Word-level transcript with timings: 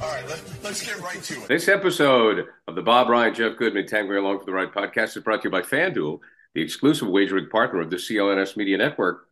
All 0.00 0.08
right, 0.08 0.28
let, 0.28 0.40
let's 0.62 0.86
get 0.86 1.00
right 1.00 1.20
to 1.20 1.42
it. 1.42 1.48
This 1.48 1.66
episode 1.66 2.46
of 2.68 2.76
the 2.76 2.82
Bob 2.82 3.08
Ryan, 3.08 3.34
Jeff 3.34 3.56
Goodman, 3.56 3.86
Tanguay 3.86 4.18
Along 4.18 4.38
for 4.38 4.44
the 4.44 4.52
Ride 4.52 4.72
podcast 4.72 5.16
is 5.16 5.24
brought 5.24 5.42
to 5.42 5.48
you 5.48 5.50
by 5.50 5.62
FanDuel, 5.62 6.20
the 6.54 6.62
exclusive 6.62 7.08
wagering 7.08 7.48
partner 7.48 7.80
of 7.80 7.90
the 7.90 7.96
CLNS 7.96 8.56
Media 8.56 8.78
Network. 8.78 9.26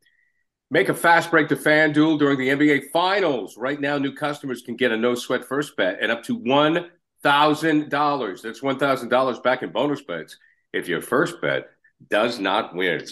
Make 0.68 0.88
a 0.88 0.94
fast 0.94 1.30
break 1.30 1.46
to 1.50 1.56
FanDuel 1.56 2.18
during 2.18 2.38
the 2.38 2.48
NBA 2.48 2.90
Finals. 2.90 3.56
Right 3.56 3.80
now, 3.80 3.98
new 3.98 4.12
customers 4.12 4.62
can 4.62 4.74
get 4.74 4.90
a 4.90 4.96
no 4.96 5.14
sweat 5.14 5.44
first 5.44 5.76
bet 5.76 5.98
and 6.00 6.10
up 6.10 6.24
to 6.24 6.36
$1,000. 6.36 8.42
That's 8.42 8.60
$1,000 8.60 9.42
back 9.44 9.62
in 9.62 9.70
bonus 9.70 10.02
bets 10.02 10.36
if 10.72 10.88
your 10.88 11.00
first 11.00 11.40
bet 11.40 11.68
does 12.10 12.40
not 12.40 12.74
win. 12.74 13.06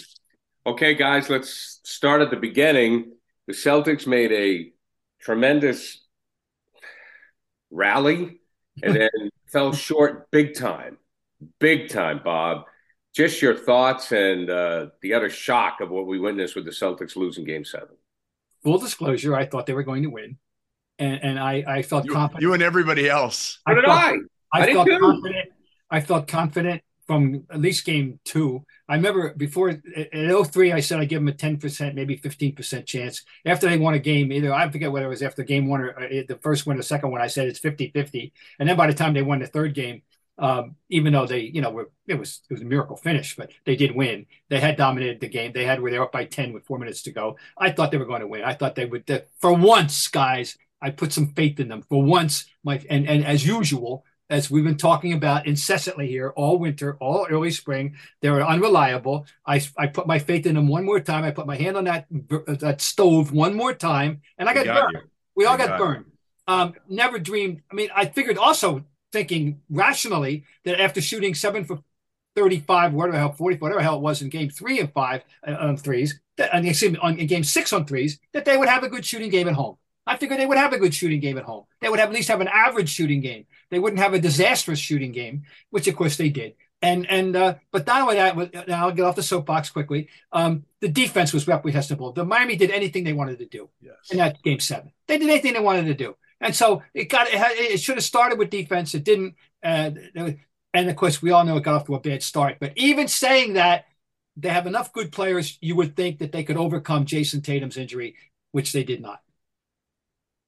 Okay, 0.67 0.93
guys, 0.93 1.29
let's 1.29 1.79
start 1.83 2.21
at 2.21 2.31
the 2.31 2.37
beginning. 2.37 3.13
The 3.47 3.53
Celtics 3.53 4.05
made 4.05 4.33
a 4.33 4.73
tremendous 5.21 6.01
rally 7.75 8.39
and 8.81 8.95
then 8.99 9.09
fell 9.47 9.73
short 9.73 10.31
big 10.31 10.55
time. 10.55 10.97
Big 11.59 11.89
time, 11.89 12.21
Bob. 12.23 12.65
Just 13.13 13.41
your 13.41 13.55
thoughts 13.55 14.11
and 14.11 14.49
uh, 14.49 14.87
the 15.01 15.13
utter 15.13 15.29
shock 15.29 15.79
of 15.81 15.89
what 15.89 16.07
we 16.07 16.19
witnessed 16.19 16.55
with 16.55 16.65
the 16.65 16.71
Celtics 16.71 17.15
losing 17.15 17.45
game 17.45 17.63
seven. 17.63 17.95
Full 18.63 18.77
disclosure, 18.79 19.35
I 19.35 19.45
thought 19.45 19.65
they 19.67 19.73
were 19.73 19.83
going 19.83 20.03
to 20.03 20.09
win. 20.09 20.37
And 20.97 21.21
and 21.23 21.39
I, 21.39 21.63
I 21.67 21.81
felt 21.81 22.05
You, 22.05 22.11
confident. 22.13 22.41
you 22.41 22.53
and 22.53 22.63
everybody 22.63 23.07
else. 23.09 23.59
So 23.67 23.75
did 23.75 23.85
felt, 23.85 23.97
I. 23.97 24.13
I 24.53 24.61
I 24.61 24.73
felt 24.73 24.89
confident. 24.89 25.49
I 25.91 26.01
felt 26.01 26.27
confident 26.27 26.81
from 27.05 27.43
at 27.49 27.61
least 27.61 27.85
game 27.85 28.19
two. 28.25 28.65
I 28.89 28.95
remember 28.95 29.33
before 29.35 29.69
at 29.69 29.81
03, 30.47 30.71
I 30.71 30.79
said 30.79 30.99
I 30.99 31.05
give 31.05 31.21
them 31.21 31.27
a 31.27 31.33
10%, 31.33 31.93
maybe 31.93 32.17
15% 32.17 32.85
chance. 32.85 33.23
After 33.45 33.69
they 33.69 33.77
won 33.77 33.93
a 33.93 33.99
game, 33.99 34.31
either 34.31 34.53
I 34.53 34.69
forget 34.69 34.91
whether 34.91 35.05
it 35.05 35.09
was 35.09 35.21
after 35.21 35.43
game 35.43 35.67
one 35.67 35.81
or 35.81 35.99
uh, 35.99 36.23
the 36.27 36.39
first 36.41 36.65
one 36.65 36.77
or 36.77 36.81
second 36.81 37.11
one, 37.11 37.21
I 37.21 37.27
said 37.27 37.47
it's 37.47 37.59
50 37.59 37.91
50. 37.91 38.33
And 38.59 38.67
then 38.67 38.77
by 38.77 38.87
the 38.87 38.93
time 38.93 39.13
they 39.13 39.21
won 39.21 39.39
the 39.39 39.47
third 39.47 39.73
game, 39.73 40.01
um, 40.37 40.75
even 40.89 41.13
though 41.13 41.25
they, 41.25 41.39
you 41.39 41.61
know, 41.61 41.69
were 41.69 41.91
it 42.07 42.15
was 42.15 42.41
it 42.49 42.53
was 42.53 42.61
a 42.61 42.65
miracle 42.65 42.97
finish, 42.97 43.35
but 43.35 43.51
they 43.65 43.75
did 43.75 43.95
win. 43.95 44.25
They 44.49 44.59
had 44.59 44.75
dominated 44.75 45.19
the 45.21 45.29
game. 45.29 45.53
They 45.53 45.65
had 45.65 45.79
were 45.79 45.89
they 45.89 45.99
were 45.99 46.05
up 46.05 46.11
by 46.11 46.25
10 46.25 46.53
with 46.53 46.65
four 46.65 46.77
minutes 46.77 47.03
to 47.03 47.11
go. 47.11 47.37
I 47.57 47.71
thought 47.71 47.91
they 47.91 47.97
were 47.97 48.05
going 48.05 48.21
to 48.21 48.27
win. 48.27 48.43
I 48.43 48.53
thought 48.53 48.75
they 48.75 48.85
would 48.85 49.05
that 49.05 49.29
for 49.39 49.53
once, 49.53 50.07
guys, 50.07 50.57
I 50.81 50.89
put 50.89 51.13
some 51.13 51.27
faith 51.33 51.59
in 51.59 51.69
them. 51.69 51.83
For 51.87 52.03
once, 52.03 52.45
my 52.63 52.81
and 52.89 53.07
and 53.07 53.25
as 53.25 53.45
usual, 53.45 54.03
as 54.29 54.49
we've 54.49 54.63
been 54.63 54.77
talking 54.77 55.13
about 55.13 55.45
incessantly 55.45 56.07
here 56.07 56.33
all 56.35 56.57
winter, 56.57 56.97
all 56.99 57.27
early 57.29 57.51
spring. 57.51 57.95
They 58.21 58.29
were 58.29 58.41
unreliable. 58.43 59.27
I, 59.45 59.61
I 59.77 59.87
put 59.87 60.07
my 60.07 60.19
faith 60.19 60.45
in 60.45 60.55
them 60.55 60.67
one 60.67 60.85
more 60.85 60.99
time. 60.99 61.23
I 61.23 61.31
put 61.31 61.47
my 61.47 61.55
hand 61.55 61.77
on 61.77 61.85
that 61.85 62.07
that 62.59 62.81
stove 62.81 63.31
one 63.31 63.53
more 63.53 63.73
time, 63.73 64.21
and 64.37 64.49
I 64.49 64.53
got, 64.53 64.65
got 64.65 64.81
burned. 64.83 64.93
you. 64.93 65.09
We 65.35 65.45
all 65.45 65.57
got, 65.57 65.67
got 65.67 65.79
burned. 65.79 66.05
Um, 66.47 66.73
never 66.87 67.19
dreamed. 67.19 67.61
I 67.71 67.75
mean, 67.75 67.89
I 67.95 68.05
figured 68.05 68.37
also 68.37 68.85
thinking 69.11 69.61
rationally 69.69 70.43
that 70.65 70.81
after 70.81 71.01
shooting 71.01 71.33
seven 71.33 71.63
for 71.63 71.79
35, 72.35 72.93
whatever 72.93 73.13
the 73.13 73.19
hell, 73.19 73.31
40, 73.31 73.57
whatever 73.57 73.79
the 73.79 73.83
hell 73.83 73.95
it 73.95 74.01
was 74.01 74.21
in 74.21 74.29
game 74.29 74.49
three 74.49 74.79
and 74.79 74.91
five 74.91 75.23
uh, 75.47 75.53
on 75.53 75.77
threes, 75.77 76.19
that, 76.37 76.53
and 76.53 76.67
excuse 76.67 76.91
me, 76.91 76.99
on, 77.01 77.17
in 77.17 77.27
game 77.27 77.43
six 77.43 77.71
on 77.73 77.85
threes, 77.85 78.19
that 78.33 78.45
they 78.45 78.57
would 78.57 78.67
have 78.67 78.83
a 78.83 78.89
good 78.89 79.05
shooting 79.05 79.29
game 79.29 79.47
at 79.47 79.53
home. 79.53 79.77
I 80.07 80.17
figured 80.17 80.39
they 80.39 80.45
would 80.45 80.57
have 80.57 80.73
a 80.73 80.77
good 80.77 80.93
shooting 80.93 81.19
game 81.19 81.37
at 81.37 81.43
home. 81.45 81.65
They 81.81 81.89
would 81.89 81.99
have 81.99 82.09
at 82.09 82.15
least 82.15 82.29
have 82.29 82.41
an 82.41 82.47
average 82.47 82.89
shooting 82.89 83.21
game. 83.21 83.45
They 83.71 83.79
wouldn't 83.79 84.01
have 84.01 84.13
a 84.13 84.19
disastrous 84.19 84.79
shooting 84.79 85.11
game, 85.11 85.43
which 85.71 85.87
of 85.87 85.95
course 85.95 86.15
they 86.17 86.29
did. 86.29 86.53
And 86.81 87.09
and 87.09 87.35
uh, 87.35 87.55
but 87.71 87.87
not 87.87 88.01
only 88.01 88.15
that, 88.15 88.37
and 88.37 88.73
I'll 88.75 88.91
get 88.91 89.05
off 89.05 89.15
the 89.15 89.23
soapbox 89.23 89.69
quickly. 89.69 90.09
Um, 90.31 90.65
the 90.81 90.89
defense 90.89 91.33
was 91.33 91.47
reprehensible. 91.47 92.11
The 92.11 92.25
Miami 92.25 92.55
did 92.57 92.69
anything 92.69 93.03
they 93.03 93.13
wanted 93.13 93.39
to 93.39 93.45
do 93.47 93.69
Yes. 93.81 93.95
in 94.11 94.17
that 94.17 94.41
game 94.43 94.59
seven. 94.59 94.91
They 95.07 95.17
did 95.17 95.29
anything 95.29 95.53
they 95.53 95.59
wanted 95.59 95.85
to 95.85 95.93
do, 95.95 96.15
and 96.41 96.53
so 96.53 96.83
it 96.93 97.05
got 97.05 97.27
it, 97.27 97.33
had, 97.33 97.53
it 97.53 97.79
should 97.79 97.95
have 97.95 98.03
started 98.03 98.37
with 98.37 98.49
defense. 98.51 98.93
It 98.93 99.03
didn't, 99.05 99.35
uh, 99.63 99.91
and 100.73 100.89
of 100.89 100.95
course 100.95 101.21
we 101.21 101.31
all 101.31 101.45
know 101.45 101.57
it 101.57 101.63
got 101.63 101.75
off 101.75 101.85
to 101.87 101.95
a 101.95 101.99
bad 101.99 102.21
start. 102.21 102.57
But 102.59 102.73
even 102.75 103.07
saying 103.07 103.53
that, 103.53 103.85
they 104.35 104.49
have 104.49 104.67
enough 104.67 104.93
good 104.93 105.11
players. 105.11 105.57
You 105.61 105.75
would 105.77 105.95
think 105.95 106.19
that 106.19 106.33
they 106.33 106.43
could 106.43 106.57
overcome 106.57 107.05
Jayson 107.05 107.41
Tatum's 107.41 107.77
injury, 107.77 108.15
which 108.51 108.73
they 108.73 108.83
did 108.83 109.01
not. 109.01 109.21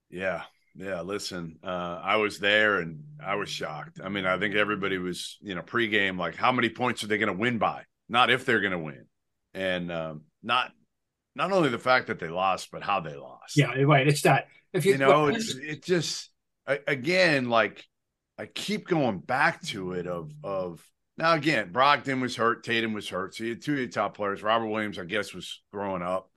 Yeah. 0.09 0.44
Yeah. 0.75 1.01
Listen, 1.01 1.57
uh, 1.63 2.00
I 2.03 2.18
was 2.18 2.40
there 2.40 2.79
and 2.79 3.03
I 3.23 3.35
was 3.35 3.50
shocked. 3.50 4.00
I 4.03 4.09
mean, 4.09 4.25
I 4.25 4.38
think 4.38 4.56
everybody 4.56 4.97
was, 4.97 5.38
you 5.41 5.56
know, 5.56 5.62
pregame, 5.62 6.18
like, 6.18 6.35
how 6.35 6.51
many 6.51 6.69
points 6.69 7.03
are 7.03 7.07
they 7.07 7.18
going 7.18 7.34
to 7.34 7.40
win 7.40 7.57
by? 7.57 7.84
Not 8.09 8.29
if 8.29 8.45
they're 8.45 8.62
going 8.62 8.72
to 8.72 8.79
win. 8.79 9.06
And 9.53 9.91
um, 9.91 10.22
not 10.44 10.72
not 11.35 11.51
only 11.51 11.69
the 11.69 11.79
fact 11.79 12.07
that 12.07 12.19
they 12.19 12.29
lost, 12.29 12.69
but 12.72 12.84
how 12.84 13.00
they 13.00 13.16
lost. 13.16 13.56
Yeah, 13.56 13.72
right. 13.84 14.07
It's 14.07 14.23
that. 14.23 14.47
If 14.73 14.85
you, 14.85 14.94
you 14.94 14.97
know, 14.97 15.28
it's 15.28 15.56
it 15.56 15.84
just 15.84 16.29
again, 16.66 17.50
like 17.50 17.84
I 18.38 18.45
keep 18.45 18.88
going 18.88 19.19
back 19.19 19.62
to 19.68 19.94
it 19.94 20.07
of 20.07 20.31
of 20.44 20.84
now 21.18 21.34
again, 21.34 21.72
Brogdon 21.72 22.22
was 22.22 22.35
hurt, 22.35 22.63
Tatum 22.63 22.94
was 22.94 23.07
hurt. 23.09 23.35
So 23.35 23.44
you 23.44 23.51
had 23.51 23.62
two 23.62 23.74
of 23.74 23.79
your 23.79 23.88
top 23.88 24.16
players. 24.16 24.44
Robert 24.44 24.68
Williams, 24.68 25.00
I 25.00 25.06
guess, 25.06 25.34
was 25.34 25.62
throwing 25.72 26.01
up. 26.01 26.29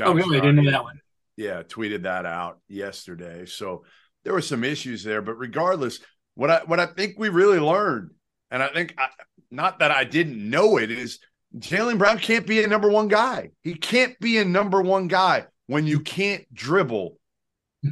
oh 0.00 0.14
really? 0.14 0.38
I 0.38 0.40
didn't 0.40 0.64
know 0.64 0.70
that 0.70 0.82
one. 0.82 1.00
Yeah, 1.36 1.62
tweeted 1.62 2.02
that 2.04 2.24
out 2.24 2.60
yesterday. 2.68 3.46
So 3.46 3.84
there 4.24 4.32
were 4.32 4.42
some 4.42 4.64
issues 4.64 5.04
there, 5.04 5.22
but 5.22 5.34
regardless, 5.34 6.00
what 6.34 6.50
I 6.50 6.60
what 6.66 6.80
I 6.80 6.86
think 6.86 7.18
we 7.18 7.28
really 7.28 7.58
learned, 7.58 8.10
and 8.50 8.62
I 8.62 8.68
think 8.68 8.94
I, 8.98 9.08
not 9.50 9.78
that 9.80 9.90
I 9.90 10.04
didn't 10.04 10.50
know 10.50 10.78
it, 10.78 10.90
is 10.90 11.18
Jaylen 11.58 11.98
Brown 11.98 12.18
can't 12.18 12.46
be 12.46 12.62
a 12.62 12.66
number 12.66 12.88
one 12.88 13.08
guy. 13.08 13.50
He 13.62 13.74
can't 13.74 14.18
be 14.18 14.38
a 14.38 14.44
number 14.44 14.80
one 14.82 15.08
guy 15.08 15.46
when 15.66 15.86
you 15.86 16.00
can't 16.00 16.44
dribble 16.52 17.18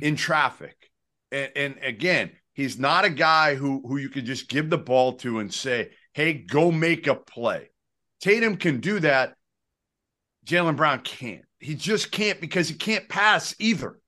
in 0.03 0.17
traffic. 0.17 0.77
And, 1.33 1.51
and 1.57 1.77
again, 1.83 2.31
he's 2.53 2.79
not 2.79 3.05
a 3.05 3.11
guy 3.11 3.55
who 3.55 3.83
who 3.87 3.97
you 3.99 4.09
can 4.09 4.25
just 4.25 4.49
give 4.49 4.71
the 4.71 4.79
ball 4.79 5.15
to 5.19 5.39
and 5.39 5.53
say, 5.53 5.91
"Hey, 6.15 6.33
go 6.33 6.71
make 6.71 7.07
a 7.07 7.15
play." 7.15 7.71
Tatum 8.21 8.57
can 8.57 8.81
do 8.81 9.01
that. 9.01 9.35
Jaylen 10.47 10.77
Brown 10.77 11.01
can't. 11.01 11.45
He 11.65 11.75
just 11.75 12.11
can't 12.11 12.41
because 12.41 12.69
he 12.69 12.75
can't 12.75 13.09
pass 13.09 13.55
either. 13.59 13.99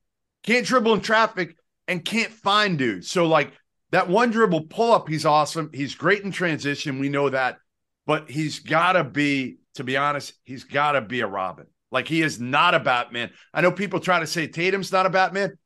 Can't 0.43 0.67
dribble 0.67 0.95
in 0.95 1.01
traffic 1.01 1.57
and 1.89 2.05
can't 2.05 2.33
find 2.33 2.79
dudes. 2.79 3.11
So 3.11 3.27
like 3.27 3.53
that 3.93 4.09
one 4.09 4.31
dribble 4.31 4.67
pull 4.67 4.93
up, 4.93 5.09
he's 5.09 5.25
awesome. 5.25 5.71
He's 5.73 5.95
great 5.95 6.23
in 6.23 6.33
transition. 6.33 6.99
We 6.99 7.09
know 7.09 7.31
that, 7.31 7.59
but 8.07 8.31
he's 8.31 8.61
got 8.61 8.93
to 8.93 9.05
be, 9.05 9.59
to 9.75 9.85
be 9.85 9.97
honest, 9.97 10.35
he's 10.45 10.65
got 10.65 10.93
to 10.93 11.01
be 11.01 11.21
a 11.21 11.27
Robin. 11.27 11.67
Like 11.91 12.09
he 12.09 12.23
is 12.23 12.39
not 12.39 12.75
a 12.75 12.81
Batman. 12.81 13.31
I 13.55 13.61
know 13.61 13.73
people 13.73 14.01
try 14.01 14.21
to 14.21 14.27
say 14.27 14.47
Tatum's 14.47 14.93
not 14.93 15.07
a 15.07 15.11
Batman. 15.11 15.57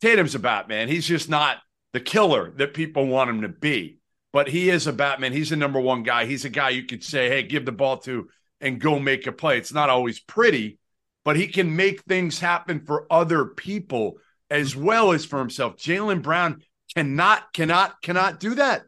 Tatum's 0.00 0.34
a 0.34 0.38
Batman. 0.38 0.88
He's 0.88 1.06
just 1.06 1.28
not 1.28 1.58
the 1.92 2.00
killer 2.00 2.52
that 2.56 2.74
people 2.74 3.06
want 3.06 3.30
him 3.30 3.42
to 3.42 3.48
be. 3.48 3.98
But 4.32 4.48
he 4.48 4.68
is 4.68 4.88
a 4.88 4.92
Batman. 4.92 5.32
He's 5.32 5.52
a 5.52 5.56
number 5.56 5.80
one 5.80 6.02
guy. 6.02 6.26
He's 6.26 6.44
a 6.44 6.50
guy 6.50 6.70
you 6.70 6.82
could 6.82 7.04
say, 7.04 7.28
hey, 7.28 7.44
give 7.44 7.64
the 7.64 7.72
ball 7.72 7.98
to 7.98 8.28
and 8.60 8.80
go 8.80 8.98
make 8.98 9.26
a 9.28 9.32
play. 9.32 9.58
It's 9.58 9.72
not 9.72 9.90
always 9.90 10.18
pretty, 10.18 10.78
but 11.24 11.36
he 11.36 11.46
can 11.48 11.74
make 11.74 12.02
things 12.02 12.38
happen 12.38 12.84
for 12.84 13.06
other 13.10 13.46
people 13.46 14.18
as 14.50 14.76
well 14.76 15.12
as 15.12 15.24
for 15.24 15.38
himself. 15.38 15.76
Jaylen 15.76 16.22
Brown 16.22 16.62
cannot, 16.94 17.52
cannot, 17.52 18.00
cannot 18.02 18.38
do 18.38 18.54
that. 18.54 18.84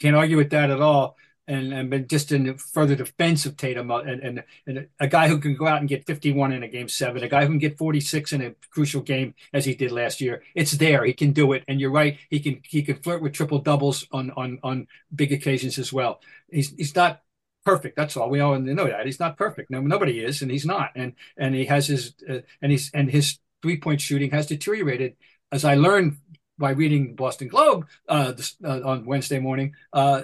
Can't 0.00 0.16
argue 0.16 0.36
with 0.36 0.50
that 0.50 0.70
at 0.70 0.80
all. 0.80 1.16
And 1.46 1.74
and 1.74 2.08
just 2.08 2.32
in 2.32 2.56
further 2.56 2.96
defense 2.96 3.44
of 3.44 3.58
Tatum 3.58 3.90
uh, 3.90 3.98
and, 3.98 4.22
and 4.22 4.44
and 4.66 4.88
a 4.98 5.06
guy 5.06 5.28
who 5.28 5.38
can 5.38 5.54
go 5.54 5.66
out 5.66 5.80
and 5.80 5.88
get 5.88 6.06
51 6.06 6.52
in 6.52 6.62
a 6.62 6.68
game 6.68 6.88
seven, 6.88 7.22
a 7.22 7.28
guy 7.28 7.42
who 7.42 7.48
can 7.48 7.58
get 7.58 7.76
46 7.76 8.32
in 8.32 8.40
a 8.40 8.54
crucial 8.70 9.02
game 9.02 9.34
as 9.52 9.66
he 9.66 9.74
did 9.74 9.92
last 9.92 10.22
year. 10.22 10.42
It's 10.54 10.72
there. 10.72 11.04
He 11.04 11.12
can 11.12 11.32
do 11.32 11.52
it. 11.52 11.62
And 11.68 11.82
you're 11.82 11.90
right. 11.90 12.18
He 12.30 12.40
can 12.40 12.62
he 12.64 12.82
can 12.82 12.96
flirt 12.96 13.20
with 13.20 13.34
triple 13.34 13.58
doubles 13.58 14.06
on 14.10 14.30
on 14.30 14.58
on 14.62 14.86
big 15.14 15.32
occasions 15.32 15.78
as 15.78 15.92
well. 15.92 16.22
He's 16.50 16.70
he's 16.70 16.96
not 16.96 17.20
perfect. 17.64 17.96
That's 17.96 18.16
all. 18.16 18.30
We 18.30 18.40
all 18.40 18.58
know 18.58 18.86
that 18.86 19.06
he's 19.06 19.20
not 19.20 19.36
perfect. 19.36 19.70
No, 19.70 19.80
nobody 19.80 20.20
is, 20.20 20.42
and 20.42 20.50
he's 20.50 20.66
not. 20.66 20.92
And 20.94 21.14
and 21.36 21.54
he 21.54 21.64
has 21.66 21.86
his 21.86 22.14
uh, 22.28 22.40
and 22.62 22.70
he's 22.72 22.90
and 22.92 23.10
his 23.10 23.38
three 23.62 23.78
point 23.78 24.00
shooting 24.00 24.30
has 24.30 24.46
deteriorated. 24.46 25.16
As 25.52 25.64
I 25.64 25.76
learned 25.76 26.18
by 26.58 26.70
reading 26.70 27.08
the 27.08 27.14
Boston 27.14 27.48
Globe 27.48 27.86
uh, 28.08 28.32
this, 28.32 28.56
uh, 28.64 28.80
on 28.84 29.04
Wednesday 29.04 29.38
morning. 29.38 29.74
Uh, 29.92 30.20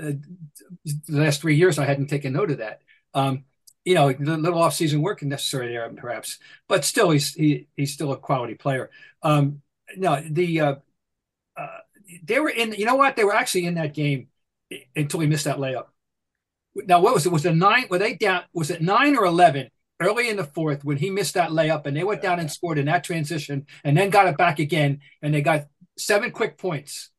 the 0.84 1.00
last 1.08 1.40
three 1.40 1.56
years, 1.56 1.78
I 1.78 1.84
hadn't 1.84 2.06
taken 2.06 2.32
note 2.32 2.50
of 2.50 2.58
that. 2.58 2.82
Um, 3.14 3.44
you 3.84 3.94
know, 3.94 4.12
the 4.12 4.36
little 4.36 4.62
off-season 4.62 5.00
work 5.00 5.22
necessary 5.22 5.68
there, 5.68 5.88
perhaps, 5.90 6.38
but 6.68 6.84
still, 6.84 7.10
he's 7.10 7.34
he, 7.34 7.66
he's 7.76 7.92
still 7.92 8.12
a 8.12 8.16
quality 8.16 8.54
player. 8.54 8.90
Um, 9.22 9.62
no, 9.96 10.22
the 10.28 10.60
uh, 10.60 10.74
uh, 11.56 11.78
they 12.22 12.38
were 12.38 12.50
in. 12.50 12.72
You 12.74 12.84
know 12.84 12.96
what? 12.96 13.16
They 13.16 13.24
were 13.24 13.34
actually 13.34 13.66
in 13.66 13.74
that 13.74 13.94
game 13.94 14.28
until 14.94 15.20
he 15.20 15.26
missed 15.26 15.46
that 15.46 15.58
layup. 15.58 15.86
Now, 16.74 17.00
what 17.00 17.14
was 17.14 17.26
it? 17.26 17.32
Was 17.32 17.44
it 17.44 17.54
nine? 17.54 17.86
Were 17.90 17.98
they 17.98 18.14
down? 18.14 18.42
Was 18.52 18.70
it 18.70 18.80
nine 18.80 19.16
or 19.16 19.24
eleven? 19.24 19.70
Early 20.00 20.30
in 20.30 20.36
the 20.36 20.44
fourth, 20.44 20.82
when 20.82 20.96
he 20.96 21.10
missed 21.10 21.34
that 21.34 21.50
layup, 21.50 21.84
and 21.84 21.94
they 21.94 22.04
went 22.04 22.22
down 22.22 22.40
and 22.40 22.50
scored 22.50 22.78
in 22.78 22.86
that 22.86 23.04
transition, 23.04 23.66
and 23.84 23.96
then 23.96 24.08
got 24.08 24.28
it 24.28 24.38
back 24.38 24.58
again, 24.58 25.00
and 25.20 25.34
they 25.34 25.42
got 25.42 25.66
seven 25.98 26.30
quick 26.30 26.56
points. 26.56 27.10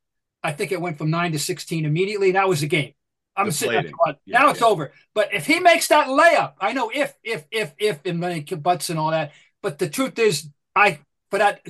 I 0.43 0.51
think 0.51 0.71
it 0.71 0.81
went 0.81 0.97
from 0.97 1.11
nine 1.11 1.31
to 1.33 1.39
16 1.39 1.85
immediately. 1.85 2.31
That 2.31 2.49
was 2.49 2.61
the 2.61 2.67
game. 2.67 2.93
I'm 3.35 3.45
Deflating. 3.47 3.83
sitting 3.83 3.95
there, 4.05 4.15
now 4.27 4.45
yeah, 4.45 4.51
it's 4.51 4.61
over. 4.61 4.91
But 5.13 5.33
if 5.33 5.45
he 5.45 5.59
makes 5.59 5.87
that 5.87 6.07
layup, 6.07 6.53
I 6.59 6.73
know 6.73 6.91
if, 6.93 7.13
if, 7.23 7.45
if, 7.51 7.73
if, 7.77 7.99
and 8.05 8.19
many 8.19 8.41
buts 8.41 8.89
and 8.89 8.99
all 8.99 9.11
that. 9.11 9.31
But 9.61 9.77
the 9.77 9.87
truth 9.87 10.19
is, 10.19 10.49
I, 10.75 10.99
for 11.29 11.39
that 11.39 11.61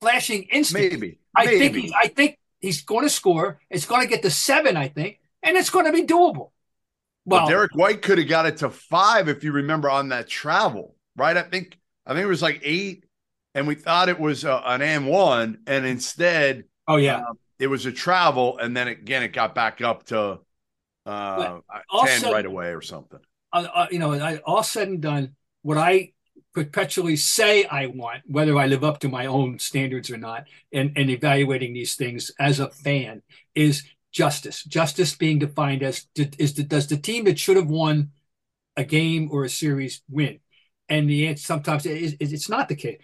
flashing 0.00 0.44
instant, 0.44 0.92
maybe, 0.92 1.18
I 1.36 1.46
maybe. 1.46 1.58
think, 1.58 1.76
he's, 1.76 1.92
I 1.92 2.08
think 2.08 2.38
he's 2.60 2.82
going 2.82 3.04
to 3.04 3.10
score. 3.10 3.60
It's 3.70 3.86
going 3.86 4.02
to 4.02 4.06
get 4.06 4.22
to 4.22 4.30
seven, 4.30 4.76
I 4.76 4.88
think, 4.88 5.20
and 5.42 5.56
it's 5.56 5.70
going 5.70 5.86
to 5.86 5.92
be 5.92 6.04
doable. 6.04 6.50
Well, 7.28 7.40
well 7.40 7.48
Derrick 7.48 7.74
White 7.74 8.02
could 8.02 8.18
have 8.18 8.28
got 8.28 8.46
it 8.46 8.58
to 8.58 8.70
five 8.70 9.28
if 9.28 9.44
you 9.44 9.52
remember 9.52 9.90
on 9.90 10.08
that 10.08 10.28
travel, 10.28 10.96
right? 11.16 11.36
I 11.36 11.42
think, 11.42 11.78
I 12.06 12.14
think 12.14 12.24
it 12.24 12.28
was 12.28 12.42
like 12.42 12.60
eight 12.64 13.04
and 13.54 13.66
we 13.66 13.74
thought 13.74 14.08
it 14.08 14.18
was 14.18 14.44
uh, 14.44 14.62
an 14.64 14.82
M 14.82 15.06
one, 15.06 15.58
and 15.66 15.84
instead, 15.84 16.64
oh 16.86 16.96
yeah, 16.96 17.16
um, 17.16 17.38
it 17.58 17.66
was 17.66 17.86
a 17.86 17.92
travel, 17.92 18.58
and 18.58 18.76
then 18.76 18.88
again 18.88 19.22
it 19.22 19.32
got 19.32 19.54
back 19.54 19.80
up 19.80 20.04
to 20.06 20.38
uh, 21.06 21.58
ten 22.04 22.22
right 22.32 22.46
away 22.46 22.68
or 22.68 22.80
something. 22.80 23.20
Uh, 23.52 23.66
uh, 23.74 23.86
you 23.90 23.98
know, 23.98 24.12
I, 24.12 24.36
all 24.44 24.62
said 24.62 24.88
and 24.88 25.00
done, 25.00 25.34
what 25.62 25.78
I 25.78 26.12
perpetually 26.54 27.16
say 27.16 27.64
I 27.64 27.86
want, 27.86 28.22
whether 28.26 28.56
I 28.56 28.66
live 28.66 28.84
up 28.84 29.00
to 29.00 29.08
my 29.08 29.26
own 29.26 29.58
standards 29.58 30.10
or 30.10 30.18
not, 30.18 30.44
and, 30.72 30.92
and 30.96 31.10
evaluating 31.10 31.72
these 31.72 31.96
things 31.96 32.30
as 32.38 32.60
a 32.60 32.68
fan, 32.68 33.22
is 33.54 33.84
justice. 34.12 34.64
Justice 34.64 35.14
being 35.14 35.38
defined 35.38 35.82
as 35.82 36.06
is 36.16 36.54
the, 36.54 36.62
does 36.62 36.86
the 36.86 36.96
team 36.96 37.24
that 37.24 37.38
should 37.38 37.56
have 37.56 37.68
won 37.68 38.10
a 38.76 38.84
game 38.84 39.28
or 39.30 39.44
a 39.44 39.50
series 39.50 40.02
win? 40.08 40.40
And 40.88 41.08
the 41.08 41.28
answer 41.28 41.42
sometimes 41.42 41.84
is, 41.84 42.16
it's 42.20 42.48
not 42.48 42.68
the 42.68 42.76
case 42.76 42.98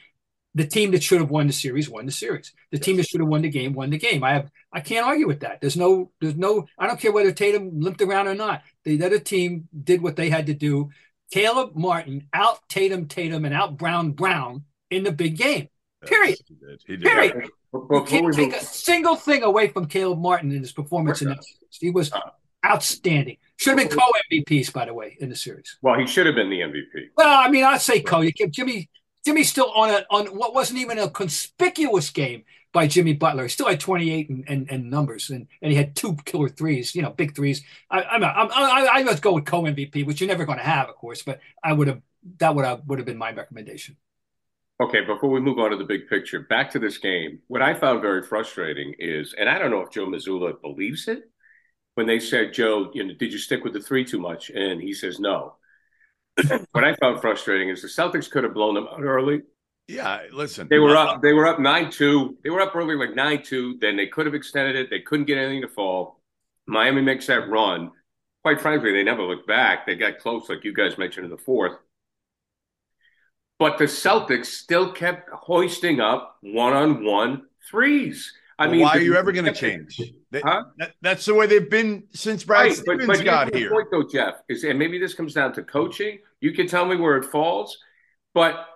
the 0.55 0.67
team 0.67 0.93
that 0.93 1.03
should 1.03 1.21
have 1.21 1.31
won 1.31 1.47
the 1.47 1.53
series 1.53 1.91
won 1.91 2.07
the 2.07 2.13
series. 2.13 2.53
The 2.71 2.79
yes. 2.79 2.85
team 2.85 2.97
that 2.99 3.09
should 3.09 3.21
have 3.21 3.29
won 3.29 3.43
the 3.43 3.49
game 3.49 3.73
won 3.73 3.91
the 3.91 3.99
game. 3.99 4.23
I 4.23 4.35
have 4.35 4.51
I 4.73 4.81
can't 4.81 5.07
argue 5.07 5.27
with 5.27 5.41
that. 5.41 5.61
There's 5.61 5.77
no 5.77 6.13
there's 6.21 6.37
no 6.37 6.67
I 6.79 6.87
don't 6.87 7.01
care 7.01 7.13
whether 7.13 7.33
Tatum 7.33 7.81
limped 7.81 8.01
around 8.01 8.29
or 8.29 8.35
not. 8.35 8.63
The 8.85 9.03
other 9.05 9.19
team 9.19 9.69
did 9.83 10.01
what 10.01 10.17
they 10.17 10.31
had 10.31 10.47
to 10.47 10.55
do. 10.55 10.91
Caleb 11.33 11.75
Martin 11.75 12.29
out 12.33 12.61
Tatum 12.69 13.09
Tatum 13.09 13.45
and 13.45 13.55
out 13.55 13.77
Brown 13.77 14.13
Brown 14.13 14.65
in 14.91 15.03
the 15.03 15.13
big 15.13 15.37
game. 15.37 15.69
Period. 16.07 16.39
Yes, 16.39 16.43
he 16.49 16.55
did. 16.55 16.83
He 16.87 16.97
did. 16.97 17.07
Period. 17.07 17.51
You 17.73 18.05
can't 18.07 18.35
take 18.35 18.55
a 18.55 18.65
single 18.65 19.17
thing 19.17 19.43
away 19.43 19.69
from 19.69 19.87
Caleb 19.87 20.21
Martin 20.21 20.53
in 20.53 20.61
his 20.61 20.73
performance 20.73 21.23
in 21.23 21.29
that 21.29 21.43
series. 21.45 21.79
He 21.81 21.91
was 21.91 22.13
uh, 22.13 22.21
outstanding. 22.65 23.37
Should 23.57 23.79
have 23.79 23.89
been 23.89 23.99
co 23.99 24.05
MVPs, 24.33 24.73
by 24.73 24.87
the 24.87 24.95
way, 24.95 25.17
in 25.21 25.29
the 25.29 25.37
series. 25.37 25.77
Well, 25.83 25.99
he 25.99 26.07
should 26.07 26.27
have 26.27 26.35
been 26.35 26.51
the 26.51 26.61
MVP. 26.61 27.09
Well, 27.17 27.29
I 27.29 27.49
mean, 27.49 27.65
I'd 27.65 27.81
say 27.81 28.01
co. 28.01 28.21
You 28.21 28.33
give 28.33 28.51
Jimmy 28.51 28.89
Jimmy's 29.25 29.49
still 29.49 29.71
on 29.75 29.91
a 29.91 30.05
on 30.11 30.27
what 30.27 30.55
wasn't 30.55 30.81
even 30.81 30.99
a 30.99 31.09
conspicuous 31.09 32.11
game 32.11 32.45
by 32.73 32.87
Jimmy 32.87 33.15
Butler. 33.15 33.45
He 33.45 33.49
still 33.49 33.69
had 33.69 33.81
28 33.81 34.29
and, 34.29 34.45
and, 34.49 34.71
and, 34.71 34.91
numbers, 34.91 35.31
and, 35.31 35.47
and 35.63 35.71
he 35.71 35.79
had 35.79 35.95
two 35.95 36.17
killer 36.25 36.49
threes, 36.49 36.95
you 36.95 37.03
know, 37.03 37.11
big 37.11 37.35
threes. 37.35 37.63
I, 37.89 38.03
I'm, 38.03 38.25
I'm, 38.25 38.51
I, 38.53 38.89
I 38.93 39.03
let's 39.03 39.21
go 39.21 39.33
with 39.33 39.47
co 39.47 39.63
MVP, 39.63 40.05
which 40.05 40.21
you're 40.21 40.29
never 40.29 40.45
going 40.45 40.59
to 40.59 40.65
have, 40.65 40.89
of 40.89 40.97
course, 40.97 41.23
but 41.23 41.41
I 41.63 41.73
would 41.73 41.89
have 41.89 42.03
that 42.39 42.55
would 42.55 42.65
have 42.65 42.83
would 42.87 42.99
have 42.99 43.07
been 43.07 43.17
my 43.17 43.33
recommendation. 43.33 43.97
Okay, 44.81 45.03
before 45.03 45.31
we 45.31 45.41
move 45.41 45.59
on 45.59 45.71
to 45.71 45.77
the 45.77 45.85
big 45.85 46.09
picture, 46.09 46.41
back 46.41 46.71
to 46.73 46.79
this 46.79 46.99
game. 46.99 47.39
What 47.47 47.63
I 47.63 47.75
found 47.75 48.03
very 48.03 48.23
frustrating 48.23 48.95
is, 48.99 49.35
and 49.39 49.49
I 49.49 49.59
don't 49.59 49.71
know 49.71 49.81
if 49.81 49.91
Joe 49.91 50.07
Mazzulla 50.07 50.61
believes 50.61 51.07
it, 51.07 51.23
when 51.95 52.09
they 52.09 52.19
said, 52.19 52.53
Joe, 52.53 52.91
you 52.93 53.05
know, 53.05 53.15
did 53.15 53.33
you 53.33 53.39
stick 53.39 53.63
with 53.63 53.73
the 53.73 53.81
three 53.81 54.05
too 54.05 54.19
much? 54.19 54.51
And 54.51 54.83
he 54.83 54.93
says 54.93 55.21
no 55.21 55.55
what 56.73 56.85
I 56.85 56.95
found 56.97 57.21
frustrating 57.21 57.69
is 57.69 57.83
the 57.83 57.89
Celtics 57.89 58.31
could 58.31 58.45
have 58.45 58.55
blown 58.55 58.75
them 58.75 58.89
out 58.91 59.03
early. 59.03 59.43
Yeah, 59.87 60.23
listen. 60.33 60.67
They 60.69 60.79
were 60.79 60.97
up. 60.97 61.23
They 61.23 61.33
were 61.33 61.47
up 61.47 61.61
nine 61.61 61.91
two. 61.91 62.39
They 62.43 62.51
were 62.51 62.61
up 62.61 62.75
early, 62.75 62.97
like 62.97 63.15
nine 63.15 63.43
two. 63.43 63.77
Then 63.81 63.97
they 63.97 64.07
could 64.07 64.27
have 64.27 64.35
extended 64.35 64.77
it. 64.77 64.91
They 64.91 65.01
couldn't 65.01 65.27
get 65.27 65.39
anything 65.39 65.63
to 65.63 65.69
fall. 65.69 66.21
Miami 66.67 67.03
makes 67.03 67.27
that 67.27 67.49
run. 67.49 67.93
Quite 68.43 68.61
frankly, 68.61 68.93
they 68.93 69.03
never 69.03 69.23
looked 69.23 69.47
back. 69.47 69.87
They 69.87 69.95
got 69.95 70.19
close, 70.19 70.49
like 70.49 70.65
you 70.65 70.73
guys 70.73 70.99
mentioned 70.99 71.27
in 71.27 71.31
the 71.31 71.37
fourth. 71.39 71.77
But 73.59 73.79
the 73.79 73.85
Celtics 73.85 74.47
still 74.47 74.93
kept 74.93 75.31
hoisting 75.31 76.01
up 76.01 76.39
one 76.43 76.73
on 76.73 77.05
one 77.05 77.43
threes. 77.71 78.33
I 78.59 78.67
well, 78.67 78.73
mean, 78.73 78.83
why 78.83 78.91
are 78.91 79.01
you 79.01 79.17
ever 79.17 79.33
going 79.33 79.47
to 79.47 79.53
change? 79.53 80.01
They, 80.31 80.41
huh? 80.41 80.65
that, 80.79 80.93
that's 81.01 81.25
the 81.27 81.35
way 81.35 81.47
they've 81.47 81.69
been 81.69 82.05
since 82.13 82.45
Brad 82.45 82.67
right, 82.67 82.73
Stevens 82.73 83.07
but, 83.07 83.17
but 83.19 83.25
got 83.25 83.55
here. 83.55 83.71
Point 83.71 83.89
though, 83.91 84.07
Jeff 84.07 84.35
is, 84.49 84.65
and 84.65 84.79
maybe 84.79 84.99
this 84.99 85.15
comes 85.15 85.35
down 85.35 85.53
to 85.55 85.63
coaching. 85.63 86.19
You 86.41 86.53
can 86.53 86.67
tell 86.67 86.85
me 86.85 86.97
where 86.97 87.17
it 87.17 87.25
falls, 87.25 87.77
but 88.33 88.67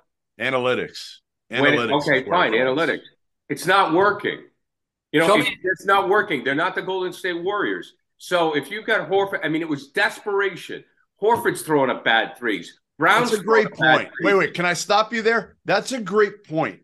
analytics. 0.41 1.17
Analytics. 1.53 2.07
It, 2.07 2.11
okay, 2.21 2.31
fine. 2.31 2.55
It 2.55 2.59
analytics. 2.59 3.03
It's 3.49 3.67
not 3.67 3.93
working. 3.93 4.41
You 5.13 5.21
know, 5.21 5.37
it's, 5.37 5.49
it's 5.63 5.87
not 5.87 6.09
working. 6.09 6.45
They're 6.45 6.55
not 6.55 6.75
the 6.75 6.83
Golden 6.83 7.13
State 7.13 7.43
Warriors. 7.43 7.95
So 8.19 8.55
if 8.55 8.71
you've 8.71 8.85
got 8.85 9.09
Horford, 9.09 9.41
I 9.43 9.49
mean, 9.49 9.63
it 9.63 9.69
was 9.69 9.89
desperation. 9.89 10.85
Horford's 11.23 11.63
throwing 11.63 11.89
up 11.89 12.05
bad 12.05 12.37
threes. 12.37 12.79
Brown's 12.99 13.31
That's 13.31 13.43
a 13.43 13.45
great 13.45 13.71
point. 13.71 14.11
Wait, 14.23 14.35
wait. 14.35 14.55
Can 14.55 14.65
I 14.65 14.73
stop 14.73 15.13
you 15.13 15.23
there? 15.23 15.57
That's 15.65 15.93
a 15.93 16.01
great 16.01 16.45
point 16.45 16.81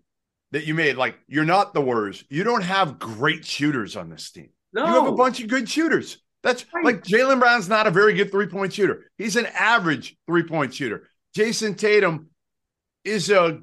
that 0.52 0.66
you 0.66 0.74
made. 0.74 0.96
Like 0.96 1.18
you're 1.26 1.44
not 1.44 1.74
the 1.74 1.80
Warriors. 1.80 2.24
You 2.28 2.44
don't 2.44 2.62
have 2.62 2.98
great 2.98 3.44
shooters 3.44 3.96
on 3.96 4.08
this 4.08 4.30
team. 4.30 4.50
No. 4.72 4.86
You 4.86 4.92
have 4.92 5.06
a 5.06 5.12
bunch 5.12 5.40
of 5.40 5.48
good 5.48 5.68
shooters. 5.68 6.18
That's 6.42 6.66
right. 6.72 6.84
like 6.84 7.02
Jaylen 7.02 7.40
Brown's 7.40 7.68
not 7.68 7.86
a 7.86 7.90
very 7.90 8.14
good 8.14 8.30
three 8.30 8.46
point 8.46 8.72
shooter. 8.72 9.10
He's 9.18 9.36
an 9.36 9.46
average 9.46 10.16
three 10.26 10.44
point 10.44 10.72
shooter. 10.72 11.08
Jayson 11.36 11.74
Tatum 11.74 12.28
is 13.04 13.30
a 13.30 13.60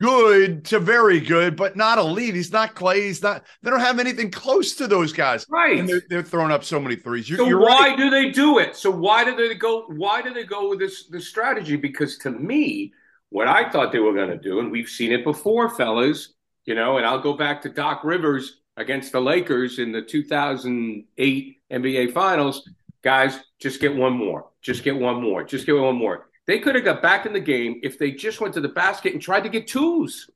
good 0.00 0.64
to 0.66 0.78
very 0.78 1.20
good, 1.20 1.56
but 1.56 1.76
not 1.76 1.98
elite. 1.98 2.34
He's 2.34 2.52
not 2.52 2.74
Clay. 2.74 3.02
He's 3.02 3.22
not. 3.22 3.44
They 3.62 3.70
don't 3.70 3.80
have 3.80 3.98
anything 3.98 4.30
close 4.30 4.74
to 4.76 4.86
those 4.86 5.12
guys. 5.12 5.46
Right. 5.48 5.78
And 5.78 5.88
they're, 5.88 6.02
they're 6.08 6.22
throwing 6.22 6.52
up 6.52 6.64
so 6.64 6.80
many 6.80 6.96
threes. 6.96 7.28
You're, 7.28 7.38
so 7.38 7.46
you're 7.46 7.60
why 7.60 7.88
right. 7.88 7.96
do 7.96 8.10
they 8.10 8.30
do 8.30 8.58
it? 8.58 8.76
So 8.76 8.90
why 8.90 9.24
do 9.24 9.34
they 9.36 9.54
go? 9.54 9.86
Why 9.88 10.22
do 10.22 10.32
they 10.32 10.44
go 10.44 10.68
with 10.68 10.78
this 10.78 11.06
this 11.08 11.28
strategy? 11.28 11.76
Because 11.76 12.18
to 12.18 12.30
me, 12.30 12.92
what 13.30 13.48
I 13.48 13.68
thought 13.70 13.92
they 13.92 13.98
were 13.98 14.14
going 14.14 14.30
to 14.30 14.38
do, 14.38 14.60
and 14.60 14.70
we've 14.70 14.88
seen 14.88 15.12
it 15.12 15.24
before, 15.24 15.68
fellas, 15.70 16.34
you 16.64 16.74
know, 16.74 16.98
and 16.98 17.06
I'll 17.06 17.20
go 17.20 17.34
back 17.34 17.62
to 17.62 17.68
Doc 17.68 18.04
Rivers 18.04 18.60
against 18.76 19.12
the 19.12 19.20
Lakers 19.20 19.78
in 19.78 19.92
the 19.92 20.02
2008 20.02 21.56
NBA 21.70 22.12
Finals. 22.12 22.68
Guys, 23.02 23.38
just 23.60 23.80
get 23.80 23.94
one 23.94 24.12
more. 24.12 24.50
Just 24.60 24.82
get 24.82 24.96
one 24.96 25.22
more. 25.22 25.44
Just 25.44 25.66
get 25.66 25.72
one 25.72 25.96
more. 25.96 26.27
They 26.48 26.58
could 26.58 26.74
have 26.74 26.84
got 26.84 27.02
back 27.02 27.26
in 27.26 27.34
the 27.34 27.40
game 27.40 27.78
if 27.82 27.98
they 27.98 28.10
just 28.10 28.40
went 28.40 28.54
to 28.54 28.62
the 28.62 28.70
basket 28.70 29.12
and 29.12 29.20
tried 29.20 29.42
to 29.42 29.50
get 29.50 29.68
twos. 29.68 30.30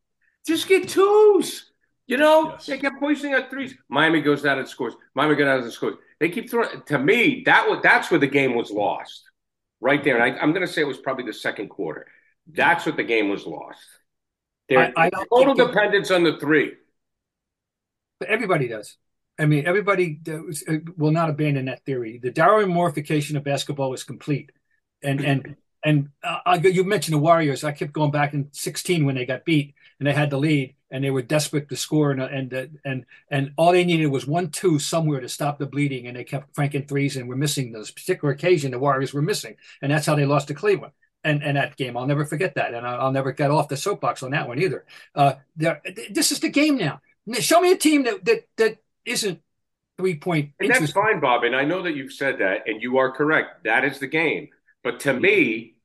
Just 0.47 0.69
get 0.69 0.87
twos. 0.87 1.73
You 2.07 2.19
know, 2.19 2.51
yes. 2.51 2.67
they 2.67 2.77
kept 2.77 3.01
pushing 3.01 3.33
at 3.33 3.49
threes. 3.49 3.75
Miami 3.89 4.21
goes 4.21 4.43
down 4.43 4.59
and 4.59 4.69
scores. 4.69 4.93
Miami 5.15 5.37
goes 5.37 5.47
down 5.47 5.63
and 5.63 5.73
scores. 5.73 5.95
They 6.21 6.29
keep 6.29 6.51
throwing. 6.51 6.83
To 6.87 6.99
me, 6.99 7.43
that 7.47 7.67
was 7.67 7.81
that's 7.83 8.11
where 8.11 8.21
the 8.21 8.27
game 8.27 8.55
was 8.55 8.71
lost, 8.71 9.23
right 9.81 10.05
there. 10.05 10.21
And 10.21 10.39
I, 10.39 10.43
am 10.43 10.53
going 10.53 10.67
to 10.67 10.71
say 10.71 10.83
it 10.83 10.87
was 10.87 10.99
probably 10.99 11.25
the 11.25 11.33
second 11.33 11.69
quarter. 11.69 12.07
That's 12.47 12.85
what 12.85 12.97
the 12.97 13.05
game 13.05 13.31
was 13.31 13.47
lost. 13.47 13.81
Their 14.69 14.93
total 15.31 15.55
dependence 15.55 16.11
on 16.11 16.25
the 16.25 16.37
three. 16.39 16.75
But 18.21 18.29
everybody 18.29 18.69
does. 18.69 18.99
I 19.39 19.47
mean, 19.47 19.67
everybody 19.67 20.11
does, 20.11 20.63
uh, 20.69 20.75
will 20.99 21.11
not 21.11 21.31
abandon 21.31 21.65
that 21.67 21.87
theory. 21.87 22.21
The 22.23 22.31
Darwin 22.31 22.69
Darwinification 22.69 23.37
of 23.37 23.45
basketball 23.45 23.95
is 23.95 24.05
complete, 24.05 24.53
and 25.03 25.25
and 25.25 25.57
and 25.85 26.11
uh, 26.23 26.59
you 26.63 26.85
mentioned 26.85 27.15
the 27.15 27.19
Warriors. 27.19 27.65
I 27.65 27.73
kept 27.73 27.93
going 27.93 28.11
back 28.11 28.35
in 28.35 28.49
'16 28.53 29.05
when 29.05 29.15
they 29.15 29.27
got 29.27 29.45
beat 29.45 29.75
and 29.99 30.07
they 30.07 30.13
had 30.13 30.31
the 30.31 30.39
lead 30.39 30.75
and 30.91 31.03
they 31.03 31.11
were 31.11 31.23
desperate 31.23 31.69
to 31.69 31.77
score 31.77 32.11
and 32.11 32.21
and 32.21 32.79
and 32.85 33.07
and 33.31 33.53
all 33.57 33.73
they 33.73 33.85
needed 33.85 34.07
was 34.07 34.27
one 34.27 34.51
two 34.51 34.79
somewhere 34.79 35.21
to 35.21 35.29
stop 35.29 35.59
the 35.59 35.67
bleeding 35.67 36.07
and 36.07 36.17
they 36.17 36.25
kept 36.25 36.55
franking 36.55 36.87
threes 36.87 37.17
and 37.17 37.29
were 37.29 37.37
missing 37.37 37.73
this 37.73 37.91
particular 37.91 38.33
occasion 38.33 38.71
the 38.71 38.79
Warriors 38.79 39.15
were 39.15 39.23
missing 39.23 39.57
and 39.81 39.91
that's 39.91 40.07
how 40.07 40.15
they 40.15 40.27
lost 40.27 40.49
to 40.49 40.55
Cleveland 40.55 40.93
and 41.25 41.43
and 41.43 41.57
that 41.57 41.77
game 41.77 41.97
I'll 41.97 42.07
never 42.07 42.25
forget 42.25 42.55
that 42.57 42.75
and 42.75 42.87
I'll, 42.87 43.13
never 43.13 43.33
get 43.33 43.51
off 43.51 43.69
the 43.69 43.77
soapbox 43.77 44.23
on 44.23 44.33
that 44.33 44.49
one 44.49 44.61
either. 44.61 44.85
Uh, 45.15 45.35
this 45.57 46.33
is 46.33 46.41
the 46.41 46.49
game 46.49 46.77
now. 46.77 47.01
Show 47.39 47.61
me 47.61 47.73
a 47.73 47.77
team 47.77 48.05
that 48.05 48.25
that 48.25 48.49
that 48.57 48.79
isn't 49.05 49.41
three 49.99 50.17
point. 50.17 50.51
And 50.61 50.71
that's 50.71 50.93
fine, 50.93 51.21
Bob. 51.21 51.45
And 51.45 51.55
I 51.55 51.65
know 51.65 51.83
that 51.83 51.95
you've 51.95 52.13
said 52.13 52.39
that, 52.39 52.67
and 52.67 52.83
you 52.83 52.99
are 52.99 53.11
correct. 53.11 53.65
That 53.65 53.85
is 53.85 53.99
the 53.99 54.07
game. 54.07 54.49
But 54.83 55.01
to 55.01 55.13
me, 55.13 55.77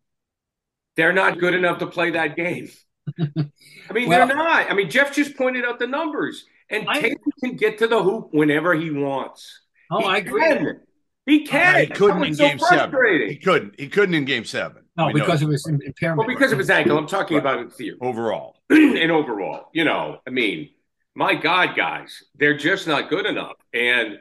they're 0.95 1.13
not 1.13 1.39
good 1.39 1.53
enough 1.53 1.79
to 1.79 1.87
play 1.87 2.11
that 2.11 2.35
game. 2.35 2.69
I 3.17 3.93
mean, 3.93 4.09
well, 4.09 4.27
they're 4.27 4.35
not. 4.35 4.69
I 4.69 4.73
mean, 4.73 4.89
Jeff 4.89 5.15
just 5.15 5.37
pointed 5.37 5.63
out 5.63 5.79
the 5.79 5.87
numbers, 5.87 6.45
and 6.69 6.87
I, 6.89 7.01
Tatum 7.01 7.31
can 7.43 7.55
get 7.55 7.77
to 7.79 7.87
the 7.87 8.01
hoop 8.01 8.29
whenever 8.31 8.73
he 8.73 8.91
wants. 8.91 9.61
Oh, 9.89 9.99
he 9.99 10.05
I 10.05 10.17
agree. 10.17 10.41
Can. 10.41 10.81
He 11.25 11.45
can. 11.45 11.79
He 11.81 11.87
couldn't 11.87 12.23
in 12.23 12.35
so 12.35 12.47
game 12.47 12.59
seven. 12.59 13.29
He 13.29 13.37
couldn't. 13.37 13.79
He 13.79 13.87
couldn't 13.87 14.15
in 14.15 14.25
game 14.25 14.45
seven. 14.45 14.83
No, 14.97 15.07
we 15.07 15.13
because 15.13 15.41
of 15.41 15.49
his 15.49 15.65
impairment. 15.67 16.27
Well, 16.27 16.35
because 16.35 16.51
of 16.51 16.57
his 16.57 16.69
ankle. 16.69 16.97
I'm 16.97 17.07
talking 17.07 17.37
right. 17.37 17.41
about 17.41 17.59
in 17.59 17.69
theory. 17.69 17.97
Overall. 18.01 18.57
and 18.69 19.11
overall, 19.11 19.69
you 19.71 19.85
know, 19.85 20.19
I 20.25 20.29
mean, 20.29 20.71
my 21.15 21.35
God, 21.35 21.75
guys, 21.75 22.23
they're 22.35 22.57
just 22.57 22.87
not 22.87 23.09
good 23.09 23.25
enough. 23.25 23.53
And 23.73 24.19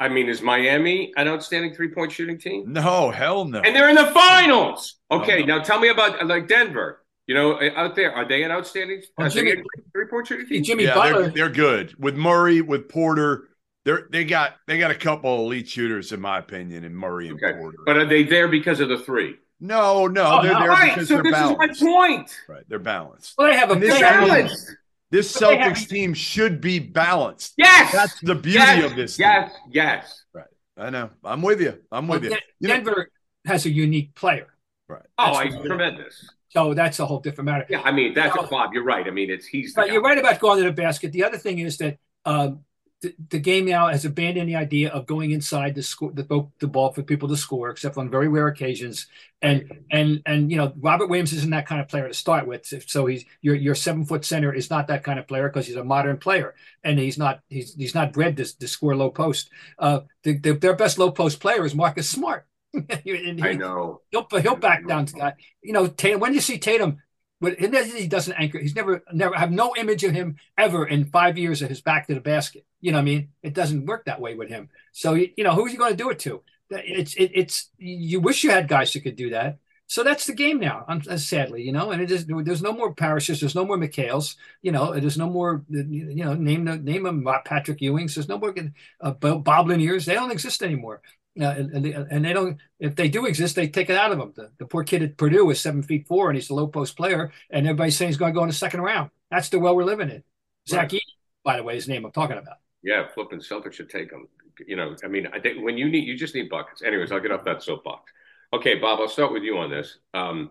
I 0.00 0.08
mean, 0.08 0.30
is 0.30 0.40
Miami 0.40 1.12
an 1.16 1.28
outstanding 1.28 1.74
three 1.74 1.88
point 1.88 2.10
shooting 2.10 2.38
team? 2.38 2.72
No, 2.72 3.10
hell 3.10 3.44
no. 3.44 3.60
And 3.60 3.76
they're 3.76 3.90
in 3.90 3.96
the 3.96 4.06
finals. 4.06 4.96
Okay, 5.10 5.40
no. 5.44 5.58
now 5.58 5.62
tell 5.62 5.78
me 5.78 5.90
about 5.90 6.26
like 6.26 6.48
Denver. 6.48 7.04
You 7.26 7.34
know, 7.34 7.56
eh, 7.58 7.70
out 7.76 7.94
there, 7.94 8.12
are 8.12 8.26
they 8.26 8.42
an 8.42 8.50
outstanding 8.50 9.02
well, 9.16 9.28
Jimmy, 9.28 9.54
three 9.92 10.06
point 10.06 10.26
shooting 10.26 10.48
team? 10.48 10.64
Jimmy 10.64 10.84
yeah, 10.84 10.94
Butler. 10.94 11.22
They're, 11.24 11.30
they're, 11.30 11.48
good 11.50 11.94
with 11.98 12.16
Murray, 12.16 12.62
with 12.62 12.88
Porter. 12.88 13.48
They're 13.84 14.08
they 14.10 14.24
got 14.24 14.54
they 14.66 14.78
got 14.78 14.90
a 14.90 14.96
couple 14.96 15.44
elite 15.44 15.68
shooters 15.68 16.12
in 16.12 16.20
my 16.20 16.38
opinion, 16.38 16.82
in 16.82 16.94
Murray 16.94 17.28
and 17.28 17.36
okay. 17.36 17.56
Porter. 17.58 17.78
But 17.84 17.98
are 17.98 18.06
they 18.06 18.22
there 18.22 18.48
because 18.48 18.80
of 18.80 18.88
the 18.88 18.98
three? 18.98 19.36
No, 19.60 20.06
no, 20.06 20.38
oh, 20.38 20.42
they're 20.42 20.54
no. 20.54 20.60
there 20.60 20.68
right, 20.70 20.94
because 20.94 21.08
so 21.08 21.14
they're 21.14 21.24
this 21.24 21.32
balanced. 21.32 21.76
is 21.76 21.82
my 21.82 21.88
point. 21.88 22.36
Right, 22.48 22.64
they're 22.68 22.78
balanced. 22.78 23.34
Well, 23.36 23.48
they 23.48 23.56
have 23.58 23.70
a 23.70 23.74
this 23.74 24.00
balance. 24.00 24.74
This 25.10 25.36
Celtics 25.36 25.78
have, 25.78 25.88
team 25.88 26.14
should 26.14 26.60
be 26.60 26.78
balanced. 26.78 27.54
Yes, 27.56 27.92
that's 27.92 28.20
the 28.20 28.34
beauty 28.34 28.58
yes, 28.58 28.84
of 28.84 28.96
this. 28.96 29.18
Yes, 29.18 29.52
team. 29.52 29.62
yes, 29.72 30.24
right. 30.32 30.44
I 30.76 30.90
know. 30.90 31.10
I'm 31.24 31.42
with 31.42 31.60
you. 31.60 31.78
I'm 31.90 32.06
with 32.06 32.22
well, 32.22 32.30
you. 32.30 32.38
you. 32.60 32.68
Denver 32.68 33.08
know, 33.44 33.50
has 33.52 33.66
a 33.66 33.70
unique 33.70 34.14
player. 34.14 34.46
Right. 34.88 35.02
Oh, 35.18 35.34
I, 35.34 35.48
tremendous. 35.48 36.28
So 36.50 36.74
that's 36.74 36.98
a 37.00 37.06
whole 37.06 37.20
different 37.20 37.46
matter. 37.46 37.66
Yeah, 37.68 37.82
I 37.82 37.92
mean 37.92 38.14
that's 38.14 38.34
so, 38.34 38.42
a 38.42 38.48
Bob. 38.48 38.72
You're 38.72 38.84
right. 38.84 39.06
I 39.06 39.10
mean 39.10 39.30
it's 39.30 39.46
he's. 39.46 39.74
But 39.74 39.92
you're 39.92 40.02
right 40.02 40.18
about 40.18 40.38
going 40.38 40.58
to 40.58 40.64
the 40.64 40.72
basket. 40.72 41.12
The 41.12 41.24
other 41.24 41.38
thing 41.38 41.58
is 41.58 41.78
that 41.78 41.98
um, 42.24 42.60
the, 43.02 43.14
the, 43.30 43.38
game 43.38 43.64
now 43.64 43.88
has 43.88 44.04
abandoned 44.04 44.48
the 44.48 44.56
idea 44.56 44.90
of 44.90 45.06
going 45.06 45.30
inside 45.30 45.74
the 45.74 45.82
score 45.82 46.12
the, 46.12 46.46
the 46.58 46.66
ball 46.66 46.92
for 46.92 47.02
people 47.02 47.28
to 47.28 47.36
score, 47.36 47.70
except 47.70 47.96
on 47.96 48.10
very 48.10 48.28
rare 48.28 48.48
occasions. 48.48 49.06
And 49.40 49.84
and 49.90 50.22
and 50.26 50.50
you 50.50 50.58
know 50.58 50.74
Robert 50.76 51.08
Williams 51.08 51.32
isn't 51.32 51.50
that 51.50 51.66
kind 51.66 51.80
of 51.80 51.88
player 51.88 52.06
to 52.06 52.14
start 52.14 52.46
with. 52.46 52.66
So 52.86 53.06
he's 53.06 53.24
your 53.40 53.54
your 53.54 53.74
seven 53.74 54.04
foot 54.04 54.24
center 54.24 54.52
is 54.52 54.68
not 54.68 54.88
that 54.88 55.02
kind 55.02 55.18
of 55.18 55.26
player 55.26 55.48
because 55.48 55.66
he's 55.66 55.76
a 55.76 55.84
modern 55.84 56.18
player 56.18 56.54
and 56.84 56.98
he's 56.98 57.16
not 57.16 57.40
he's 57.48 57.74
he's 57.74 57.94
not 57.94 58.12
bred 58.12 58.36
to, 58.36 58.58
to 58.58 58.68
score 58.68 58.94
low 58.94 59.10
post. 59.10 59.48
Uh, 59.78 60.00
the, 60.22 60.36
the, 60.38 60.52
their 60.52 60.76
best 60.76 60.98
low 60.98 61.10
post 61.10 61.40
player 61.40 61.64
is 61.64 61.74
Marcus 61.74 62.08
Smart. 62.08 62.46
he, 63.02 63.40
I 63.42 63.54
know. 63.54 64.02
He'll 64.10 64.26
he'll 64.40 64.56
back 64.56 64.86
down 64.86 65.06
to 65.06 65.14
guy. 65.14 65.34
You 65.62 65.72
know, 65.72 65.86
Tatum, 65.86 66.20
when 66.20 66.34
you 66.34 66.40
see 66.40 66.58
Tatum, 66.58 66.98
but 67.40 67.58
he 67.58 68.06
doesn't 68.06 68.34
anchor. 68.34 68.58
He's 68.58 68.76
never 68.76 69.02
never 69.10 69.34
have 69.34 69.50
no 69.50 69.74
image 69.74 70.04
of 70.04 70.12
him 70.12 70.36
ever 70.58 70.86
in 70.86 71.06
five 71.06 71.38
years 71.38 71.62
of 71.62 71.70
his 71.70 71.80
back 71.80 72.06
to 72.08 72.14
the 72.14 72.20
basket. 72.20 72.66
You 72.80 72.92
know 72.92 72.98
what 72.98 73.02
I 73.02 73.04
mean? 73.04 73.28
It 73.42 73.54
doesn't 73.54 73.86
work 73.86 74.06
that 74.06 74.20
way 74.20 74.34
with 74.34 74.48
him. 74.48 74.68
So 74.92 75.14
you 75.14 75.30
you 75.36 75.44
know, 75.44 75.54
who's 75.54 75.72
he 75.72 75.78
going 75.78 75.92
to 75.92 75.96
do 75.96 76.10
it 76.10 76.18
to? 76.20 76.42
It's 76.70 77.14
it, 77.14 77.32
it's 77.34 77.70
you 77.78 78.20
wish 78.20 78.44
you 78.44 78.50
had 78.50 78.68
guys 78.68 78.92
who 78.92 79.00
could 79.00 79.16
do 79.16 79.30
that. 79.30 79.58
So 79.90 80.04
that's 80.04 80.24
the 80.24 80.34
game 80.34 80.60
now. 80.60 80.84
Uh, 80.88 81.16
sadly, 81.16 81.62
you 81.64 81.72
know, 81.72 81.90
and 81.90 82.00
it 82.00 82.12
is. 82.12 82.24
There's 82.24 82.62
no 82.62 82.72
more 82.72 82.94
Parishes. 82.94 83.40
There's 83.40 83.56
no 83.56 83.64
more 83.64 83.76
McHales. 83.76 84.36
You 84.62 84.70
know, 84.70 84.92
there's 84.92 85.18
no 85.18 85.28
more. 85.28 85.64
You 85.68 86.24
know, 86.24 86.34
name 86.34 86.64
the 86.64 86.78
name 86.78 87.06
of 87.06 87.44
Patrick 87.44 87.80
Ewings. 87.80 88.14
There's 88.14 88.28
no 88.28 88.38
more 88.38 88.54
uh, 89.00 89.10
Bob 89.10 89.66
Laniers. 89.66 90.04
They 90.04 90.14
don't 90.14 90.30
exist 90.30 90.62
anymore. 90.62 91.02
Uh, 91.40 91.44
and, 91.44 91.70
and, 91.72 91.84
they, 91.84 91.92
and, 91.92 92.24
they, 92.24 92.32
don't. 92.32 92.58
If 92.78 92.94
they 92.94 93.08
do 93.08 93.26
exist, 93.26 93.56
they 93.56 93.66
take 93.66 93.90
it 93.90 93.96
out 93.96 94.12
of 94.12 94.18
them. 94.18 94.32
The, 94.36 94.52
the, 94.58 94.66
poor 94.66 94.84
kid 94.84 95.02
at 95.02 95.16
Purdue 95.16 95.50
is 95.50 95.60
seven 95.60 95.82
feet 95.82 96.06
four, 96.06 96.28
and 96.28 96.36
he's 96.36 96.50
a 96.50 96.54
low 96.54 96.68
post 96.68 96.96
player, 96.96 97.32
and 97.50 97.66
everybody's 97.66 97.96
saying 97.96 98.10
he's 98.10 98.16
going 98.16 98.32
to 98.32 98.36
go 98.36 98.44
in 98.44 98.48
the 98.48 98.54
second 98.54 98.82
round. 98.82 99.10
That's 99.28 99.48
the 99.48 99.58
world 99.58 99.76
we're 99.76 99.84
living 99.84 100.10
in. 100.10 100.22
Zach 100.68 100.92
right. 100.92 101.02
by 101.42 101.56
the 101.56 101.64
way, 101.64 101.74
his 101.74 101.88
name 101.88 102.04
I'm 102.04 102.12
talking 102.12 102.38
about. 102.38 102.58
Yeah, 102.82 103.06
flipping 103.12 103.40
Celtics 103.40 103.74
should 103.74 103.90
take 103.90 104.10
them. 104.10 104.28
You 104.66 104.76
know, 104.76 104.94
I 105.04 105.08
mean, 105.08 105.26
I 105.32 105.40
think 105.40 105.62
when 105.62 105.78
you 105.78 105.88
need, 105.88 106.06
you 106.06 106.16
just 106.16 106.34
need 106.34 106.48
buckets. 106.48 106.82
Anyways, 106.82 107.12
I'll 107.12 107.20
get 107.20 107.32
off 107.32 107.44
that 107.44 107.62
soapbox. 107.62 108.12
Okay, 108.52 108.76
Bob, 108.76 109.00
I'll 109.00 109.08
start 109.08 109.32
with 109.32 109.42
you 109.42 109.58
on 109.58 109.70
this. 109.70 109.98
Um, 110.12 110.50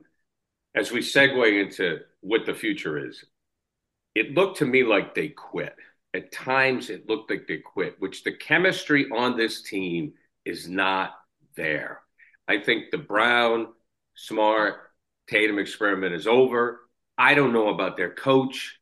as 0.76 0.92
we 0.92 1.00
segue 1.00 1.62
into 1.62 2.00
what 2.22 2.46
the 2.46 2.54
future 2.54 3.06
is, 3.08 3.24
it 4.16 4.34
looked 4.34 4.58
to 4.60 4.66
me 4.66 4.84
like 4.84 5.16
they 5.16 5.30
quit. 5.30 5.76
At 6.14 6.32
times, 6.32 6.90
it 6.90 7.08
looked 7.08 7.30
like 7.30 7.48
they 7.48 7.58
quit, 7.58 7.96
which 8.00 8.24
the 8.24 8.32
chemistry 8.32 9.08
on 9.16 9.38
this 9.38 9.62
team 9.62 10.14
is 10.46 10.68
not 10.68 11.12
there. 11.56 12.02
I 12.48 12.60
think 12.60 12.90
the 12.90 12.98
Brown, 12.98 13.68
Smart, 14.16 14.76
Tatum 15.30 15.60
experiment 15.60 16.16
is 16.16 16.26
over. 16.26 16.80
I 17.18 17.36
don't 17.36 17.54
know 17.54 17.70
about 17.70 17.96
their 17.96 18.12
coach. 18.12 18.79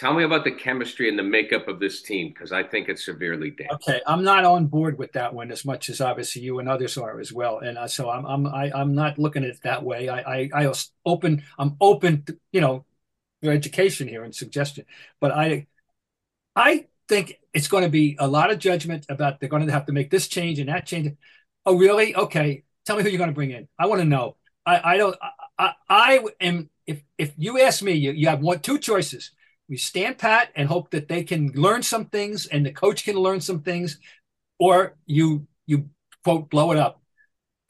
Tell 0.00 0.14
me 0.14 0.24
about 0.24 0.44
the 0.44 0.50
chemistry 0.50 1.10
and 1.10 1.18
the 1.18 1.22
makeup 1.22 1.68
of 1.68 1.78
this 1.78 2.00
team 2.00 2.28
because 2.28 2.52
I 2.52 2.62
think 2.62 2.88
it's 2.88 3.04
severely 3.04 3.50
damaged. 3.50 3.86
Okay, 3.86 4.00
I'm 4.06 4.24
not 4.24 4.46
on 4.46 4.66
board 4.66 4.96
with 4.96 5.12
that 5.12 5.34
one 5.34 5.52
as 5.52 5.62
much 5.66 5.90
as 5.90 6.00
obviously 6.00 6.40
you 6.40 6.58
and 6.58 6.70
others 6.70 6.96
are 6.96 7.20
as 7.20 7.34
well, 7.34 7.58
and 7.58 7.76
uh, 7.76 7.86
so 7.86 8.08
I'm 8.08 8.24
I'm 8.24 8.46
I, 8.46 8.68
am 8.68 8.72
i 8.74 8.80
am 8.80 8.94
not 8.94 9.18
looking 9.18 9.44
at 9.44 9.50
it 9.50 9.58
that 9.64 9.84
way. 9.84 10.08
I 10.08 10.20
I, 10.20 10.50
I 10.54 10.72
open 11.04 11.42
I'm 11.58 11.76
open 11.82 12.22
to, 12.22 12.38
you 12.50 12.62
know 12.62 12.86
your 13.42 13.52
education 13.52 14.08
here 14.08 14.24
and 14.24 14.34
suggestion, 14.34 14.86
but 15.20 15.32
I 15.32 15.66
I 16.56 16.86
think 17.06 17.38
it's 17.52 17.68
going 17.68 17.84
to 17.84 17.90
be 17.90 18.16
a 18.18 18.26
lot 18.26 18.50
of 18.50 18.58
judgment 18.58 19.04
about 19.10 19.38
they're 19.38 19.50
going 19.50 19.66
to 19.66 19.72
have 19.72 19.84
to 19.84 19.92
make 19.92 20.08
this 20.08 20.28
change 20.28 20.60
and 20.60 20.70
that 20.70 20.86
change. 20.86 21.14
Oh, 21.66 21.76
really? 21.76 22.16
Okay, 22.16 22.64
tell 22.86 22.96
me 22.96 23.02
who 23.02 23.10
you're 23.10 23.18
going 23.18 23.28
to 23.28 23.34
bring 23.34 23.50
in. 23.50 23.68
I 23.78 23.84
want 23.84 24.00
to 24.00 24.06
know. 24.06 24.36
I 24.64 24.94
I 24.94 24.96
don't 24.96 25.16
I 25.58 25.74
I 25.90 26.24
am 26.40 26.70
if 26.86 27.02
if 27.18 27.34
you 27.36 27.60
ask 27.60 27.82
me, 27.82 27.92
you, 27.92 28.12
you 28.12 28.28
have 28.28 28.40
one 28.40 28.60
two 28.60 28.78
choices 28.78 29.32
we 29.70 29.76
stand 29.76 30.18
pat 30.18 30.50
and 30.56 30.68
hope 30.68 30.90
that 30.90 31.06
they 31.06 31.22
can 31.22 31.52
learn 31.52 31.82
some 31.82 32.06
things 32.06 32.46
and 32.46 32.66
the 32.66 32.72
coach 32.72 33.04
can 33.04 33.14
learn 33.14 33.40
some 33.40 33.60
things, 33.60 33.98
or 34.58 34.96
you 35.06 35.46
you 35.64 35.88
quote 36.24 36.50
blow 36.50 36.72
it 36.72 36.76
up. 36.76 37.00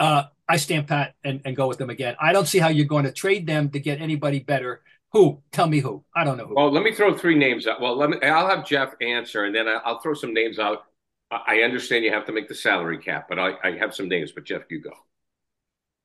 Uh, 0.01 0.25
I 0.49 0.57
stand 0.57 0.89
pat 0.89 1.15
and, 1.23 1.43
and 1.45 1.55
go 1.55 1.69
with 1.69 1.77
them 1.77 1.91
again. 1.91 2.17
I 2.19 2.33
don't 2.33 2.49
see 2.49 2.59
how 2.59 2.69
you're 2.69 2.87
going 2.87 3.05
to 3.05 3.13
trade 3.13 3.47
them 3.47 3.69
to 3.71 3.79
get 3.79 4.01
anybody 4.01 4.41
better. 4.41 4.83
Who? 5.13 5.43
Tell 5.53 5.67
me 5.67 5.81
who. 5.81 6.03
I 6.17 6.25
don't 6.25 6.39
know 6.39 6.47
who. 6.47 6.55
Well, 6.55 6.73
let 6.73 6.83
me 6.83 6.95
throw 6.95 7.17
three 7.17 7.37
names 7.37 7.67
out. 7.67 7.81
Well, 7.83 7.97
let 7.97 8.09
me. 8.09 8.17
I'll 8.23 8.49
have 8.49 8.67
Jeff 8.67 8.95
answer, 9.03 9.45
and 9.45 9.55
then 9.55 9.69
I'll 9.69 10.01
throw 10.01 10.15
some 10.15 10.33
names 10.33 10.59
out. 10.59 10.85
I 11.31 11.59
understand 11.59 12.05
you 12.05 12.13
have 12.13 12.27
to 12.27 12.33
make 12.33 12.49
the 12.49 12.55
salary 12.55 12.99
cap, 12.99 13.27
but 13.29 13.39
I, 13.39 13.53
I 13.63 13.77
have 13.77 13.95
some 13.95 14.09
names. 14.09 14.33
But 14.33 14.45
Jeff, 14.45 14.63
you 14.71 14.81
go. 14.81 14.93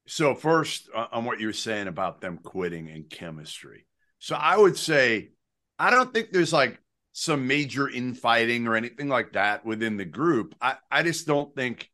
So 0.08 0.36
first, 0.36 0.90
uh, 0.94 1.08
on 1.12 1.24
what 1.24 1.40
you 1.40 1.48
were 1.48 1.54
saying 1.54 1.88
about 1.88 2.20
them 2.20 2.38
quitting 2.38 2.90
and 2.90 3.10
chemistry. 3.10 3.88
So 4.20 4.36
I 4.36 4.58
would 4.58 4.78
say 4.78 5.30
I 5.78 5.90
don't 5.90 6.14
think 6.14 6.32
there's 6.32 6.54
like 6.54 6.80
some 7.14 7.48
major 7.48 7.90
infighting 7.90 8.68
or 8.68 8.76
anything 8.76 9.08
like 9.10 9.34
that 9.34 9.66
within 9.66 9.98
the 9.98 10.06
group. 10.06 10.56
I, 10.62 10.76
I 10.92 11.04
just 11.04 11.28
don't 11.28 11.54
think 11.56 11.90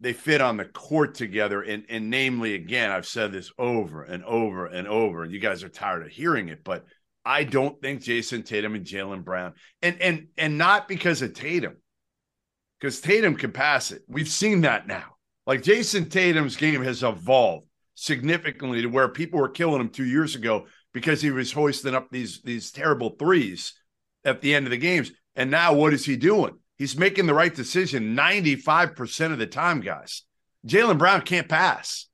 they 0.00 0.12
fit 0.12 0.40
on 0.40 0.56
the 0.56 0.64
court 0.64 1.14
together. 1.14 1.62
And, 1.62 1.84
and 1.88 2.10
namely, 2.10 2.54
again, 2.54 2.90
I've 2.90 3.06
said 3.06 3.32
this 3.32 3.50
over 3.58 4.04
and 4.04 4.24
over 4.24 4.66
and 4.66 4.86
over, 4.86 5.22
and 5.22 5.32
you 5.32 5.40
guys 5.40 5.64
are 5.64 5.68
tired 5.68 6.02
of 6.02 6.08
hearing 6.08 6.48
it, 6.48 6.62
but 6.62 6.84
I 7.24 7.44
don't 7.44 7.80
think 7.82 8.02
Jayson 8.02 8.42
Tatum 8.42 8.74
and 8.74 8.86
Jaylen 8.86 9.22
Brown, 9.22 9.52
and 9.82 10.00
and 10.00 10.28
and 10.38 10.56
not 10.56 10.88
because 10.88 11.20
of 11.20 11.34
Tatum, 11.34 11.76
because 12.80 13.02
Tatum 13.02 13.34
can 13.34 13.52
pass 13.52 13.90
it. 13.90 14.02
We've 14.08 14.28
seen 14.28 14.62
that 14.62 14.86
now. 14.86 15.16
Like 15.46 15.62
Jayson 15.62 16.08
Tatum's 16.08 16.56
game 16.56 16.82
has 16.82 17.02
evolved 17.02 17.66
significantly 17.94 18.80
to 18.80 18.88
where 18.88 19.08
people 19.08 19.40
were 19.40 19.50
killing 19.50 19.80
him 19.80 19.90
two 19.90 20.06
years 20.06 20.36
ago 20.36 20.66
because 20.98 21.22
he 21.22 21.30
was 21.30 21.52
hoisting 21.52 21.94
up 21.94 22.08
these 22.10 22.42
these 22.42 22.72
terrible 22.72 23.10
threes 23.10 23.72
at 24.24 24.40
the 24.40 24.52
end 24.52 24.66
of 24.66 24.70
the 24.70 24.76
games. 24.76 25.12
And 25.36 25.48
now 25.48 25.72
what 25.72 25.94
is 25.94 26.04
he 26.04 26.16
doing? 26.16 26.58
He's 26.76 26.98
making 26.98 27.26
the 27.26 27.34
right 27.34 27.54
decision 27.54 28.16
95% 28.16 29.32
of 29.32 29.38
the 29.38 29.46
time, 29.46 29.80
guys. 29.80 30.22
Jaylen 30.66 30.98
Brown 30.98 31.22
can't 31.22 31.48
pass. 31.48 32.06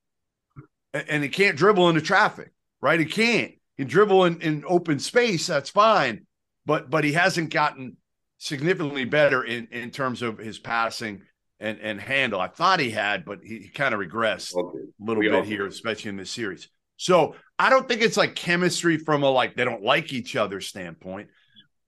And 0.93 1.23
he 1.23 1.31
can't 1.31 1.57
dribble 1.57 1.89
into 1.89 2.03
traffic, 2.03 2.53
right? 2.83 3.01
He 3.01 3.07
can't. 3.07 3.53
He 3.79 3.85
dribble 3.85 4.27
in, 4.27 4.41
in 4.43 4.65
open 4.67 4.99
space, 4.99 5.47
that's 5.47 5.71
fine. 5.71 6.27
But 6.67 6.91
but 6.91 7.05
he 7.05 7.13
hasn't 7.13 7.51
gotten 7.51 7.97
significantly 8.39 9.05
better 9.07 9.43
in 9.43 9.69
in 9.73 9.91
terms 9.91 10.21
of 10.21 10.37
his 10.39 10.59
passing 10.59 11.23
and 11.59 11.79
and 11.81 11.99
handle. 12.01 12.39
I 12.41 12.49
thought 12.49 12.81
he 12.81 12.91
had, 12.91 13.25
but 13.25 13.39
he, 13.43 13.61
he 13.61 13.69
kind 13.69 13.95
of 13.95 14.01
regressed 14.01 14.55
Okay. 14.55 14.79
a 14.79 15.05
little 15.05 15.21
We 15.21 15.29
bit 15.31 15.47
here, 15.47 15.67
especially 15.67 16.11
in 16.11 16.17
this 16.17 16.31
series. 16.31 16.69
So 16.97 17.37
I 17.59 17.71
don't 17.71 17.89
think 17.89 18.03
it's 18.03 18.17
like 18.17 18.35
chemistry 18.35 18.99
from 18.99 19.23
a 19.23 19.31
like 19.31 19.57
they 19.57 19.65
don't 19.65 19.83
like 19.83 20.13
each 20.13 20.37
other 20.37 20.61
standpoint. 20.61 21.29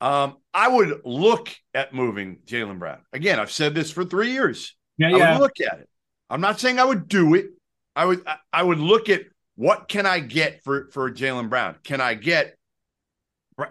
Um, 0.01 0.37
I 0.53 0.69
would 0.69 1.01
look 1.05 1.55
at 1.75 1.95
moving 1.95 2.39
Jaylen 2.47 2.79
Brown. 2.79 2.99
Again, 3.13 3.41
I've 3.41 3.51
said 3.51 3.75
this 3.75 3.91
for 3.91 4.05
three 4.05 4.33
years. 4.33 4.77
Yeah, 4.99 5.09
I 5.09 5.11
yeah. 5.19 5.33
would 5.33 5.43
look 5.43 5.61
at 5.61 5.81
it. 5.81 5.89
I'm 6.29 6.41
not 6.41 6.61
saying 6.61 6.79
I 6.79 6.85
would 6.85 7.09
do 7.09 7.35
it. 7.35 7.47
I 7.95 8.05
would 8.05 8.27
I- 8.27 8.39
I 8.53 8.63
would 8.63 8.79
look 8.79 9.09
at 9.09 9.23
what 9.55 9.89
can 9.89 10.07
I 10.07 10.21
get 10.21 10.63
for 10.65 10.89
for 10.91 11.11
Jaylen 11.11 11.49
Brown? 11.49 11.77
Can 11.83 12.01
I 12.01 12.15
get 12.15 12.57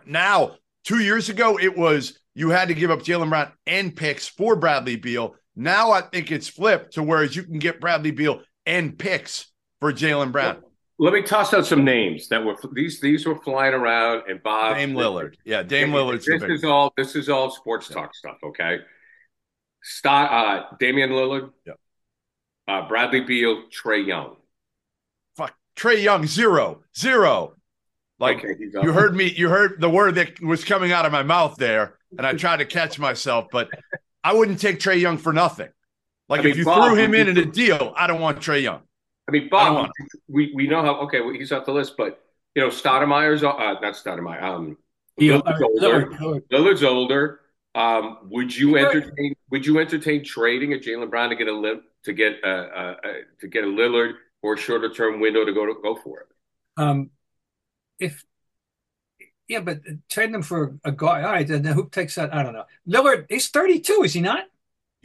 now? 0.06 0.56
Two 0.84 1.00
years 1.00 1.30
ago, 1.30 1.58
it 1.60 1.76
was 1.76 2.20
you 2.36 2.50
had 2.50 2.68
to 2.68 2.76
give 2.76 2.92
up 2.92 3.00
Jaylen 3.00 3.30
Brown 3.30 3.52
and 3.66 3.96
picks 3.96 4.28
for 4.28 4.56
Bradley 4.56 4.98
Beal. 4.98 5.36
Now 5.56 5.92
I 5.92 6.02
think 6.02 6.32
it's 6.32 6.48
flipped 6.48 6.94
to 6.94 7.04
whereas 7.04 7.36
you 7.36 7.44
can 7.44 7.58
get 7.58 7.80
Bradley 7.82 8.12
Beal 8.12 8.42
and 8.68 8.98
picks 8.98 9.52
for 9.80 9.92
Jaylen 9.92 10.32
Brown. 10.32 10.62
Let 10.98 11.14
me 11.14 11.22
toss 11.22 11.54
out 11.54 11.66
some 11.66 11.84
names 11.84 12.30
that 12.30 12.44
were 12.44 12.56
these 12.74 13.02
these 13.02 13.26
were 13.26 13.36
flying 13.36 13.74
around 13.74 14.24
and 14.30 14.42
Bob 14.42 14.78
Dame 14.78 14.94
Lillard, 14.94 15.36
yeah, 15.44 15.62
Dame 15.62 15.90
Lillard's 15.90 16.26
the 16.26 16.38
This 16.38 16.44
is 16.50 16.64
all 16.64 16.94
this 16.96 17.16
is 17.16 17.28
all 17.30 17.52
sports 17.52 17.90
talk 17.90 18.16
stuff, 18.16 18.38
okay? 18.44 18.80
Stott, 19.84 20.32
uh, 20.32 20.76
Damian 20.80 21.12
Lillard, 21.12 21.52
Yep. 21.66 21.80
uh, 22.68 22.88
Bradley 22.88 23.22
Beal, 23.22 23.64
Trae 23.70 24.06
Young. 24.08 24.38
fuck 25.36 25.54
Trae 25.76 26.02
Young 26.02 26.26
zero 26.26 26.84
zero. 26.98 27.56
Like 28.18 28.38
Okay, 28.38 28.56
you 28.60 28.94
heard 28.94 29.14
me, 29.14 29.26
you 29.36 29.50
heard 29.50 29.82
the 29.82 29.90
word 29.90 30.16
that 30.16 30.42
was 30.42 30.64
coming 30.64 30.94
out 30.94 31.06
of 31.06 31.12
my 31.12 31.24
mouth 31.24 31.58
there, 31.58 31.98
and 32.18 32.26
I 32.26 32.34
tried 32.34 32.58
to 32.58 32.66
catch 32.66 32.98
myself, 32.98 33.48
but 33.52 33.70
I 34.24 34.34
wouldn't 34.34 34.62
take 34.62 34.80
Trae 34.80 35.00
Young 35.00 35.18
for 35.18 35.34
nothing. 35.34 35.68
Like 36.30 36.40
I 36.40 36.44
mean, 36.44 36.52
if 36.54 36.58
you 36.58 36.64
Bob, 36.66 36.88
threw 36.88 36.96
him 36.96 37.14
in 37.14 37.28
in 37.28 37.38
a 37.38 37.46
deal, 37.46 37.94
I 37.98 38.08
don't 38.08 38.22
want 38.22 38.40
Trae 38.40 38.64
Young. 38.64 38.82
I 39.28 39.32
mean, 39.32 39.50
Bob, 39.50 39.76
want 39.76 39.92
we, 40.28 40.54
we 40.56 40.68
know 40.68 40.82
how 40.82 40.96
okay, 41.02 41.22
well, 41.22 41.34
he's 41.34 41.52
off 41.52 41.66
the 41.66 41.72
list, 41.72 41.96
but 41.98 42.24
you 42.54 42.62
know, 42.62 42.70
Stoudemire's 42.70 43.44
uh, 43.44 43.52
not 43.82 43.94
Stoudemire. 43.94 44.42
Um, 44.42 44.78
Lillard's 45.20 45.62
older. 45.62 46.06
Lillard, 46.06 46.18
Lillard. 46.20 46.42
Lillard's 46.52 46.84
older. 46.84 47.40
Um, 47.74 48.20
would 48.30 48.56
you 48.56 48.78
entertain? 48.78 49.36
Would 49.50 49.66
you 49.66 49.80
entertain 49.80 50.24
trading 50.24 50.74
a 50.74 50.78
Jaylen 50.78 51.10
Brown 51.10 51.30
to 51.30 51.36
get 51.36 51.48
a 51.48 51.54
lim- 51.54 51.84
to 52.04 52.14
get 52.14 52.36
a, 52.44 52.48
uh, 52.48 52.96
uh, 53.04 53.14
to 53.40 53.48
get 53.48 53.64
a 53.64 53.68
Lillard 53.68 54.14
or 54.42 54.54
a 54.54 54.58
shorter 54.58 54.90
term 54.90 55.20
window 55.20 55.44
to 55.44 55.54
go 55.54 55.66
to 55.66 55.76
go 55.82 55.96
for 55.96 56.22
it? 56.22 56.28
Um, 56.78 57.10
if 58.00 58.24
yeah, 59.48 59.60
but 59.60 59.82
trade 60.10 60.34
them 60.34 60.42
for 60.42 60.78
a 60.84 60.92
guy. 60.92 61.24
All 61.24 61.32
right, 61.32 61.48
then 61.48 61.64
who 61.66 61.90
takes 61.90 62.16
that? 62.16 62.34
I 62.34 62.44
don't 62.44 62.54
know. 62.54 62.66
Lillard, 62.88 63.26
he's 63.30 63.50
32, 63.50 64.04
is 64.04 64.14
he 64.14 64.22
not? 64.22 64.46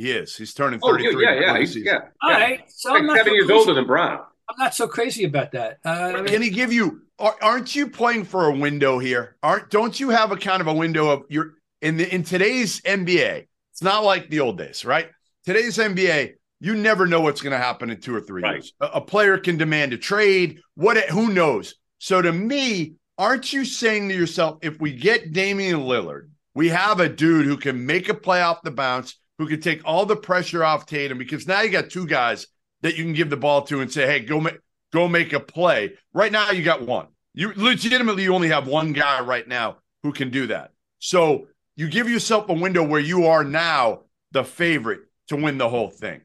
He 0.01 0.11
is. 0.13 0.37
He's 0.37 0.55
turning 0.55 0.81
Oh, 0.83 0.93
33. 0.93 1.23
yeah, 1.25 1.41
yeah, 1.41 1.59
he's, 1.59 1.77
yeah. 1.77 1.99
All 2.23 2.31
yeah. 2.31 2.39
right, 2.39 2.61
so 2.69 2.91
Like 2.93 3.01
I'm 3.01 3.07
not 3.07 3.17
seven 3.19 3.31
so 3.31 3.35
years 3.35 3.47
crazy- 3.47 3.59
older 3.59 3.75
than 3.75 3.87
Brown. 3.87 4.21
I'm 4.49 4.57
not 4.59 4.75
so 4.75 4.89
crazy 4.89 5.25
about 5.25 5.53
that. 5.53 5.79
Uh, 5.85 5.89
I 5.91 6.13
mean, 6.17 6.27
Can 6.27 6.43
he 6.43 6.51
give 6.51 6.73
you? 6.73 7.03
Aren't 7.19 7.77
you 7.77 7.89
playing 7.89 8.25
for 8.25 8.47
a 8.47 8.57
window 8.57 8.99
here? 8.99 9.37
Aren't? 9.43 9.71
Don't 9.71 10.01
you 10.01 10.09
have 10.09 10.33
a 10.33 10.37
kind 10.37 10.61
of 10.63 10.67
a 10.69 10.73
window 10.73 11.09
of 11.11 11.25
your 11.29 11.55
in 11.83 11.99
the 11.99 12.13
in 12.13 12.25
today's 12.25 12.81
NBA? 12.81 13.47
It's 13.73 13.83
not 13.83 14.03
like 14.05 14.31
the 14.31 14.41
old 14.41 14.57
days, 14.59 14.85
right? 14.85 15.09
Today's 15.45 15.77
NBA, 15.79 16.33
you 16.61 16.75
never 16.75 17.07
know 17.07 17.21
what's 17.21 17.43
going 17.43 17.53
to 17.53 17.59
happen 17.59 17.91
in 17.91 18.01
two 18.01 18.15
or 18.15 18.21
three 18.23 18.43
Right. 18.43 18.55
years. 18.55 18.73
A, 18.81 18.87
a 18.87 19.01
player 19.03 19.37
can 19.39 19.57
demand 19.59 19.93
a 19.93 19.99
trade. 19.99 20.61
What? 20.77 20.97
Who 21.11 21.33
knows? 21.33 21.75
So 21.99 22.21
to 22.23 22.33
me, 22.33 22.95
aren't 23.19 23.53
you 23.53 23.65
saying 23.67 24.09
to 24.09 24.15
yourself, 24.17 24.59
if 24.63 24.81
we 24.81 24.93
get 24.97 25.33
Damian 25.33 25.81
Lillard, 25.81 26.31
we 26.55 26.71
have 26.71 26.99
a 27.01 27.09
dude 27.09 27.47
who 27.47 27.57
can 27.59 27.85
make 27.87 28.09
a 28.09 28.15
play 28.15 28.41
off 28.43 28.63
the 28.63 28.71
bounce, 28.73 29.15
who 29.41 29.47
can 29.47 29.61
take 29.61 29.81
all 29.87 30.05
the 30.05 30.17
pressure 30.17 30.63
off 30.63 30.85
Tatum, 30.85 31.17
because 31.17 31.47
now 31.47 31.63
you 31.63 31.71
got 31.71 31.89
two 31.89 32.07
guys 32.07 32.47
that 32.83 32.99
you 32.99 33.05
can 33.05 33.15
give 33.15 33.31
the 33.31 33.39
ball 33.39 33.63
to 33.63 33.81
and 33.81 33.91
say, 33.91 34.07
hey, 34.07 34.21
go 34.21 34.39
make 34.39 34.59
go 34.93 35.09
make 35.09 35.33
a 35.33 35.41
play. 35.41 35.95
Right 36.13 36.31
now, 36.31 36.51
you 36.51 36.63
got 36.63 36.83
one. 36.83 37.07
You 37.33 37.55
legitimately 37.57 38.25
you 38.25 38.35
only 38.35 38.49
have 38.49 38.67
one 38.67 38.93
guy 38.93 39.23
right 39.23 39.49
now 39.49 39.79
who 40.03 40.13
can 40.13 40.29
do 40.29 40.49
that. 40.49 40.73
So 40.99 41.47
you 41.75 41.89
give 41.89 42.11
yourself 42.11 42.51
a 42.51 42.53
window 42.53 42.85
where 42.85 43.01
you 43.01 43.29
are 43.29 43.43
now 43.43 44.01
the 44.33 44.45
favorite 44.45 45.01
to 45.29 45.37
win 45.37 45.57
the 45.57 45.71
whole 45.71 45.89
thing. 45.89 46.21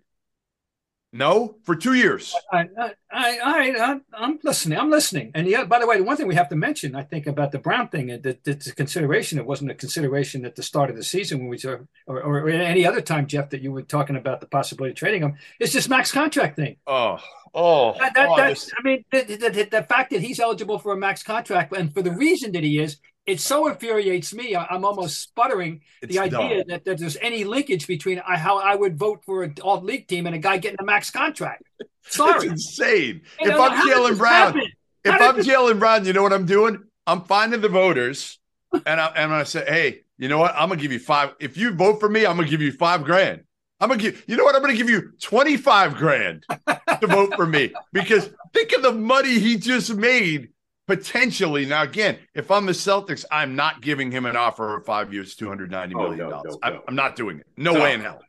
No, 1.17 1.55
for 1.63 1.77
two 1.77 1.93
years. 1.93 2.35
I, 2.51 2.67
I, 2.77 2.91
I, 3.09 3.39
I, 3.39 3.99
I'm 4.13 4.37
listening. 4.43 4.77
I'm 4.77 4.89
listening. 4.89 5.31
And 5.33 5.47
yeah, 5.47 5.63
by 5.63 5.79
the 5.79 5.87
way, 5.87 5.97
the 5.97 6.03
one 6.03 6.17
thing 6.17 6.27
we 6.27 6.35
have 6.35 6.49
to 6.49 6.57
mention, 6.57 6.93
I 6.93 7.03
think, 7.03 7.25
about 7.25 7.53
the 7.53 7.57
Brown 7.57 7.87
thing, 7.87 8.11
uh, 8.11 8.17
that 8.23 8.43
that's 8.43 8.67
a 8.67 8.75
consideration. 8.75 9.39
It 9.39 9.45
wasn't 9.45 9.71
a 9.71 9.75
consideration 9.75 10.43
at 10.43 10.57
the 10.57 10.61
start 10.61 10.89
of 10.89 10.97
the 10.97 11.05
season 11.05 11.39
when 11.39 11.47
we 11.47 11.57
saw, 11.57 11.77
or, 12.05 12.21
or 12.21 12.49
any 12.49 12.85
other 12.85 12.99
time, 12.99 13.27
Jeff, 13.27 13.49
that 13.51 13.61
you 13.61 13.71
were 13.71 13.81
talking 13.81 14.17
about 14.17 14.41
the 14.41 14.47
possibility 14.47 14.91
of 14.91 14.97
trading 14.97 15.21
him. 15.21 15.37
It's 15.57 15.71
this 15.71 15.87
max 15.87 16.11
contract 16.11 16.57
thing. 16.57 16.75
Oh, 16.85 17.17
oh, 17.53 17.93
That, 17.97 18.13
that, 18.15 18.27
oh, 18.29 18.35
that's, 18.35 18.69
I 18.77 18.83
mean, 18.83 19.05
the, 19.09 19.21
the, 19.21 19.49
the, 19.49 19.63
the 19.71 19.83
fact 19.83 20.09
that 20.09 20.19
he's 20.19 20.41
eligible 20.41 20.79
for 20.79 20.91
a 20.91 20.97
max 20.97 21.23
contract, 21.23 21.73
and 21.77 21.93
for 21.93 22.01
the 22.01 22.11
reason 22.11 22.51
that 22.51 22.63
he 22.63 22.77
is, 22.77 22.97
it 23.25 23.39
so 23.39 23.67
infuriates 23.67 24.33
me. 24.33 24.55
I, 24.55 24.65
I'm 24.65 24.85
almost 24.85 25.19
sputtering 25.19 25.81
it's 26.01 26.13
the 26.13 26.19
idea 26.19 26.63
that, 26.65 26.85
that 26.85 26.97
there's 26.97 27.17
any 27.17 27.43
linkage 27.43 27.87
between 27.87 28.19
I, 28.19 28.37
how 28.37 28.59
I 28.59 28.75
would 28.75 28.97
vote 28.97 29.23
for 29.25 29.43
an 29.43 29.55
alt 29.61 29.83
league 29.83 30.07
team 30.07 30.27
and 30.27 30.35
a 30.35 30.39
guy 30.39 30.57
getting 30.57 30.79
a 30.79 30.85
max 30.85 31.11
contract. 31.11 31.63
It's 32.07 32.43
insane. 32.43 33.21
You 33.41 33.49
if 33.49 33.57
know, 33.57 33.63
I'm 33.65 33.89
Jaylen 33.89 34.15
Brown, 34.15 34.53
happen? 34.53 34.71
if 35.03 35.11
How 35.11 35.29
I'm 35.29 35.37
this- 35.37 35.47
Jaylen 35.47 35.79
Brown, 35.79 36.05
you 36.05 36.13
know 36.13 36.21
what 36.21 36.33
I'm 36.33 36.45
doing? 36.45 36.83
I'm 37.07 37.23
finding 37.23 37.61
the 37.61 37.67
voters, 37.69 38.37
and 38.85 39.01
I, 39.01 39.07
and 39.15 39.33
I 39.33 39.41
say, 39.41 39.65
hey, 39.67 40.01
you 40.19 40.29
know 40.29 40.37
what? 40.37 40.53
I'm 40.55 40.69
gonna 40.69 40.79
give 40.79 40.91
you 40.91 40.99
five. 40.99 41.33
If 41.39 41.57
you 41.57 41.71
vote 41.73 41.99
for 41.99 42.07
me, 42.07 42.27
I'm 42.27 42.35
gonna 42.37 42.47
give 42.47 42.61
you 42.61 42.71
five 42.71 43.03
grand. 43.03 43.41
I'm 43.79 43.89
gonna 43.89 44.01
give. 44.01 44.23
You 44.27 44.37
know 44.37 44.43
what? 44.43 44.55
I'm 44.55 44.61
gonna 44.61 44.75
give 44.75 44.89
you 44.89 45.13
25 45.21 45.95
grand 45.95 46.45
to 46.67 47.07
vote 47.07 47.33
for 47.35 47.45
me 47.47 47.73
because 47.91 48.29
think 48.53 48.71
of 48.73 48.83
the 48.83 48.91
money 48.91 49.39
he 49.39 49.57
just 49.57 49.93
made 49.95 50.49
potentially. 50.87 51.65
Now, 51.65 51.83
again, 51.83 52.17
if 52.33 52.51
I'm 52.51 52.65
the 52.65 52.71
Celtics, 52.71 53.25
I'm 53.31 53.55
not 53.55 53.81
giving 53.81 54.11
him 54.11 54.25
an 54.25 54.35
offer 54.35 54.77
of 54.77 54.85
five 54.85 55.13
years, 55.13 55.35
290 55.35 55.95
Oh, 55.95 55.97
million 55.99 56.17
no, 56.19 56.29
dollars. 56.29 56.53
no, 56.53 56.59
I'm, 56.63 56.73
no. 56.73 56.83
I'm 56.87 56.95
not 56.95 57.15
doing 57.15 57.39
it. 57.39 57.47
No, 57.57 57.73
No. 57.73 57.81
way 57.83 57.93
in 57.93 58.01
hell. 58.01 58.21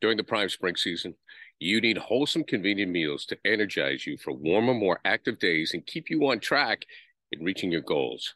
During 0.00 0.16
the 0.16 0.24
prime 0.24 0.48
spring 0.48 0.76
season, 0.76 1.14
you 1.58 1.80
need 1.80 1.98
wholesome, 1.98 2.44
convenient 2.44 2.92
meals 2.92 3.24
to 3.26 3.38
energize 3.44 4.06
you 4.06 4.16
for 4.16 4.32
warmer, 4.32 4.74
more 4.74 5.00
active 5.04 5.38
days 5.38 5.74
and 5.74 5.84
keep 5.84 6.08
you 6.08 6.24
on 6.28 6.38
track 6.38 6.82
in 7.32 7.42
reaching 7.44 7.72
your 7.72 7.80
goals. 7.80 8.34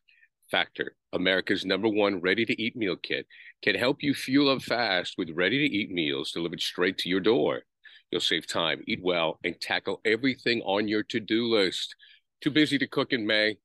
Factor, 0.51 0.97
America's 1.13 1.65
number 1.65 1.89
one 1.89 2.21
ready 2.21 2.45
to 2.45 2.61
eat 2.61 2.75
meal 2.77 2.97
kit, 2.97 3.27
can 3.63 3.75
help 3.77 4.03
you 4.03 4.13
fuel 4.13 4.51
up 4.51 4.61
fast 4.63 5.15
with 5.17 5.31
ready 5.31 5.59
to 5.67 5.75
eat 5.75 5.91
meals 5.91 6.33
delivered 6.33 6.61
straight 6.61 6.99
to 6.99 7.09
your 7.09 7.21
door. 7.21 7.63
You'll 8.11 8.21
save 8.21 8.47
time, 8.47 8.83
eat 8.87 9.01
well, 9.03 9.39
and 9.45 9.59
tackle 9.59 10.01
everything 10.05 10.61
on 10.63 10.89
your 10.89 11.03
to 11.05 11.21
do 11.21 11.47
list. 11.47 11.95
Too 12.43 12.51
busy 12.51 12.77
to 12.79 12.89
cook 12.89 13.13
in 13.13 13.25
May? 13.25 13.59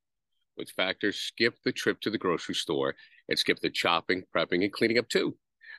With 0.55 0.69
Factor, 0.69 1.11
skip 1.11 1.55
the 1.65 1.71
trip 1.71 1.99
to 2.01 2.11
the 2.11 2.17
grocery 2.19 2.53
store 2.53 2.93
and 3.27 3.37
skip 3.37 3.59
the 3.59 3.71
chopping, 3.71 4.23
prepping, 4.35 4.63
and 4.63 4.71
cleaning 4.71 4.99
up 4.99 5.09
too. 5.09 5.35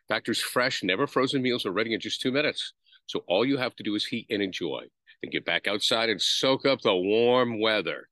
Factor's 0.09 0.41
fresh, 0.41 0.83
never 0.83 1.07
frozen 1.07 1.41
meals 1.41 1.65
are 1.65 1.71
ready 1.71 1.95
in 1.95 2.01
just 2.01 2.21
two 2.21 2.33
minutes. 2.33 2.73
So 3.07 3.21
all 3.29 3.45
you 3.45 3.57
have 3.57 3.77
to 3.77 3.85
do 3.85 3.95
is 3.95 4.05
heat 4.05 4.27
and 4.31 4.43
enjoy. 4.43 4.83
Then 5.23 5.31
get 5.31 5.45
back 5.45 5.69
outside 5.69 6.11
and 6.11 6.21
soak 6.21 6.67
up 6.67 6.81
the 6.81 6.95
warm 6.95 7.61
weather. 7.61 8.09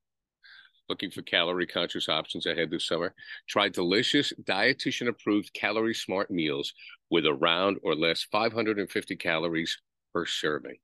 Looking 0.88 1.10
for 1.10 1.22
calorie 1.22 1.66
conscious 1.66 2.08
options 2.08 2.46
ahead 2.46 2.70
this 2.70 2.86
summer? 2.86 3.12
Try 3.48 3.68
delicious, 3.68 4.32
dietitian 4.44 5.08
approved 5.08 5.52
calorie 5.52 5.94
smart 5.94 6.30
meals 6.30 6.72
with 7.10 7.26
around 7.26 7.78
or 7.82 7.96
less 7.96 8.22
550 8.30 9.16
calories 9.16 9.78
per 10.12 10.26
serving. 10.26 10.76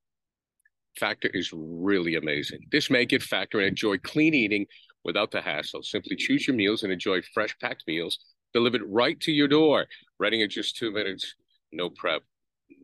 Factor 0.99 1.29
is 1.29 1.53
really 1.53 2.17
amazing. 2.17 2.61
This 2.71 2.91
may 2.91 3.07
get 3.07 3.23
Factor 3.23 3.59
and 3.59 3.69
enjoy 3.69 3.99
clean 3.99 4.35
eating 4.35 4.67
without 5.05 5.31
the 5.31 5.41
hassle. 5.41 5.83
Simply 5.83 6.17
choose 6.17 6.47
your 6.47 6.57
meals 6.57 6.83
and 6.83 6.93
enjoy 6.93 7.23
fresh 7.35 7.57
packed 7.59 7.85
meals 7.87 8.19
delivered 8.53 8.83
right 8.87 9.19
to 9.21 9.33
your 9.33 9.49
door, 9.49 9.87
ready 10.19 10.43
in 10.43 10.51
just 10.51 10.77
two 10.77 10.93
minutes. 10.93 11.35
No 11.73 11.89
prep, 11.89 12.23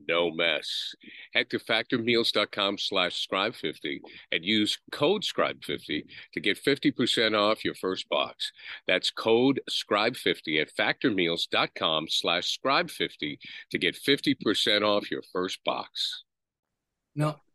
no 0.08 0.30
mess. 0.30 0.94
Head 1.34 1.50
to 1.50 1.58
factormeals.com 1.58 2.78
slash 2.78 3.26
scribe50 3.26 4.00
and 4.32 4.44
use 4.44 4.78
code 4.90 5.22
scribe50 5.22 6.04
to 6.32 6.40
get 6.40 6.62
50% 6.62 7.38
off 7.38 7.64
your 7.64 7.74
first 7.74 8.08
box. 8.08 8.52
That's 8.86 9.10
code 9.10 9.60
scribe50 9.70 10.62
at 10.62 10.74
factormeals.com 10.74 12.06
slash 12.08 12.58
scribe50 12.58 13.38
to 13.70 13.78
get 13.78 13.96
50% 13.96 14.82
off 14.82 15.10
your 15.10 15.22
first 15.32 15.62
box. 15.64 16.24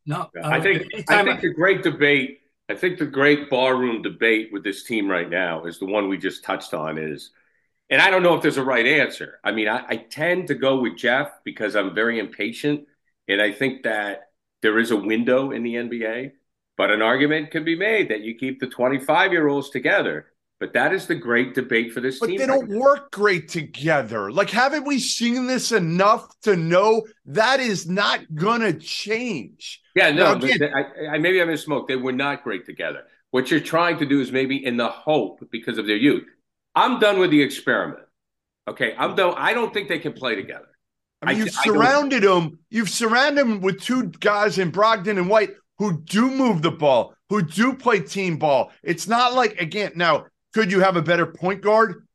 No, 0.06 0.30
no. 0.36 0.42
I 0.50 0.60
uh, 0.60 0.62
think 0.62 0.84
I 1.10 1.22
anytime 1.22 1.26
think 1.26 1.42
the 1.42 1.54
great 1.54 1.84
debate, 1.84 2.42
I 2.70 2.76
think 2.76 3.00
the 3.00 3.06
great 3.06 3.50
barroom 3.50 4.02
debate 4.02 4.50
with 4.52 4.64
this 4.64 4.84
team 4.84 5.10
right 5.10 5.30
now 5.30 5.66
is 5.66 5.80
the 5.80 5.86
one 5.86 6.10
we 6.10 6.18
just 6.18 6.44
touched 6.44 6.74
on 6.74 6.98
is 6.98 7.32
and 7.90 8.02
I 8.02 8.10
don't 8.10 8.24
know 8.24 8.36
if 8.36 8.42
there's 8.42 8.58
a 8.58 8.64
right 8.64 8.86
answer. 8.86 9.40
I 9.44 9.52
mean, 9.52 9.68
I, 9.68 9.84
I 9.88 9.98
tend 9.98 10.48
to 10.48 10.56
go 10.56 10.80
with 10.82 10.98
Jeff 10.98 11.30
because 11.44 11.76
I'm 11.76 11.94
very 11.94 12.20
impatient. 12.20 12.88
And 13.28 13.42
I 13.42 13.52
think 13.52 13.84
that 13.84 14.32
there 14.62 14.80
is 14.80 14.92
a 14.92 14.98
window 14.98 15.52
in 15.52 15.64
the 15.64 15.76
NBA, 15.76 16.32
but 16.78 16.92
an 16.92 17.02
argument 17.02 17.52
can 17.52 17.64
be 17.64 17.78
made 17.78 18.10
that 18.10 18.22
you 18.22 18.36
keep 18.36 18.60
the 18.60 18.68
25 18.68 19.32
year 19.32 19.48
olds 19.48 19.70
together 19.70 20.28
But 20.60 20.74
that 20.74 20.94
is 20.94 21.08
the 21.08 21.16
great 21.16 21.54
debate 21.56 21.94
for 21.94 22.02
this 22.02 22.20
But 22.20 22.28
team. 22.28 22.38
they 22.38 22.46
don't 22.48 22.70
work 22.70 23.12
great 23.12 23.50
together. 23.50 24.32
Like, 24.32 24.50
haven't 24.50 24.86
we 24.88 25.00
seen 25.00 25.46
this 25.48 25.72
enough 25.72 26.28
to 26.44 26.56
know 26.56 27.06
that 27.26 27.60
is 27.60 27.88
not 27.88 28.22
gonna 28.34 28.74
change? 28.74 29.83
Yeah, 29.96 30.12
no, 30.12 30.36
but 30.36 30.50
again- 30.56 30.74
I, 30.76 31.16
I 31.16 31.18
maybe 31.18 31.42
I 31.42 31.46
misspoke. 31.46 31.88
They 31.88 31.96
were 31.96 32.12
not 32.12 32.44
great 32.44 32.66
together. 32.66 33.04
What 33.32 33.50
you're 33.52 33.60
trying 33.60 33.98
to 34.00 34.06
do 34.06 34.22
is 34.22 34.32
maybe 34.32 34.64
in 34.64 34.78
the 34.78 34.88
hope 34.90 35.48
because 35.52 35.78
of 35.78 35.88
their 35.88 35.96
youth. 35.98 36.26
I'm 36.76 37.00
done 37.00 37.20
with 37.20 37.32
the 37.32 37.42
experiment. 37.42 38.00
Okay, 38.68 38.96
I'm 38.98 39.16
done. 39.16 39.34
I 39.38 39.54
don't 39.54 39.74
think 39.74 39.90
they 39.90 40.00
can 40.00 40.14
play 40.14 40.36
together. 40.36 40.68
I 41.22 41.26
mean, 41.28 41.36
I- 41.36 41.40
you've 41.40 41.52
surrounded 41.54 42.24
them. 42.24 42.60
You've 42.70 42.90
surrounded 42.90 43.42
them 43.42 43.62
with 43.62 43.82
two 43.82 44.08
guys 44.20 44.58
in 44.60 44.72
Brogdon 44.72 45.18
and 45.18 45.30
White 45.30 45.52
who 45.80 46.02
do 46.02 46.30
move 46.30 46.62
the 46.62 46.72
ball, 46.72 47.16
who 47.30 47.42
do 47.42 47.74
play 47.74 48.00
team 48.00 48.38
ball. 48.38 48.72
It's 48.84 49.08
not 49.08 49.34
like 49.34 49.60
again. 49.60 49.94
Now, 49.96 50.26
could 50.54 50.72
you 50.72 50.80
have 50.82 50.96
a 50.96 51.02
better 51.02 51.26
point 51.26 51.62
guard 51.62 52.06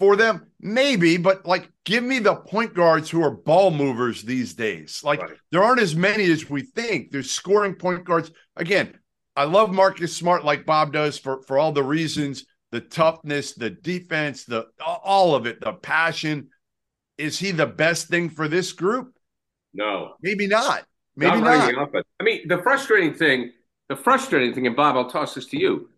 for 0.00 0.16
them? 0.16 0.46
Maybe, 0.60 1.16
but 1.18 1.46
like, 1.46 1.70
give 1.84 2.02
me 2.02 2.18
the 2.18 2.34
point 2.34 2.74
guards 2.74 3.08
who 3.10 3.22
are 3.22 3.30
ball 3.30 3.70
movers 3.70 4.22
these 4.22 4.54
days. 4.54 5.02
Like, 5.04 5.20
Right. 5.22 5.36
there 5.52 5.62
aren't 5.62 5.80
as 5.80 5.94
many 5.94 6.24
as 6.32 6.50
we 6.50 6.62
think. 6.62 7.12
There's 7.12 7.30
scoring 7.30 7.74
point 7.74 8.04
guards. 8.04 8.32
Again, 8.56 8.98
I 9.36 9.44
love 9.44 9.72
Marcus 9.72 10.16
Smart 10.16 10.44
like 10.44 10.66
Bob 10.66 10.92
does 10.92 11.16
for 11.18 11.42
for 11.42 11.58
all 11.58 11.70
the 11.72 11.84
reasons, 11.84 12.44
the 12.72 12.80
toughness, 12.80 13.54
the 13.54 13.70
defense, 13.70 14.44
the 14.44 14.66
all 14.84 15.34
of 15.36 15.46
it, 15.46 15.60
the 15.60 15.72
passion. 15.74 16.48
Is 17.18 17.38
he 17.38 17.50
the 17.50 17.66
best 17.66 18.08
thing 18.08 18.30
for 18.30 18.48
this 18.48 18.72
group? 18.72 19.14
No, 19.74 20.14
Maybe 20.22 20.46
not. 20.48 20.84
Maybe 21.16 21.36
not 21.36 21.44
not. 21.44 21.50
running 21.58 21.74
the 21.76 21.80
offense. 21.82 22.06
I 22.18 22.24
mean, 22.24 22.48
the 22.48 22.58
frustrating 22.58 23.14
thing, 23.14 23.52
the 23.88 23.96
frustrating 23.96 24.54
thing, 24.54 24.66
and 24.66 24.74
Bob, 24.74 24.96
I'll 24.96 25.10
toss 25.10 25.34
this 25.34 25.46
to 25.46 25.58
you. 25.58 25.90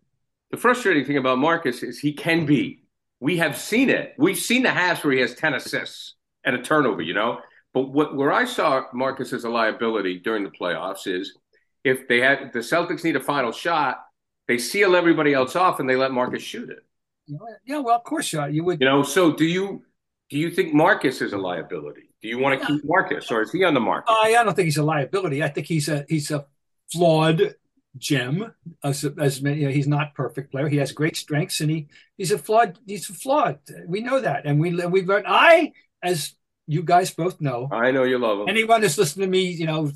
The 0.51 0.57
frustrating 0.57 1.05
thing 1.05 1.17
about 1.17 1.39
Marcus 1.39 1.81
is 1.81 1.97
he 1.99 2.13
can 2.13 2.45
be. 2.45 2.82
We 3.23 3.37
have 3.37 3.57
seen 3.57 3.89
it. 3.89 4.15
We've 4.17 4.37
seen 4.37 4.63
the 4.63 4.69
halves 4.69 5.01
where 5.01 5.13
he 5.13 5.21
has 5.21 5.33
10 5.33 5.53
assists 5.53 6.15
and 6.43 6.57
a 6.57 6.61
turnover, 6.61 7.01
you 7.01 7.13
know? 7.13 7.39
But 7.73 7.83
what 7.83 8.17
where 8.17 8.33
I 8.33 8.43
saw 8.43 8.83
Marcus 8.93 9.31
as 9.31 9.45
a 9.45 9.49
liability 9.49 10.19
during 10.19 10.43
the 10.43 10.49
playoffs 10.49 11.07
is 11.07 11.37
if 11.85 12.05
they 12.09 12.19
had 12.19 12.51
the 12.51 12.59
Celtics 12.59 13.01
need 13.05 13.15
a 13.15 13.21
final 13.21 13.53
shot, 13.53 14.03
they 14.49 14.57
seal 14.57 14.93
everybody 14.93 15.33
else 15.33 15.55
off 15.55 15.79
and 15.79 15.89
they 15.89 15.95
let 15.95 16.11
Marcus 16.11 16.43
shoot 16.43 16.69
it. 16.69 16.79
Yeah, 17.65 17.79
well, 17.79 17.95
of 17.95 18.03
course, 18.03 18.33
uh, 18.33 18.47
you 18.47 18.65
would. 18.65 18.81
You 18.81 18.87
know, 18.87 19.03
so 19.03 19.31
do 19.31 19.45
you 19.45 19.83
do 20.29 20.37
you 20.37 20.51
think 20.51 20.73
Marcus 20.73 21.21
is 21.21 21.31
a 21.31 21.37
liability? 21.37 22.09
Do 22.21 22.27
you 22.27 22.39
want 22.39 22.59
to 22.59 22.67
keep 22.67 22.81
Marcus 22.83 23.31
or 23.31 23.41
is 23.41 23.53
he 23.53 23.63
on 23.63 23.73
the 23.73 23.79
market? 23.79 24.11
I, 24.11 24.35
I 24.35 24.43
don't 24.43 24.53
think 24.53 24.65
he's 24.65 24.77
a 24.77 24.83
liability. 24.83 25.41
I 25.41 25.47
think 25.47 25.65
he's 25.65 25.87
a 25.87 26.05
he's 26.09 26.29
a 26.29 26.45
flawed 26.91 27.55
gem. 27.97 28.53
As, 28.83 29.05
as 29.19 29.41
many, 29.41 29.61
you 29.61 29.67
know, 29.67 29.73
he's 29.73 29.87
not 29.87 30.15
perfect 30.15 30.51
player. 30.51 30.67
He 30.67 30.77
has 30.77 30.91
great 30.91 31.15
strengths, 31.17 31.61
and 31.61 31.69
he 31.69 31.87
he's 32.17 32.31
a 32.31 32.37
flawed. 32.37 32.79
He's 32.85 33.09
a 33.09 33.13
flawed. 33.13 33.59
We 33.87 34.01
know 34.01 34.19
that, 34.19 34.45
and 34.45 34.59
we 34.59 34.73
we've 34.87 35.07
learned. 35.07 35.25
I, 35.27 35.73
as 36.01 36.33
you 36.67 36.81
guys 36.81 37.11
both 37.11 37.41
know, 37.41 37.67
I 37.71 37.91
know 37.91 38.03
you 38.03 38.17
love 38.17 38.39
him. 38.39 38.47
anyone 38.49 38.81
that's 38.81 38.97
listened 38.97 39.23
to 39.23 39.29
me, 39.29 39.41
you 39.51 39.65
know, 39.65 39.91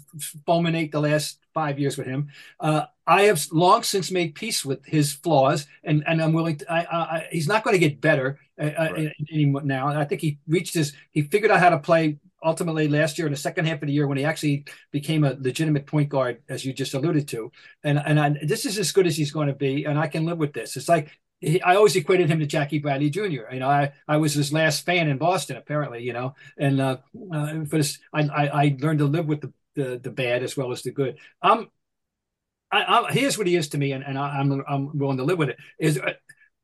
fulminate 0.48 0.92
the 0.92 1.00
last 1.00 1.40
five 1.54 1.80
years 1.80 1.98
with 1.98 2.08
him. 2.08 2.30
Uh, 2.60 2.84
I 3.06 3.24
have 3.24 3.46
long 3.52 3.84
since 3.84 4.12
made 4.12 4.36
peace 4.36 4.66
with 4.66 4.86
his 4.86 5.14
flaws, 5.14 5.66
and 5.84 6.04
and 6.08 6.22
I'm 6.22 6.34
willing 6.34 6.58
to. 6.58 6.72
I, 6.72 6.80
I, 6.82 6.98
I 6.98 7.28
he's 7.32 7.48
not 7.48 7.64
going 7.64 7.74
to 7.76 7.80
get 7.80 8.02
better 8.02 8.40
uh, 8.62 8.66
Right. 8.78 9.14
anymore 9.32 9.62
now. 9.64 9.88
I 9.88 10.06
think 10.06 10.22
he 10.22 10.40
reached 10.48 10.74
his. 10.74 10.94
He 11.12 11.22
figured 11.24 11.52
out 11.52 11.60
how 11.60 11.70
to 11.70 11.80
play 11.80 12.18
ultimately 12.44 12.88
last 12.88 13.18
year 13.18 13.28
in 13.28 13.34
the 13.34 13.38
second 13.38 13.66
half 13.66 13.82
of 13.82 13.88
the 13.88 13.94
year 13.94 14.08
when 14.08 14.18
he 14.18 14.26
actually 14.26 14.66
became 14.92 15.24
a 15.24 15.36
legitimate 15.40 15.86
point 15.86 16.10
guard, 16.10 16.42
as 16.50 16.66
you 16.66 16.74
just 16.74 16.94
alluded 16.94 17.28
to. 17.30 17.52
And 17.84 18.00
and 18.00 18.20
I, 18.20 18.36
this 18.44 18.66
is 18.66 18.78
as 18.78 18.92
good 18.92 19.08
as 19.08 19.18
he's 19.18 19.32
going 19.32 19.48
to 19.48 19.54
be, 19.54 19.86
and 19.86 19.98
I 19.98 20.08
can 20.08 20.26
live 20.26 20.38
with 20.38 20.54
this. 20.54 20.78
It's 20.78 20.90
like 20.90 21.10
he, 21.40 21.62
I 21.62 21.76
always 21.76 21.96
equated 21.96 22.30
him 22.30 22.40
to 22.40 22.46
Jackie 22.46 22.80
Bradley 22.80 23.10
Jr. 23.10 23.52
You 23.52 23.60
know, 23.60 23.70
I, 23.70 23.94
I 24.08 24.18
was 24.18 24.34
his 24.34 24.52
last 24.52 24.86
fan 24.86 25.08
in 25.08 25.18
Boston, 25.18 25.58
apparently. 25.58 26.04
You 26.04 26.14
know, 26.14 26.36
and 26.58 26.80
uh, 26.80 26.98
uh, 27.34 27.66
for 27.66 27.78
this, 27.78 28.00
I, 28.14 28.24
I 28.24 28.48
I 28.48 28.78
learned 28.80 29.00
to 29.00 29.06
live 29.06 29.28
with 29.28 29.42
the, 29.42 29.54
the 29.76 30.00
the 30.00 30.12
bad 30.12 30.44
as 30.44 30.58
well 30.58 30.72
as 30.72 30.82
the 30.82 30.92
good. 30.92 31.18
Um, 31.42 31.70
I, 32.72 32.84
I, 32.84 33.12
here's 33.12 33.38
what 33.38 33.48
he 33.48 33.56
is 33.56 33.70
to 33.70 33.78
me, 33.78 33.94
and, 33.94 34.04
and 34.04 34.18
I, 34.18 34.40
I'm 34.40 34.64
I'm 34.68 34.98
willing 34.98 35.18
to 35.18 35.24
live 35.24 35.38
with 35.38 35.50
it. 35.50 35.58
Is 35.80 35.98
uh, 35.98 36.14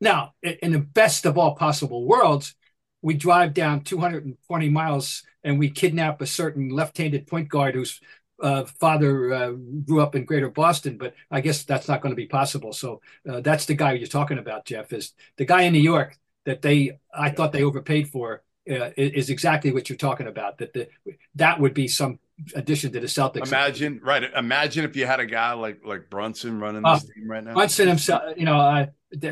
now 0.02 0.34
in 0.42 0.72
the 0.72 0.80
best 0.80 1.26
of 1.26 1.38
all 1.38 1.56
possible 1.56 2.06
worlds, 2.06 2.56
we 3.04 3.14
drive 3.14 3.54
down 3.54 3.82
220 3.82 4.70
miles 4.70 5.24
and 5.44 5.60
we 5.60 5.70
kidnap 5.70 6.22
a 6.22 6.26
certain 6.26 6.70
left-handed 6.70 7.28
point 7.28 7.50
guard 7.50 7.76
whose 7.76 8.00
uh, 8.42 8.64
father 8.64 9.34
uh, 9.34 9.52
grew 9.86 10.02
up 10.02 10.16
in 10.16 10.26
Greater 10.26 10.50
Boston, 10.50 10.98
but 10.98 11.14
I 11.30 11.42
guess 11.42 11.64
that's 11.64 11.88
not 11.88 12.02
going 12.02 12.12
to 12.12 12.16
be 12.16 12.26
possible. 12.26 12.74
So 12.74 13.02
uh, 13.30 13.42
that's 13.42 13.66
the 13.66 13.76
guy 13.76 13.94
you're 13.94 14.08
talking 14.08 14.40
about, 14.40 14.66
Jeff. 14.66 14.92
Is 14.92 15.14
the 15.38 15.46
guy 15.46 15.64
in 15.64 15.74
New 15.74 15.80
York 15.80 16.18
that 16.46 16.62
they 16.62 16.98
I 17.14 17.30
thought 17.30 17.52
they 17.52 17.64
overpaid 17.64 18.10
for 18.10 18.42
uh, 18.70 18.90
is 18.98 19.30
exactly 19.30 19.72
what 19.72 19.90
you're 19.90 19.98
talking 19.98 20.28
about. 20.28 20.58
That 20.58 20.74
the 20.74 20.88
that 21.36 21.60
would 21.60 21.74
be 21.74 21.88
some 21.88 22.20
addition 22.56 22.92
to 22.94 23.00
the 23.00 23.08
Celtics. 23.08 23.48
Imagine, 23.48 24.00
right? 24.04 24.24
Imagine 24.36 24.86
if 24.86 24.96
you 24.96 25.06
had 25.06 25.20
a 25.20 25.26
guy 25.26 25.54
like 25.54 25.86
like 25.86 26.10
Brunson 26.10 26.60
running 26.60 26.86
Uh, 26.86 26.96
this 26.96 27.04
team 27.14 27.30
right 27.30 27.44
now. 27.44 27.54
Brunson 27.54 27.88
himself, 27.88 28.24
you 28.38 28.46
know, 28.46 28.60
uh, 28.60 28.86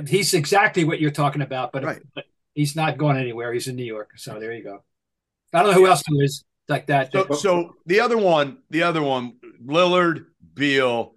he's 0.08 0.34
exactly 0.34 0.84
what 0.84 1.00
you're 1.00 1.12
talking 1.12 1.42
about, 1.42 1.72
but, 1.72 1.84
Right. 1.84 2.02
but 2.14 2.26
he's 2.54 2.76
not 2.76 2.98
going 2.98 3.18
anywhere. 3.18 3.54
He's 3.54 3.68
in 3.68 3.76
New 3.76 3.86
York, 3.86 4.12
so 4.18 4.40
there 4.40 4.54
you 4.54 4.64
go. 4.64 4.84
I 5.54 5.64
don't 5.64 5.72
know 5.72 5.78
who 5.78 5.88
else 5.88 6.04
is 6.08 6.44
like 6.68 6.88
that. 6.88 7.12
So, 7.12 7.28
so 7.32 7.76
the 7.86 8.00
other 8.00 8.18
one, 8.18 8.60
the 8.70 8.84
other 8.84 9.02
one, 9.02 9.38
Lillard, 9.64 10.26
Beal. 10.54 11.16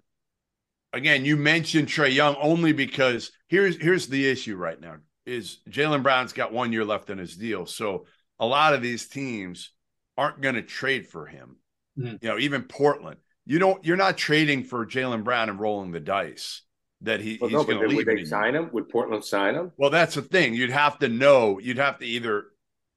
Again, 0.93 1.25
you 1.25 1.35
mentioned 1.35 1.87
Trae 1.87 2.13
Young 2.13 2.35
only 2.39 2.71
because 2.73 3.31
here's 3.47 3.77
here's 3.77 4.07
the 4.07 4.27
issue 4.29 4.55
right 4.55 4.79
now 4.79 4.95
is 5.25 5.59
Jaylen 5.69 6.03
Brown's 6.03 6.33
got 6.33 6.53
one 6.53 6.71
year 6.71 6.85
left 6.85 7.09
in 7.09 7.17
his 7.17 7.35
deal, 7.35 7.65
so 7.65 8.05
a 8.39 8.45
lot 8.45 8.73
of 8.73 8.81
these 8.81 9.07
teams 9.07 9.71
aren't 10.17 10.41
going 10.41 10.55
to 10.55 10.61
trade 10.61 11.07
for 11.07 11.25
him. 11.25 11.57
Mhm. 11.97 12.19
You 12.21 12.29
know, 12.29 12.37
even 12.37 12.63
Portland, 12.63 13.17
you 13.45 13.59
don't, 13.59 13.83
you're 13.85 13.97
not 13.97 14.17
trading 14.17 14.63
for 14.63 14.85
Jaylen 14.85 15.23
Brown 15.23 15.49
and 15.49 15.59
rolling 15.59 15.91
the 15.91 15.99
dice 15.99 16.61
that 17.01 17.19
he, 17.21 17.37
Well, 17.39 17.49
he's 17.49 17.57
no, 17.57 17.63
going 17.63 17.79
to 17.81 17.87
leave. 17.87 18.05
would 18.05 18.17
they 18.17 18.25
sign 18.25 18.55
him? 18.55 18.69
Would 18.73 18.89
Portland 18.89 19.23
sign 19.23 19.55
him? 19.55 19.71
Well, 19.77 19.89
that's 19.89 20.15
the 20.15 20.21
thing. 20.21 20.53
You'd 20.53 20.71
have 20.71 20.99
to 20.99 21.09
know. 21.09 21.59
You'd 21.59 21.77
have 21.77 21.99
to 21.99 22.05
either 22.05 22.45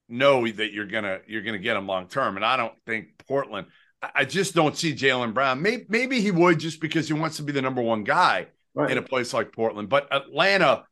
know 0.08 0.46
that 0.48 0.72
you're 0.72 0.86
gonna 0.86 1.18
you're 1.26 1.42
gonna 1.42 1.58
get 1.58 1.76
him 1.76 1.86
long 1.86 2.08
term, 2.08 2.36
and 2.36 2.44
I 2.44 2.56
don't 2.56 2.72
think 2.86 3.08
Portland. 3.26 3.66
I- 4.02 4.10
I 4.14 4.24
just 4.24 4.54
don't 4.54 4.76
see 4.76 4.94
Jaylen 4.94 5.34
Brown. 5.34 5.60
Maybe 5.60 5.84
maybe 5.88 6.20
he 6.20 6.30
would 6.30 6.58
just 6.60 6.80
because 6.80 7.08
he 7.08 7.14
wants 7.14 7.36
to 7.38 7.42
be 7.42 7.52
the 7.52 7.60
number 7.62 7.82
one 7.82 8.04
guy 8.04 8.46
Right. 8.74 8.90
in 8.90 8.96
a 8.98 9.02
place 9.02 9.34
like 9.34 9.52
Portland. 9.52 9.88
But 9.88 10.08
Atlanta, 10.12 10.84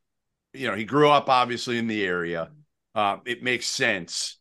you 0.52 0.68
know, 0.68 0.74
he 0.74 0.84
grew 0.84 1.08
up 1.08 1.28
obviously 1.30 1.78
in 1.78 1.86
the 1.86 2.04
area. 2.04 2.50
Uh, 2.94 3.18
it 3.24 3.42
makes 3.42 3.66
sense 3.66 4.38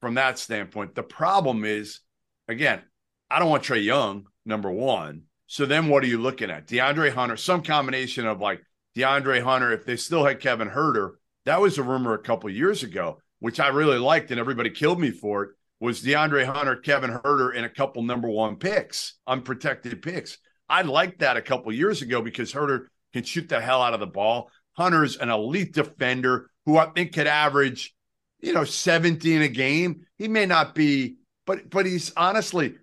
from 0.00 0.14
that 0.14 0.38
standpoint. 0.38 0.94
The 0.94 1.02
problem 1.02 1.64
is, 1.64 2.00
again, 2.48 2.82
I 3.30 3.38
don't 3.38 3.48
want 3.48 3.62
Trae 3.64 3.82
Young 3.82 4.26
number 4.44 4.70
one. 4.70 5.22
So 5.46 5.66
then 5.66 5.88
what 5.88 6.02
are 6.02 6.08
you 6.08 6.18
looking 6.18 6.50
at? 6.50 6.66
DeAndre 6.66 7.12
Hunter, 7.12 7.36
some 7.36 7.62
combination 7.62 8.26
of 8.26 8.40
like 8.40 8.60
DeAndre 8.96 9.42
Hunter. 9.42 9.72
If 9.72 9.84
they 9.84 9.96
still 9.96 10.24
had 10.24 10.40
Kevin 10.40 10.68
Huerter, 10.68 11.12
that 11.44 11.60
was 11.60 11.78
a 11.78 11.82
rumor 11.82 12.14
a 12.14 12.22
couple 12.22 12.50
years 12.50 12.82
ago, 12.82 13.18
which 13.38 13.60
I 13.60 13.68
really 13.68 13.98
liked, 13.98 14.30
and 14.30 14.40
everybody 14.40 14.70
killed 14.70 15.00
me 15.00 15.10
for 15.10 15.44
it. 15.44 15.50
Was 15.78 16.02
DeAndre 16.02 16.46
Hunter, 16.46 16.76
Kevin 16.76 17.10
Huerter, 17.10 17.54
and 17.54 17.66
a 17.66 17.70
couple 17.70 18.02
number 18.02 18.28
one 18.28 18.56
picks, 18.56 19.14
unprotected 19.26 20.00
picks. 20.00 20.38
I 20.68 20.82
liked 20.82 21.20
that 21.20 21.36
a 21.36 21.42
couple 21.42 21.70
years 21.72 22.02
ago 22.02 22.22
because 22.22 22.52
Huerter 22.52 22.86
can 23.12 23.24
shoot 23.24 23.48
the 23.48 23.60
hell 23.60 23.82
out 23.82 23.94
of 23.94 24.00
the 24.00 24.06
ball. 24.06 24.50
Hunter's 24.72 25.16
an 25.16 25.30
elite 25.30 25.74
defender 25.74 26.50
who 26.64 26.76
I 26.78 26.86
think 26.86 27.14
could 27.14 27.26
average, 27.26 27.94
you 28.40 28.52
know, 28.52 28.64
17 28.64 29.42
a 29.42 29.48
game. 29.48 30.06
He 30.18 30.28
may 30.28 30.46
not 30.46 30.74
be, 30.74 31.16
but 31.46 31.70
but 31.70 31.86
he's 31.86 32.12
honestly, 32.16 32.76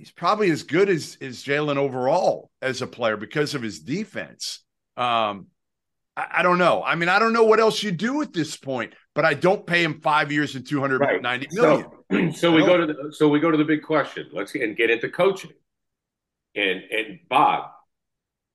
he's 0.00 0.10
probably 0.10 0.50
as 0.50 0.62
good 0.62 0.88
as 0.88 1.18
as 1.20 1.44
Jaylen 1.44 1.76
overall 1.76 2.50
as 2.62 2.80
a 2.80 2.86
player 2.86 3.18
because 3.18 3.54
of 3.54 3.60
his 3.60 3.80
defense. 3.80 4.60
Um, 4.96 5.48
I, 6.16 6.26
I 6.36 6.42
don't 6.42 6.56
know. 6.56 6.82
I 6.82 6.94
mean, 6.94 7.10
I 7.10 7.18
don't 7.18 7.34
know 7.34 7.44
what 7.44 7.60
else 7.60 7.82
you 7.82 7.92
do 7.92 8.22
at 8.22 8.32
this 8.32 8.56
point, 8.56 8.94
but 9.14 9.26
I 9.26 9.34
don't 9.34 9.66
pay 9.66 9.84
him 9.84 10.00
five 10.00 10.32
years 10.32 10.56
and 10.56 10.66
290 10.66 11.48
million. 11.52 11.86
So, 12.10 12.30
so 12.32 12.52
we 12.52 12.64
go 12.64 12.78
to 12.78 12.86
the 12.86 13.12
so 13.12 13.28
we 13.28 13.40
go 13.40 13.50
to 13.50 13.58
the 13.58 13.64
big 13.64 13.82
question. 13.82 14.26
Let's 14.32 14.54
and 14.54 14.74
get 14.74 14.90
into 14.90 15.10
coaching. 15.10 15.52
And 16.56 16.82
and 16.90 17.20
Bob, 17.28 17.70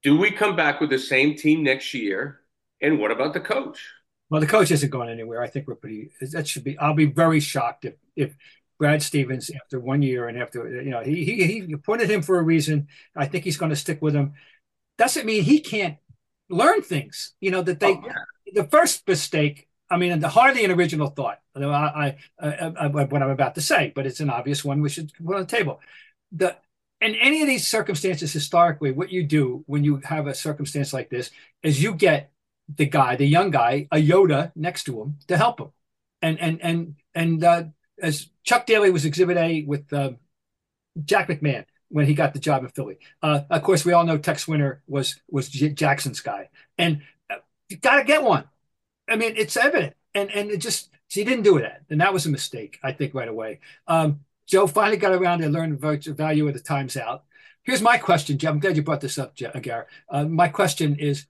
do 0.02 0.18
we 0.18 0.32
come 0.32 0.56
back 0.56 0.82
with 0.82 0.90
the 0.90 1.00
same 1.00 1.36
team 1.36 1.64
next 1.64 1.94
year? 1.94 2.42
And 2.82 3.00
what 3.00 3.12
about 3.12 3.34
the 3.34 3.40
coach? 3.40 3.80
Well, 4.32 4.42
the 4.42 4.48
coach 4.48 4.72
isn't 4.72 4.90
going 4.90 5.10
anywhere. 5.10 5.44
I 5.44 5.48
think 5.48 5.68
we're 5.68 5.76
pretty. 5.76 6.10
That 6.32 6.48
should 6.48 6.64
be. 6.64 6.76
I'll 6.80 6.96
be 6.96 7.06
very 7.06 7.40
shocked 7.40 7.86
if 7.86 7.94
if 8.16 8.36
Brad 8.78 9.02
Stevens, 9.02 9.50
after 9.56 9.80
one 9.80 10.02
year 10.02 10.28
and 10.28 10.38
after 10.38 10.82
you 10.82 10.90
know, 10.90 11.02
he 11.02 11.24
he 11.24 11.46
he 11.46 11.74
appointed 11.74 12.10
him 12.10 12.22
for 12.22 12.40
a 12.40 12.44
reason. 12.44 12.88
I 13.16 13.26
think 13.26 13.44
he's 13.44 13.58
going 13.58 13.70
to 13.70 13.76
stick 13.76 14.02
with 14.02 14.14
him. 14.14 14.34
Doesn't 14.98 15.26
mean 15.26 15.44
he 15.44 15.60
can't 15.60 15.98
learn 16.50 16.82
things. 16.82 17.34
You 17.40 17.52
know 17.52 17.62
that 17.62 17.80
they. 17.80 17.94
Oh, 17.94 18.04
yeah. 18.06 18.14
The 18.54 18.66
first 18.66 19.08
mistake. 19.08 19.68
I 19.90 19.98
mean, 19.98 20.20
the 20.20 20.30
hardly 20.30 20.66
an 20.66 20.72
original 20.72 21.10
thought. 21.10 21.40
I, 21.56 21.64
I, 21.64 22.16
I, 22.40 22.74
I, 22.80 22.88
what 22.88 23.22
I'm 23.22 23.30
about 23.30 23.56
to 23.56 23.62
say, 23.62 23.92
but 23.96 24.08
it's 24.08 24.20
an 24.20 24.30
obvious 24.30 24.66
one. 24.66 24.82
We 24.82 24.90
should 24.90 25.12
put 25.24 25.36
on 25.36 25.42
the 25.42 25.48
table. 25.48 25.80
The 26.32 26.58
in 27.02 27.16
any 27.16 27.42
of 27.42 27.48
these 27.48 27.68
circumstances 27.68 28.34
historically, 28.34 28.92
what 28.92 29.12
you 29.12 29.24
do 29.24 29.64
when 29.68 29.84
you 29.84 30.02
have 30.04 30.28
a 30.28 30.34
circumstance 30.34 30.92
like 30.94 31.10
this 31.10 31.30
is 31.62 31.82
you 31.82 31.94
get 31.94 32.32
the 32.74 32.86
guy, 32.86 33.16
the 33.16 33.28
young 33.28 33.52
guy, 33.52 33.88
a 33.92 33.98
Yoda 33.98 34.52
next 34.56 34.86
to 34.86 35.02
him 35.02 35.18
to 35.28 35.38
help 35.38 35.60
him. 35.60 35.72
And 36.22 36.40
and 36.40 36.62
and 36.62 36.96
and 37.14 37.44
uh, 37.44 37.64
as 38.02 38.28
Chuck 38.44 38.66
Daly 38.66 38.90
was 38.90 39.06
Exhibit 39.06 39.38
A 39.38 39.64
with 39.64 39.92
uh, 39.94 40.12
Jack 41.04 41.30
McMahon 41.30 41.66
when 41.90 42.06
he 42.06 42.14
got 42.14 42.34
the 42.34 42.40
job 42.40 42.64
in 42.64 42.70
Philly. 42.70 42.98
Uh, 43.22 43.42
of 43.50 43.64
course, 43.64 43.86
we 43.86 43.94
all 43.94 44.06
know 44.06 44.18
Tex 44.18 44.48
Winter 44.48 44.82
was 44.88 45.20
was 45.30 45.50
J- 45.50 45.70
Jackson's 45.70 46.22
guy, 46.22 46.50
and 46.78 47.02
uh, 47.30 47.38
you 47.70 47.78
got 47.78 47.98
to 47.98 48.04
get 48.04 48.24
one. 48.24 48.46
I 49.10 49.16
mean, 49.16 49.34
it's 49.36 49.58
evident, 49.58 49.96
and 50.14 50.32
and 50.32 50.50
it 50.52 50.58
just 50.58 50.90
he 51.10 51.24
didn't 51.24 51.44
do 51.44 51.60
that, 51.60 51.84
and 51.90 52.02
that 52.02 52.14
was 52.14 52.26
a 52.26 52.32
mistake, 52.32 52.80
I 52.84 52.92
think, 52.92 53.14
right 53.14 53.28
away. 53.28 53.60
Um, 53.88 54.22
Joe 54.48 54.68
finally 54.68 54.98
got 54.98 55.14
around 55.14 55.40
to 55.40 55.50
learn 55.50 55.72
the 55.72 56.14
value 56.14 56.48
of 56.48 56.54
the 56.54 56.60
times 56.60 56.98
out. 56.98 57.24
Here's 57.64 57.82
my 57.82 57.98
question, 57.98 58.38
Jeff. 58.38 58.52
I'm 58.52 58.60
glad 58.60 58.76
you 58.76 58.84
brought 58.84 59.02
this 59.02 59.18
up, 59.18 59.36
Gar. 59.36 59.88
Uh, 60.08 60.26
my 60.26 60.50
question 60.50 60.98
is, 60.98 61.26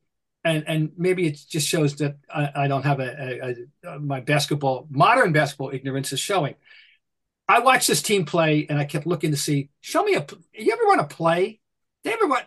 and 0.45 0.63
and 0.67 0.91
maybe 0.95 1.25
it 1.25 1.39
just 1.49 1.67
shows 1.67 1.95
that 1.95 2.17
I, 2.34 2.51
I 2.55 2.67
don't 2.67 2.84
have 2.84 2.99
a, 2.99 3.58
a, 3.84 3.89
a, 3.89 3.99
my 3.99 4.21
basketball 4.21 4.88
modern 4.89 5.34
basketball 5.34 5.71
ignorance 5.73 6.13
is 6.13 6.19
showing. 6.19 6.55
I 7.47 7.60
watched 7.60 7.88
this 7.88 8.01
team 8.01 8.25
play, 8.25 8.65
and 8.69 8.79
I 8.79 8.86
kept 8.86 9.05
looking 9.05 9.31
to 9.31 9.38
see. 9.38 9.69
Show 9.81 10.03
me 10.03 10.15
a. 10.15 10.25
You 10.53 10.71
ever 10.71 10.84
run 10.84 10.99
a 10.99 11.08
play? 11.08 11.60
They 12.03 12.13
ever 12.13 12.27
run? 12.27 12.43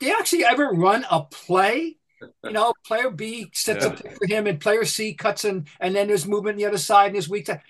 They 0.00 0.12
actually 0.12 0.44
ever 0.44 0.70
run 0.70 1.04
a 1.10 1.24
play? 1.24 1.98
You 2.44 2.52
know, 2.52 2.72
player 2.86 3.10
B 3.10 3.50
sets 3.52 3.84
yeah. 3.84 3.90
up 3.90 3.98
for 3.98 4.26
him, 4.28 4.46
and 4.46 4.60
player 4.60 4.84
C 4.84 5.12
cuts 5.12 5.44
in, 5.44 5.66
and 5.80 5.94
then 5.94 6.06
there's 6.06 6.26
movement 6.26 6.54
on 6.54 6.58
the 6.58 6.66
other 6.66 6.78
side, 6.78 7.06
and 7.06 7.16
there's 7.16 7.28
weak 7.28 7.46
side. 7.46 7.62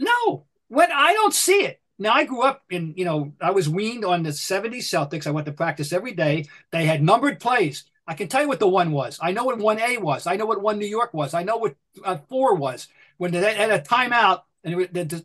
No, 0.00 0.46
when 0.66 0.90
I 0.92 1.12
don't 1.14 1.34
see 1.34 1.62
it. 1.64 1.80
Now 2.00 2.12
I 2.12 2.26
grew 2.26 2.42
up 2.42 2.62
in, 2.70 2.94
you 2.96 3.04
know, 3.04 3.32
I 3.40 3.50
was 3.50 3.68
weaned 3.68 4.04
on 4.04 4.22
the 4.22 4.30
70s 4.30 4.84
Celtics. 4.84 5.26
I 5.26 5.32
went 5.32 5.46
to 5.46 5.52
practice 5.52 5.92
every 5.92 6.12
day. 6.12 6.44
They 6.70 6.84
had 6.84 7.02
numbered 7.02 7.40
plays. 7.40 7.86
I 8.08 8.14
can 8.14 8.26
tell 8.26 8.40
you 8.40 8.48
what 8.48 8.58
the 8.58 8.66
one 8.66 8.90
was. 8.90 9.18
I 9.20 9.32
know 9.32 9.44
what 9.44 9.58
one 9.58 9.78
A 9.78 9.98
was. 9.98 10.26
I 10.26 10.36
know 10.36 10.46
what 10.46 10.62
one 10.62 10.78
New 10.78 10.86
York 10.86 11.12
was. 11.12 11.34
I 11.34 11.42
know 11.42 11.58
what 11.58 11.76
uh, 12.02 12.16
four 12.28 12.54
was. 12.54 12.88
When 13.18 13.32
they 13.32 13.54
had 13.54 13.70
a 13.70 13.80
timeout, 13.80 14.42
and 14.64 14.80
the, 14.80 15.04
the, 15.04 15.24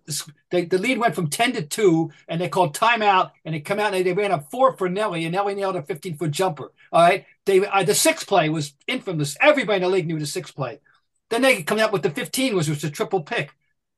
the, 0.51 0.65
the, 0.65 0.77
lead 0.77 0.99
went 0.99 1.15
from 1.15 1.29
10 1.29 1.53
to 1.53 1.61
2 1.63 2.11
and 2.27 2.39
they 2.39 2.49
called 2.49 2.75
timeout 2.75 3.31
and 3.45 3.55
they 3.55 3.61
come 3.61 3.79
out 3.79 3.93
and 3.93 4.05
they 4.05 4.13
ran 4.13 4.31
a 4.31 4.39
four 4.39 4.77
for 4.77 4.89
Nelly 4.89 5.25
and 5.25 5.33
Nelly 5.33 5.55
nailed 5.55 5.75
a 5.75 5.81
15 5.81 6.17
foot 6.17 6.31
jumper. 6.31 6.71
All 6.91 7.01
right? 7.01 7.25
They 7.45 7.65
uh, 7.65 7.83
the 7.83 7.95
six 7.95 8.23
play 8.23 8.49
was 8.49 8.73
infamous. 8.85 9.35
Everybody 9.41 9.77
in 9.77 9.81
the 9.83 9.89
league 9.89 10.07
knew 10.07 10.19
the 10.19 10.25
six 10.25 10.51
play. 10.51 10.81
Then 11.29 11.41
they 11.41 11.63
come 11.63 11.79
out 11.79 11.91
with 11.91 12.03
the 12.03 12.11
15 12.11 12.55
which 12.55 12.67
was 12.67 12.83
a 12.83 12.91
triple 12.91 13.21
pick. 13.21 13.55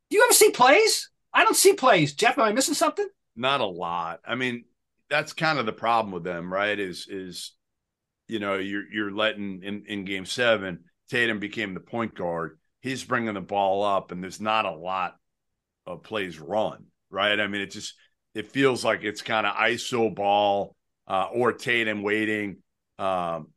Do 0.09 0.17
you 0.17 0.23
ever 0.23 0.33
see 0.33 0.51
plays? 0.51 1.09
I 1.33 1.43
don't 1.43 1.55
see 1.55 1.73
plays. 1.73 2.13
Jeff 2.13 2.37
am 2.37 2.45
i 2.45 2.51
missing 2.51 2.75
something? 2.75 3.07
Not 3.35 3.61
a 3.61 3.65
lot. 3.65 4.21
I 4.25 4.35
mean 4.35 4.63
that's 5.09 5.33
kind 5.33 5.59
of 5.59 5.65
the 5.65 5.73
problem 5.73 6.13
with 6.13 6.23
them 6.23 6.51
right 6.51 6.79
is 6.79 7.07
is 7.09 7.51
you 8.27 8.39
know 8.39 8.55
you're 8.55 8.91
you're 8.91 9.11
letting 9.11 9.61
in 9.63 9.83
in 9.87 10.05
game 10.05 10.25
seven 10.25 10.79
tatum 11.09 11.39
became 11.39 11.73
the 11.73 11.79
point 11.79 12.15
guard 12.15 12.57
he's 12.85 13.03
bringing 13.03 13.33
the 13.33 13.41
ball 13.41 13.83
up 13.83 14.11
and 14.11 14.23
there's 14.23 14.39
not 14.39 14.65
a 14.65 14.71
lot 14.71 15.15
of 15.87 16.03
plays 16.03 16.39
run, 16.39 16.85
right? 17.09 17.39
I 17.39 17.47
mean, 17.47 17.61
it 17.61 17.71
just 17.71 17.95
it 18.35 18.51
feels 18.51 18.85
like 18.85 19.03
it's 19.03 19.23
kind 19.23 19.47
of 19.47 19.55
ISO 19.55 20.13
ball 20.13 20.75
uh, 21.07 21.27
or 21.33 21.51
Tatum 21.51 22.03
waiting 22.03 22.57
um, 22.99 23.47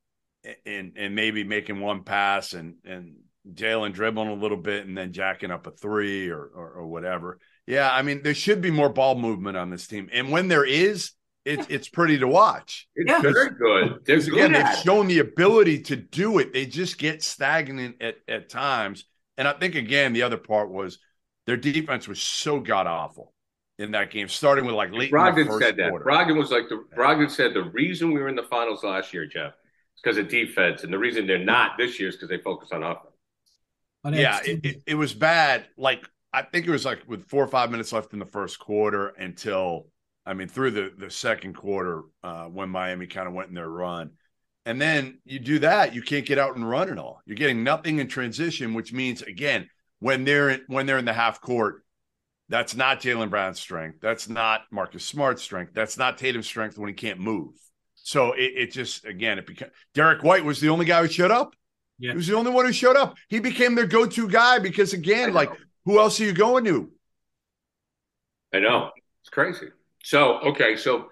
and 0.64 0.92
and 0.96 1.14
maybe 1.14 1.44
making 1.44 1.80
one 1.80 2.04
pass 2.04 2.54
and 2.54 2.76
and 2.84 3.16
Jaylen 3.52 3.92
dribbling 3.92 4.28
a 4.28 4.34
little 4.34 4.56
bit 4.56 4.86
and 4.86 4.96
then 4.96 5.12
jacking 5.12 5.50
up 5.50 5.66
a 5.66 5.70
three 5.70 6.28
or, 6.28 6.42
or, 6.42 6.70
or 6.70 6.86
whatever. 6.86 7.38
Yeah, 7.66 7.90
I 7.90 8.00
mean, 8.00 8.22
there 8.22 8.34
should 8.34 8.62
be 8.62 8.70
more 8.70 8.88
ball 8.88 9.14
movement 9.14 9.58
on 9.58 9.68
this 9.68 9.86
team, 9.86 10.08
and 10.10 10.30
when 10.30 10.48
there 10.48 10.64
is, 10.64 11.12
it's 11.48 11.66
it's 11.68 11.88
pretty 11.88 12.18
to 12.18 12.28
watch. 12.28 12.88
It's 12.94 13.10
yeah. 13.10 13.20
very 13.20 13.50
good. 13.50 14.04
Because 14.04 14.28
again, 14.28 14.52
they've 14.52 14.76
shown 14.84 15.06
the 15.06 15.20
ability 15.20 15.82
to 15.84 15.96
do 15.96 16.38
it. 16.38 16.52
They 16.52 16.66
just 16.66 16.98
get 16.98 17.22
stagnant 17.22 18.02
at 18.02 18.16
at 18.28 18.48
times. 18.48 19.04
And 19.36 19.48
I 19.48 19.52
think 19.54 19.74
again, 19.74 20.12
the 20.12 20.22
other 20.22 20.36
part 20.36 20.70
was 20.70 20.98
their 21.46 21.56
defense 21.56 22.06
was 22.06 22.20
so 22.20 22.60
god 22.60 22.86
awful 22.86 23.32
in 23.78 23.92
that 23.92 24.10
game, 24.10 24.28
starting 24.28 24.66
with 24.66 24.74
like 24.74 24.92
late. 24.92 25.10
Brogdon 25.10 25.58
said 25.60 25.76
that. 25.76 25.90
Quarter. 25.90 26.04
Brogdon 26.04 26.36
was 26.36 26.50
like 26.50 26.68
the 26.68 26.84
Brogdon 26.94 27.30
said 27.30 27.54
the 27.54 27.64
reason 27.64 28.12
we 28.12 28.20
were 28.20 28.28
in 28.28 28.36
the 28.36 28.42
finals 28.42 28.84
last 28.84 29.14
year, 29.14 29.26
Jeff, 29.26 29.52
is 29.96 30.02
because 30.02 30.18
of 30.18 30.28
defense, 30.28 30.84
and 30.84 30.92
the 30.92 30.98
reason 30.98 31.26
they're 31.26 31.38
not 31.38 31.72
this 31.78 31.98
year 31.98 32.10
is 32.10 32.16
because 32.16 32.28
they 32.28 32.38
focus 32.38 32.70
on 32.72 32.82
offense. 32.82 33.14
Yeah, 34.10 34.40
it, 34.44 34.64
it, 34.64 34.82
it 34.86 34.94
was 34.94 35.12
bad. 35.12 35.66
Like 35.76 36.08
I 36.32 36.42
think 36.42 36.66
it 36.66 36.70
was 36.70 36.84
like 36.84 37.02
with 37.06 37.26
four 37.28 37.42
or 37.42 37.48
five 37.48 37.70
minutes 37.70 37.92
left 37.92 38.12
in 38.12 38.18
the 38.18 38.26
first 38.26 38.58
quarter 38.58 39.08
until 39.08 39.86
I 40.28 40.34
mean 40.34 40.48
through 40.48 40.72
the 40.72 40.92
the 40.96 41.10
second 41.10 41.54
quarter 41.54 42.02
uh, 42.22 42.44
when 42.44 42.68
Miami 42.68 43.06
kind 43.06 43.26
of 43.26 43.34
went 43.34 43.48
in 43.48 43.54
their 43.54 43.68
run. 43.68 44.10
And 44.66 44.78
then 44.78 45.20
you 45.24 45.38
do 45.38 45.60
that, 45.60 45.94
you 45.94 46.02
can't 46.02 46.26
get 46.26 46.38
out 46.38 46.54
and 46.54 46.68
run 46.68 46.90
at 46.90 46.98
all. 46.98 47.22
You're 47.24 47.38
getting 47.38 47.64
nothing 47.64 48.00
in 48.00 48.06
transition, 48.06 48.74
which 48.74 48.92
means 48.92 49.22
again 49.22 49.70
when 50.00 50.24
they're 50.24 50.50
in, 50.50 50.60
when 50.66 50.84
they're 50.84 50.98
in 50.98 51.06
the 51.06 51.12
half 51.14 51.40
court. 51.40 51.82
That's 52.50 52.74
not 52.74 53.00
Jaylen 53.00 53.30
Brown's 53.30 53.60
strength. 53.60 53.98
That's 54.00 54.28
not 54.28 54.62
Marcus 54.70 55.04
Smart's 55.04 55.42
strength. 55.42 55.72
That's 55.74 55.98
not 55.98 56.16
Tatum's 56.16 56.46
strength 56.46 56.78
when 56.78 56.88
he 56.88 56.94
can't 56.94 57.20
move. 57.20 57.54
So 57.94 58.32
it, 58.32 58.52
it 58.56 58.72
just 58.72 59.06
again 59.06 59.38
it 59.38 59.46
became 59.46 59.70
Derrick 59.94 60.22
White 60.22 60.44
was 60.44 60.60
the 60.60 60.68
only 60.68 60.84
guy 60.84 61.00
who 61.00 61.08
showed 61.08 61.30
up. 61.30 61.54
Yeah. 61.98 62.10
He 62.10 62.16
was 62.16 62.26
the 62.26 62.36
only 62.36 62.50
one 62.50 62.66
who 62.66 62.72
showed 62.72 62.96
up. 62.96 63.16
He 63.28 63.40
became 63.40 63.74
their 63.74 63.86
go-to 63.86 64.28
guy 64.28 64.58
because 64.58 64.92
again, 64.92 65.32
like 65.32 65.50
who 65.86 65.98
else 65.98 66.20
are 66.20 66.24
you 66.24 66.34
going 66.34 66.64
to? 66.66 66.90
I 68.52 68.60
know. 68.60 68.90
It's 69.22 69.30
crazy. 69.30 69.68
So 70.08 70.38
okay, 70.38 70.78
so 70.78 71.10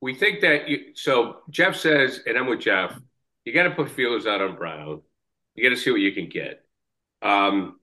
we 0.00 0.16
think 0.16 0.40
that 0.40 0.68
you 0.68 0.96
so 0.96 1.42
Jeff 1.48 1.76
says, 1.76 2.22
and 2.26 2.36
I'm 2.36 2.48
with 2.48 2.58
Jeff, 2.58 2.92
you 3.44 3.52
got 3.52 3.62
to 3.62 3.70
put 3.70 3.88
feelers 3.88 4.26
out 4.26 4.40
on 4.40 4.56
Brown. 4.56 5.00
You 5.54 5.62
got 5.62 5.76
to 5.76 5.80
see 5.80 5.92
what 5.92 6.00
you 6.00 6.10
can 6.10 6.28
get. 6.28 6.64
Um, 7.22 7.78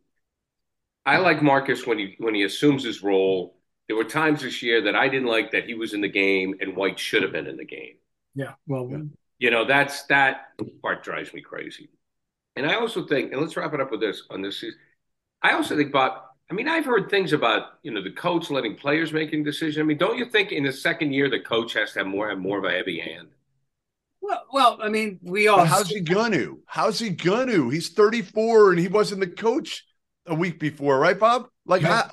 I 1.06 1.20
like 1.20 1.42
Marcus 1.42 1.88
when 1.88 1.98
he 1.98 2.16
when 2.18 2.36
he 2.36 2.44
assumes 2.44 2.84
his 2.84 3.02
role. 3.02 3.56
There 3.88 3.96
were 3.96 4.04
times 4.04 4.42
this 4.42 4.62
year 4.62 4.82
that 4.82 4.98
I 4.98 5.08
didn't 5.08 5.30
like 5.30 5.52
that 5.52 5.64
he 5.64 5.76
was 5.76 5.94
in 5.94 6.02
the 6.02 6.10
game 6.10 6.56
and 6.60 6.76
White 6.76 7.00
should 7.00 7.24
have 7.24 7.32
been 7.32 7.48
in 7.48 7.56
the 7.56 7.64
game. 7.64 7.96
Yeah, 8.36 8.56
well, 8.68 9.08
you 9.38 9.52
know 9.52 9.64
that's 9.64 10.04
that 10.08 10.48
part 10.82 11.06
drives 11.06 11.34
me 11.34 11.40
crazy. 11.40 11.90
And 12.58 12.70
I 12.70 12.76
also 12.76 13.08
think, 13.08 13.32
and 13.32 13.40
let's 13.40 13.56
wrap 13.56 13.74
it 13.74 13.80
up 13.80 13.92
with 13.92 14.02
this 14.02 14.24
on 14.30 14.42
this 14.42 14.60
season. 14.60 14.78
I 15.42 15.54
also 15.54 15.78
think, 15.78 15.94
Bob. 15.94 16.24
I 16.50 16.56
mean, 16.56 16.68
I've 16.68 16.86
heard 16.86 17.10
things 17.10 17.32
about 17.32 17.80
you 17.84 17.92
know 17.92 18.02
the 18.02 18.12
coach 18.12 18.50
letting 18.50 18.76
players 18.76 19.14
making 19.14 19.44
decisions. 19.44 19.78
I 19.78 19.84
mean, 19.84 19.98
don't 19.98 20.18
you 20.18 20.30
think 20.30 20.52
in 20.52 20.64
the 20.64 20.74
second 20.74 21.14
year 21.14 21.30
the 21.30 21.40
coach 21.40 21.74
has 21.74 21.94
to 21.94 22.00
have 22.00 22.08
more 22.08 22.30
have 22.30 22.40
more 22.40 22.58
of 22.58 22.66
a 22.66 22.72
heavy 22.72 23.00
hand? 23.00 23.30
Well, 24.22 24.44
well, 24.52 24.80
I 24.82 24.90
mean, 24.90 25.20
we 25.22 25.48
all. 25.48 25.64
how's 25.64 25.90
he 25.90 26.02
gonna? 26.02 26.56
How's 26.66 27.00
he 27.00 27.10
gonna? 27.10 27.70
He's 27.70 27.90
34 27.90 28.72
and 28.72 28.80
he 28.80 28.88
wasn't 28.88 29.22
the 29.22 29.28
coach 29.28 29.86
a 30.26 30.36
week 30.36 30.60
before, 30.60 31.00
right, 31.00 31.18
Bob? 31.18 31.48
Like 31.66 31.84
yeah. 31.84 32.04
how, 32.04 32.10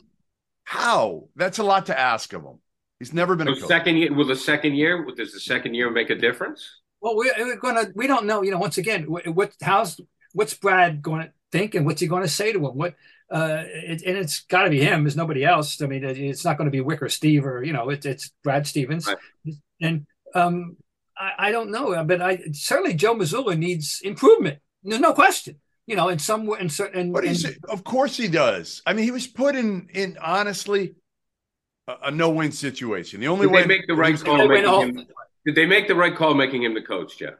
how? 0.64 1.28
That's 1.34 1.58
a 1.58 1.64
lot 1.64 1.86
to 1.86 1.98
ask 1.98 2.32
of 2.32 2.42
him. 2.42 2.60
He's 2.98 3.12
never 3.12 3.36
been 3.36 3.46
so 3.46 3.52
a 3.52 3.56
coach. 3.56 3.68
second 3.68 3.96
year. 3.96 4.14
Will 4.14 4.26
the 4.26 4.36
second 4.36 4.74
year? 4.74 5.06
Does 5.16 5.32
the 5.32 5.40
second 5.40 5.74
year 5.74 5.90
make 5.90 6.10
a 6.10 6.14
difference? 6.14 6.80
Well, 7.00 7.16
we're, 7.16 7.32
we're 7.38 7.56
gonna. 7.56 7.86
We 7.94 8.06
don't 8.06 8.26
know. 8.26 8.42
You 8.42 8.50
know, 8.50 8.58
once 8.58 8.78
again, 8.78 9.04
what? 9.04 9.52
How's 9.62 10.00
what's 10.32 10.54
Brad 10.54 11.02
going 11.02 11.22
to 11.22 11.32
think, 11.50 11.74
and 11.74 11.86
what's 11.86 12.00
he 12.00 12.06
going 12.06 12.22
to 12.22 12.28
say 12.28 12.52
to 12.52 12.58
him? 12.58 12.76
What? 12.76 12.94
Uh, 13.30 13.64
it, 13.66 14.02
and 14.02 14.16
it's 14.16 14.40
got 14.40 14.64
to 14.64 14.70
be 14.70 14.80
him. 14.80 15.02
There's 15.02 15.16
nobody 15.16 15.44
else. 15.44 15.80
I 15.82 15.86
mean, 15.86 16.04
it's 16.04 16.44
not 16.44 16.58
going 16.58 16.70
to 16.70 16.70
be 16.70 16.84
Wyc 16.84 17.02
or 17.02 17.08
Steve 17.08 17.44
or 17.44 17.64
you 17.64 17.72
know, 17.72 17.90
it, 17.90 18.06
it's 18.06 18.32
Brad 18.44 18.66
Stevens. 18.66 19.06
Right. 19.06 19.54
And 19.80 20.06
um, 20.34 20.76
I, 21.18 21.32
I, 21.48 21.50
don't 21.50 21.70
know, 21.70 22.02
but 22.04 22.22
I 22.22 22.40
certainly 22.52 22.94
Joe 22.94 23.14
Mazzulla 23.14 23.58
needs 23.58 24.00
improvement. 24.02 24.60
There's 24.84 25.00
no 25.00 25.12
question 25.12 25.56
you 25.86 25.94
know, 25.94 26.08
in 26.08 26.18
some 26.18 26.46
way, 26.46 26.58
in 26.60 26.68
certain. 26.68 27.12
But 27.12 27.24
he's, 27.24 27.44
of 27.68 27.84
course 27.84 28.16
he 28.16 28.28
does. 28.28 28.82
I 28.86 28.92
mean, 28.92 29.04
he 29.04 29.10
was 29.10 29.26
put 29.26 29.54
in, 29.54 29.88
in 29.94 30.18
honestly, 30.20 30.94
a, 31.86 31.94
a 32.04 32.10
no-win 32.10 32.52
situation. 32.52 33.20
The 33.20 33.28
only 33.28 33.46
did 33.46 33.52
way 33.52 33.62
they 33.62 33.68
make 33.68 33.86
the 33.86 33.94
right 33.94 34.18
call. 34.18 34.48
Making 34.48 34.96
him, 34.96 35.06
did 35.44 35.54
they 35.54 35.66
make 35.66 35.86
the 35.88 35.94
right 35.94 36.14
call 36.14 36.34
making 36.34 36.64
him 36.64 36.74
the 36.74 36.82
coach, 36.82 37.18
Jeff? 37.18 37.34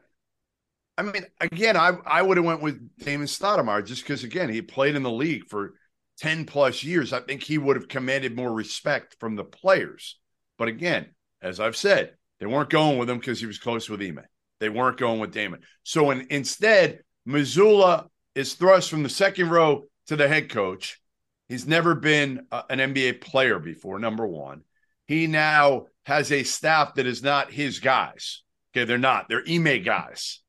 I 0.97 1.03
mean, 1.03 1.25
again, 1.39 1.77
I 1.77 1.93
I 2.05 2.21
would 2.21 2.37
have 2.37 2.45
went 2.45 2.61
with 2.61 2.89
Damon 2.97 3.27
Stoudemire 3.27 3.85
just 3.85 4.03
because, 4.03 4.23
again, 4.23 4.49
he 4.49 4.61
played 4.61 4.95
in 4.95 5.03
the 5.03 5.11
league 5.11 5.47
for 5.47 5.73
ten 6.17 6.45
plus 6.45 6.83
years. 6.83 7.13
I 7.13 7.19
think 7.19 7.43
he 7.43 7.57
would 7.57 7.75
have 7.75 7.87
commanded 7.87 8.35
more 8.35 8.51
respect 8.51 9.15
from 9.19 9.35
the 9.35 9.43
players. 9.43 10.17
But 10.57 10.67
again, 10.69 11.07
as 11.41 11.59
I've 11.59 11.75
said, 11.75 12.15
they 12.39 12.45
weren't 12.45 12.69
going 12.69 12.97
with 12.97 13.09
him 13.09 13.19
because 13.19 13.39
he 13.39 13.45
was 13.45 13.59
close 13.59 13.89
with 13.89 14.01
Ime. 14.01 14.21
They 14.59 14.69
weren't 14.69 14.97
going 14.97 15.19
with 15.19 15.31
Damon. 15.31 15.61
So 15.83 16.11
in, 16.11 16.27
instead, 16.29 17.01
Mazzulla 17.27 18.07
is 18.35 18.53
thrust 18.53 18.89
from 18.89 19.03
the 19.03 19.09
second 19.09 19.49
row 19.49 19.85
to 20.07 20.15
the 20.15 20.27
head 20.27 20.49
coach. 20.49 20.99
He's 21.47 21.67
never 21.67 21.95
been 21.95 22.47
uh, 22.51 22.63
a, 22.69 22.73
an 22.73 22.93
NBA 22.93 23.21
player 23.21 23.59
before, 23.59 23.99
number 23.99 24.27
one. 24.27 24.63
He 25.07 25.27
now 25.27 25.85
has 26.05 26.31
a 26.31 26.43
staff 26.43 26.95
that 26.95 27.05
is 27.07 27.23
not 27.23 27.51
his 27.51 27.79
guys. 27.79 28.43
Okay, 28.71 28.85
they're 28.85 28.97
not. 28.97 29.29
They're 29.29 29.43
Ime 29.47 29.83
guys. 29.83 30.41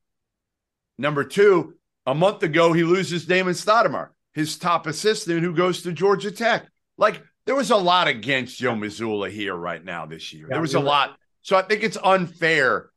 Number 0.99 1.25
two, 1.25 1.75
a 2.07 2.15
month 2.15 2.43
ago, 2.43 2.73
he 2.73 2.83
loses 2.85 3.27
Damon 3.27 3.55
Stoudemire, 3.55 4.09
his 4.33 4.59
top 4.59 4.87
assistant 4.87 5.43
who 5.43 5.55
goes 5.55 5.83
to 5.83 5.93
Georgia 5.93 6.31
Tech. 6.31 6.67
Like, 6.97 7.23
there 7.47 7.55
was 7.55 7.71
a 7.71 7.77
lot 7.77 8.09
against 8.09 8.59
Joe 8.59 8.75
Mazzulla 8.75 9.31
here 9.31 9.55
right 9.55 9.83
now 9.83 10.07
this 10.07 10.33
year. 10.33 10.47
Yeah, 10.49 10.55
there 10.55 10.61
was 10.61 10.75
a 10.75 10.81
lot. 10.81 11.17
So 11.43 11.57
I 11.57 11.63
think 11.63 11.83
it's 11.83 11.97
unfair 12.03 12.91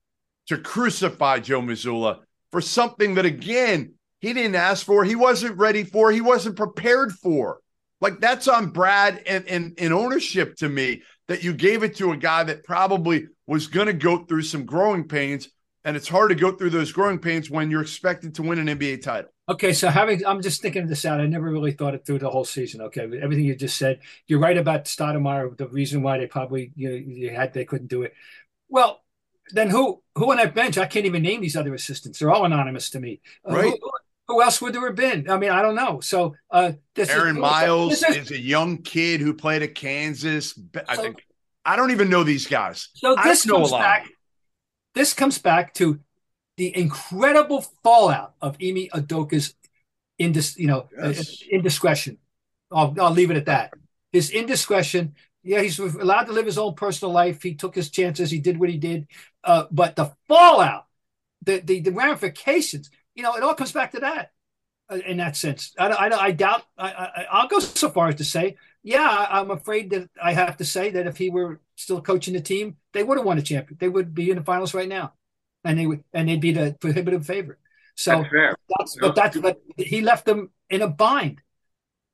to 0.47 0.57
crucify 0.57 1.39
Joe 1.39 1.61
Mazzulla 1.61 2.19
for 2.51 2.59
something 2.59 3.15
that, 3.15 3.25
again, 3.25 3.93
he 4.19 4.33
didn't 4.33 4.55
ask 4.55 4.85
for, 4.85 5.03
he 5.03 5.15
wasn't 5.15 5.57
ready 5.57 5.83
for, 5.83 6.11
he 6.11 6.21
wasn't 6.21 6.55
prepared 6.55 7.11
for. 7.11 7.59
Like 8.01 8.19
that's 8.19 8.47
on 8.47 8.71
Brad 8.71 9.23
and, 9.25 9.47
and, 9.47 9.73
and 9.77 9.93
ownership 9.93 10.55
to 10.57 10.69
me 10.69 11.03
that 11.27 11.43
you 11.43 11.53
gave 11.53 11.83
it 11.83 11.95
to 11.97 12.11
a 12.11 12.17
guy 12.17 12.43
that 12.43 12.63
probably 12.63 13.27
was 13.47 13.67
going 13.67 13.87
to 13.87 13.93
go 13.93 14.25
through 14.25 14.41
some 14.41 14.65
growing 14.65 15.07
pains. 15.07 15.49
And 15.83 15.97
it's 15.97 16.07
hard 16.07 16.29
to 16.29 16.35
go 16.35 16.51
through 16.51 16.69
those 16.69 16.91
growing 16.91 17.17
pains 17.17 17.49
when 17.49 17.71
you're 17.71 17.81
expected 17.81 18.35
to 18.35 18.43
win 18.43 18.59
an 18.59 18.77
NBA 18.77 19.01
title. 19.01 19.31
Okay, 19.49 19.73
so 19.73 19.89
having 19.89 20.25
I'm 20.25 20.41
just 20.41 20.61
thinking 20.61 20.87
this 20.87 21.05
out. 21.05 21.19
I 21.19 21.25
never 21.25 21.49
really 21.49 21.71
thought 21.71 21.95
it 21.95 22.05
through 22.05 22.19
the 22.19 22.29
whole 22.29 22.45
season. 22.45 22.81
Okay, 22.81 23.01
everything 23.01 23.43
you 23.43 23.55
just 23.55 23.77
said, 23.77 23.99
you're 24.27 24.39
right 24.39 24.57
about 24.57 24.85
Stoudamire. 24.85 25.57
The 25.57 25.67
reason 25.67 26.03
why 26.03 26.19
they 26.19 26.27
probably 26.27 26.71
you 26.75 26.89
know 26.89 26.95
you 26.95 27.31
had 27.31 27.53
they 27.53 27.65
couldn't 27.65 27.87
do 27.87 28.03
it. 28.03 28.13
Well, 28.69 29.03
then 29.51 29.69
who 29.69 30.01
who 30.15 30.31
on 30.31 30.37
that 30.37 30.55
bench? 30.55 30.77
I 30.77 30.85
can't 30.85 31.05
even 31.05 31.23
name 31.23 31.41
these 31.41 31.57
other 31.57 31.73
assistants. 31.73 32.19
They're 32.19 32.31
all 32.31 32.45
anonymous 32.45 32.91
to 32.91 32.99
me. 32.99 33.21
Uh, 33.49 33.55
right. 33.55 33.73
Who, 33.81 33.91
who, 34.27 34.41
else 34.41 34.61
would 34.61 34.73
there 34.73 34.85
have 34.85 34.95
been? 34.95 35.29
I 35.29 35.37
mean, 35.37 35.49
I 35.49 35.61
don't 35.61 35.75
know. 35.75 35.99
So 35.99 36.35
uh, 36.49 36.73
this 36.95 37.09
Aaron 37.09 37.35
is, 37.35 37.41
Miles 37.41 37.99
this 37.99 38.09
is, 38.09 38.17
is, 38.17 38.31
a 38.31 38.39
young 38.39 38.77
kid 38.77 39.19
who 39.19 39.33
played 39.33 39.63
at 39.63 39.75
Kansas. 39.75 40.57
I 40.87 40.95
so, 40.95 41.01
think 41.01 41.25
I 41.65 41.75
don't 41.75 41.91
even 41.91 42.09
know 42.09 42.23
these 42.23 42.47
guys. 42.47 42.89
So 42.93 43.15
this 43.23 43.45
comes 43.45 43.69
a 43.69 43.73
lot. 43.73 43.81
back. 43.81 44.07
This 44.93 45.13
comes 45.13 45.37
back 45.37 45.73
to 45.75 45.99
the 46.57 46.75
incredible 46.77 47.61
fallout 47.83 48.35
of 48.41 48.55
Ime 48.61 48.87
Udoka's 48.93 49.55
indis, 50.19 50.57
you 50.57 50.67
know, 50.67 50.89
yes. 50.97 51.41
indiscretion. 51.49 52.17
I'll, 52.71 52.93
I'll 52.99 53.11
leave 53.11 53.31
it 53.31 53.37
at 53.37 53.45
that. 53.45 53.73
His 54.11 54.29
indiscretion. 54.29 55.15
Yeah, 55.43 55.61
he's 55.61 55.79
allowed 55.79 56.25
to 56.25 56.33
live 56.33 56.45
his 56.45 56.57
own 56.57 56.75
personal 56.75 57.11
life. 57.11 57.41
He 57.41 57.55
took 57.55 57.73
his 57.73 57.89
chances. 57.89 58.29
He 58.29 58.39
did 58.39 58.59
what 58.59 58.69
he 58.69 58.77
did. 58.77 59.07
Uh, 59.43 59.65
but 59.71 59.95
the 59.95 60.11
fallout, 60.27 60.85
the, 61.41 61.59
the, 61.59 61.79
the 61.79 61.91
ramifications, 61.91 62.91
you 63.15 63.23
know, 63.23 63.33
it 63.35 63.43
all 63.43 63.55
comes 63.55 63.71
back 63.71 63.91
to 63.93 64.01
that. 64.01 64.31
Uh, 64.89 64.99
in 65.07 65.17
that 65.17 65.37
sense, 65.37 65.73
I, 65.79 65.87
I, 65.87 66.25
I 66.25 66.31
doubt. 66.31 66.63
I, 66.77 67.25
I, 67.31 67.41
will 67.41 67.49
go 67.49 67.59
so 67.59 67.89
far 67.89 68.09
as 68.09 68.15
to 68.15 68.25
say, 68.25 68.57
yeah, 68.83 69.25
I'm 69.29 69.49
afraid 69.49 69.89
that 69.91 70.09
I 70.21 70.33
have 70.33 70.57
to 70.57 70.65
say 70.65 70.91
that 70.91 71.07
if 71.07 71.17
he 71.17 71.29
were 71.29 71.61
still 71.81 72.01
coaching 72.01 72.33
the 72.33 72.41
team, 72.41 72.77
they 72.93 73.03
would 73.03 73.17
have 73.17 73.25
won 73.25 73.37
a 73.37 73.41
champion. 73.41 73.77
They 73.79 73.89
would 73.89 74.13
be 74.13 74.29
in 74.29 74.37
the 74.37 74.43
finals 74.43 74.73
right 74.73 74.89
now 74.89 75.13
and 75.63 75.77
they 75.77 75.85
would 75.85 76.03
and 76.13 76.29
they'd 76.29 76.41
be 76.41 76.51
the 76.51 76.75
prohibitive 76.79 77.25
favorite. 77.25 77.59
So 77.95 78.23
that's, 78.31 78.55
that's 78.77 78.97
but 78.99 79.15
that's 79.15 79.37
but 79.37 79.61
he 79.77 80.01
left 80.01 80.25
them 80.25 80.51
in 80.69 80.81
a 80.81 80.87
bind. 80.87 81.41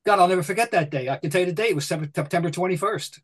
God, 0.05 0.19
I'll 0.19 0.27
never 0.27 0.43
forget 0.43 0.71
that 0.71 0.89
day. 0.89 1.09
I 1.09 1.17
can 1.17 1.29
tell 1.29 1.41
you 1.41 1.47
the 1.47 1.53
date 1.53 1.71
it 1.71 1.75
was 1.75 1.85
September 1.85 2.49
twenty 2.49 2.77
first, 2.77 3.19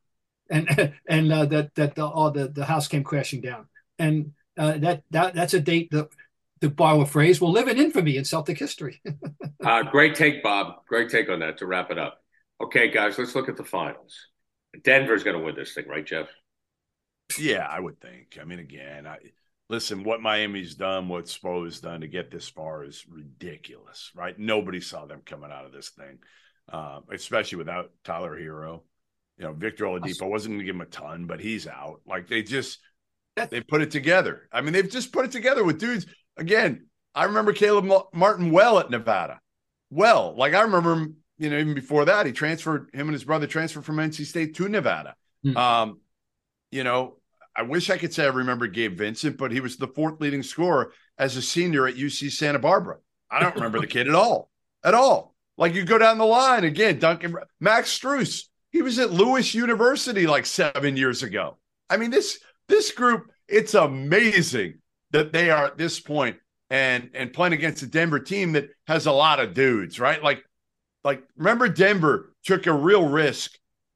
and 0.50 0.94
and 1.08 1.32
uh, 1.32 1.46
that 1.46 1.76
that 1.76 1.96
the, 1.96 2.06
all 2.06 2.32
the 2.32 2.48
the 2.48 2.66
house 2.66 2.88
came 2.88 3.04
crashing 3.04 3.42
down, 3.42 3.68
and 4.00 4.34
uh, 4.58 4.78
that 4.78 5.04
that 5.12 5.34
that's 5.34 5.54
a 5.54 5.60
date 5.60 5.92
that. 5.92 6.10
To 6.62 6.70
borrow 6.70 7.02
a 7.02 7.06
phrase, 7.06 7.42
will 7.42 7.52
live 7.52 7.68
in 7.68 7.78
infamy 7.78 8.16
in 8.16 8.24
Celtic 8.24 8.58
history. 8.58 9.02
uh, 9.66 9.84
great 9.84 10.16
take, 10.16 10.42
Bob. 10.42 10.86
Great 10.88 11.10
take 11.10 11.28
on 11.28 11.40
that 11.40 11.58
to 11.58 11.66
wrap 11.66 11.92
it 11.92 12.00
up. 12.00 12.24
Okay, 12.64 12.90
guys, 12.90 13.18
let's 13.18 13.36
look 13.36 13.50
at 13.50 13.58
the 13.58 13.66
finals. 13.66 14.18
Denver's 14.84 15.24
going 15.24 15.38
to 15.38 15.44
win 15.44 15.56
this 15.56 15.74
thing, 15.74 15.88
right, 15.88 16.06
Jeff? 16.06 16.28
Yeah, 17.38 17.68
I 17.70 17.80
would 17.80 18.00
think. 18.00 18.38
I 18.42 18.46
mean, 18.46 18.60
again, 18.60 19.08
I 19.08 19.18
listen, 19.70 20.04
what 20.04 20.22
Miami's 20.22 20.76
done, 20.76 21.08
what 21.08 21.28
Spo's 21.28 21.80
done 21.80 22.02
to 22.02 22.08
get 22.08 22.32
this 22.32 22.48
far 22.48 22.84
is 22.84 23.06
ridiculous, 23.10 24.12
right? 24.16 24.38
Nobody 24.38 24.80
saw 24.80 25.06
them 25.06 25.22
coming 25.26 25.52
out 25.52 25.66
of 25.66 25.72
this 25.72 25.90
thing, 25.90 26.20
uh, 26.72 27.00
especially 27.12 27.58
without 27.58 27.92
Tyler 28.04 28.38
Herro. 28.38 28.82
You 29.38 29.46
know, 29.46 29.54
Victor 29.54 29.86
Oladipo 29.86 30.30
wasn't 30.30 30.54
going 30.54 30.60
to 30.60 30.66
give 30.66 30.76
him 30.76 30.82
a 30.82 30.86
ton, 30.86 31.26
but 31.26 31.40
he's 31.40 31.68
out. 31.68 32.02
Like 32.06 32.28
they 32.28 32.44
just 32.44 32.80
they 33.50 33.62
put 33.62 33.82
it 33.82 33.90
together. 33.90 34.48
I 34.52 34.62
mean, 34.62 34.74
they've 34.74 34.90
just 34.90 35.12
put 35.12 35.26
it 35.26 35.32
together 35.32 35.64
with 35.64 35.80
dudes. 35.80 36.06
Again, 36.38 36.88
I 37.16 37.26
remember 37.26 37.54
Caleb 37.54 38.08
Martin 38.14 38.52
well 38.52 38.80
at 38.80 38.92
Nevada. 38.92 39.40
Well, 39.90 40.36
like 40.38 40.54
I 40.54 40.62
remember 40.62 40.94
him, 40.94 41.18
you 41.38 41.50
know, 41.50 41.58
even 41.58 41.74
before 41.74 42.06
that, 42.06 42.26
he 42.26 42.32
transferred 42.32 42.90
him 42.94 43.08
and 43.08 43.14
his 43.14 43.24
brother 43.24 43.48
transferred 43.48 43.86
from 43.86 43.98
NC 43.98 44.26
State 44.26 44.56
to 44.56 44.70
Nevada. 44.70 45.16
Mm. 45.46 45.58
Um, 45.58 46.00
you 46.72 46.84
know, 46.84 47.18
I 47.56 47.64
wish 47.64 47.90
I 47.90 47.98
could 47.98 48.14
say 48.14 48.26
I 48.26 48.30
remember 48.30 48.68
Gabe 48.68 48.98
Vincent, 48.98 49.38
but 49.38 49.52
he 49.52 49.60
was 49.60 49.78
the 49.78 49.88
fourth 49.88 50.20
leading 50.20 50.44
scorer 50.44 50.94
as 51.18 51.38
a 51.38 51.42
senior 51.42 51.88
at 51.88 51.96
UC 51.96 52.32
Santa 52.32 52.60
Barbara. 52.60 52.98
I 53.30 53.40
don't 53.40 53.56
remember 53.56 53.80
the 53.80 53.88
kid 53.88 54.08
at 54.08 54.16
all, 54.16 54.50
at 54.84 54.94
all. 54.94 55.36
Like 55.58 55.74
you 55.76 55.84
go 55.84 55.98
down 55.98 56.18
the 56.18 56.26
line 56.26 56.64
again, 56.64 57.00
Duncan 57.00 57.36
Max 57.60 57.98
Strus. 57.98 58.46
He 58.72 58.82
was 58.82 58.98
at 58.98 59.12
Lewis 59.12 59.54
University 59.54 60.26
like 60.26 60.46
seven 60.46 60.98
years 60.98 61.22
ago. 61.22 61.58
I 61.90 61.98
mean, 61.98 62.10
this 62.10 62.40
this 62.68 62.92
group, 62.92 63.32
it's 63.48 63.76
amazing 63.76 64.80
that 65.12 65.32
they 65.32 65.52
are 65.52 65.66
at 65.66 65.78
this 65.78 66.00
point 66.00 66.38
and 66.70 67.12
and 67.14 67.34
playing 67.34 67.54
against 67.54 67.84
a 67.84 67.88
Denver 67.88 68.20
team 68.20 68.54
that 68.54 68.70
has 68.88 69.06
a 69.06 69.12
lot 69.12 69.40
of 69.40 69.54
dudes, 69.54 70.00
right? 70.00 70.22
Like, 70.24 70.44
like 71.04 71.24
remember 71.36 71.68
Denver 71.68 72.34
took 72.44 72.68
a 72.68 72.74
real 72.74 73.08
risk 73.08 73.52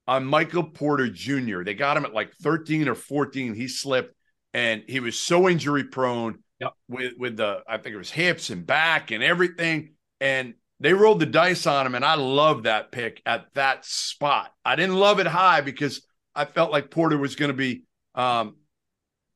on 0.08 0.26
Michael 0.26 0.63
Porter 0.63 1.10
Jr. 1.10 1.63
They 1.63 1.74
got 1.74 1.98
him 1.98 2.06
at 2.06 2.13
like 2.13 2.34
13 2.41 2.88
or 2.88 2.96
14. 2.96 3.54
He 3.56 3.67
slipped 3.67 4.15
and 4.54 4.84
he 4.88 5.00
was 5.00 5.20
so 5.20 5.50
injury 5.50 5.84
prone 5.84 6.39
yep. 6.60 6.74
with, 6.88 7.13
with 7.17 7.38
the, 7.38 7.62
I 7.67 7.78
think 7.78 7.93
it 7.93 7.98
was 7.98 8.10
hips 8.10 8.50
and 8.50 8.65
back 8.65 9.12
and 9.12 9.22
everything. 9.22 9.93
And 10.22 10.54
they 10.80 10.93
rolled 10.93 11.20
the 11.20 11.26
dice 11.26 11.67
on 11.67 11.86
him. 11.86 11.96
And 11.96 12.06
I 12.06 12.15
love 12.15 12.63
that 12.63 12.91
pick 12.91 13.22
at 13.26 13.48
that 13.56 13.86
spot. 13.86 14.52
I 14.63 14.76
didn't 14.76 14.96
love 14.96 15.20
it 15.20 15.28
high 15.28 15.62
because 15.62 16.06
I 16.34 16.46
felt 16.46 16.72
like 16.72 16.91
Porter 16.91 17.17
was 17.17 17.36
going 17.36 17.52
to 17.52 17.58
be 17.58 17.84
um, 18.15 18.56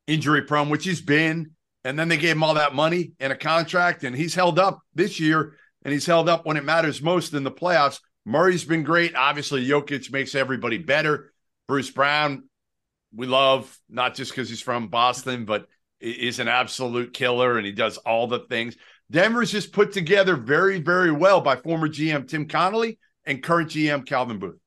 injury 0.08 0.44
prone, 0.44 0.70
which 0.70 0.86
he's 0.86 1.02
been. 1.02 1.52
And 1.84 1.98
then 1.98 2.10
they 2.10 2.18
gave 2.18 2.36
him 2.36 2.44
all 2.44 2.54
that 2.54 2.76
money 2.76 3.14
and 3.20 3.34
a 3.34 3.36
contract, 3.36 4.04
and 4.04 4.16
he's 4.16 4.36
held 4.36 4.60
up 4.60 4.82
this 4.94 5.20
year, 5.20 5.56
and 5.84 5.94
he's 5.94 6.06
held 6.06 6.30
up 6.30 6.46
when 6.46 6.58
it 6.58 6.64
matters 6.64 7.02
most 7.02 7.34
in 7.34 7.44
the 7.44 7.52
playoffs. 7.52 8.00
Murray's 8.26 8.66
been 8.66 8.84
great. 8.84 9.16
Obviously, 9.16 9.66
Jokic 9.66 10.12
makes 10.12 10.36
everybody 10.36 10.78
better. 10.78 11.34
Bruce 11.68 11.90
Brown, 11.90 12.44
we 13.16 13.28
love 13.28 13.78
not 13.90 14.16
just 14.16 14.32
because 14.32 14.50
he's 14.50 14.62
from 14.62 14.90
Boston, 14.90 15.46
but 15.46 15.68
is 16.00 16.40
an 16.40 16.48
absolute 16.48 17.14
killer 17.14 17.58
and 17.58 17.66
he 17.66 17.72
does 17.72 17.98
all 17.98 18.28
the 18.28 18.40
things. 18.40 18.76
Denver's 19.10 19.52
just 19.52 19.72
put 19.72 19.92
together 19.92 20.36
very, 20.36 20.80
very 20.80 21.12
well 21.12 21.42
by 21.42 21.56
former 21.56 21.88
GM 21.88 22.28
Tim 22.28 22.48
Connolly 22.48 22.98
and 23.26 23.44
current 23.44 23.70
GM 23.70 24.06
Calvin 24.06 24.40
Booth. 24.40 24.58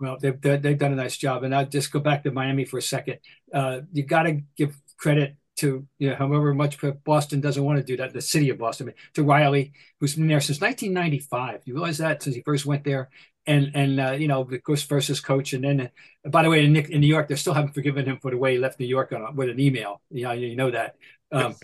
Well, 0.00 0.16
they've, 0.20 0.40
they've 0.40 0.78
done 0.78 0.92
a 0.92 0.96
nice 0.96 1.16
job. 1.16 1.44
And 1.44 1.54
I'll 1.54 1.66
just 1.66 1.92
go 1.92 2.00
back 2.00 2.22
to 2.24 2.30
Miami 2.30 2.64
for 2.64 2.78
a 2.78 2.82
second. 2.82 3.18
Uh, 3.52 3.80
you 3.92 4.04
got 4.04 4.24
to 4.24 4.40
give 4.56 4.76
credit 4.96 5.36
to 5.56 5.86
you 5.98 6.10
know, 6.10 6.16
however 6.16 6.54
much 6.54 6.78
Boston 7.04 7.40
doesn't 7.40 7.64
want 7.64 7.78
to 7.78 7.84
do 7.84 7.96
that, 7.96 8.12
the 8.12 8.20
city 8.20 8.50
of 8.50 8.58
Boston, 8.58 8.92
to 9.14 9.22
Riley, 9.22 9.72
who's 10.00 10.16
been 10.16 10.26
there 10.26 10.40
since 10.40 10.60
1995. 10.60 11.62
You 11.64 11.74
realize 11.74 11.98
that 11.98 12.22
since 12.22 12.36
he 12.36 12.42
first 12.42 12.66
went 12.66 12.84
there, 12.84 13.10
and 13.46 13.70
and 13.74 14.00
uh, 14.00 14.12
you 14.12 14.28
know, 14.28 14.42
of 14.42 14.62
course, 14.62 14.82
first 14.82 15.10
as 15.10 15.20
coach, 15.20 15.52
and 15.52 15.64
then 15.64 15.80
uh, 16.24 16.28
by 16.28 16.42
the 16.42 16.50
way, 16.50 16.64
in, 16.64 16.72
Nick, 16.72 16.90
in 16.90 17.00
New 17.00 17.06
York, 17.06 17.28
they 17.28 17.36
still 17.36 17.54
haven't 17.54 17.74
forgiven 17.74 18.04
him 18.04 18.18
for 18.20 18.30
the 18.30 18.38
way 18.38 18.52
he 18.52 18.58
left 18.58 18.80
New 18.80 18.86
York 18.86 19.12
on, 19.12 19.36
with 19.36 19.48
an 19.48 19.60
email. 19.60 20.00
You 20.10 20.24
know, 20.24 20.32
you 20.32 20.56
know 20.56 20.70
that. 20.70 20.96
Um, 21.30 21.54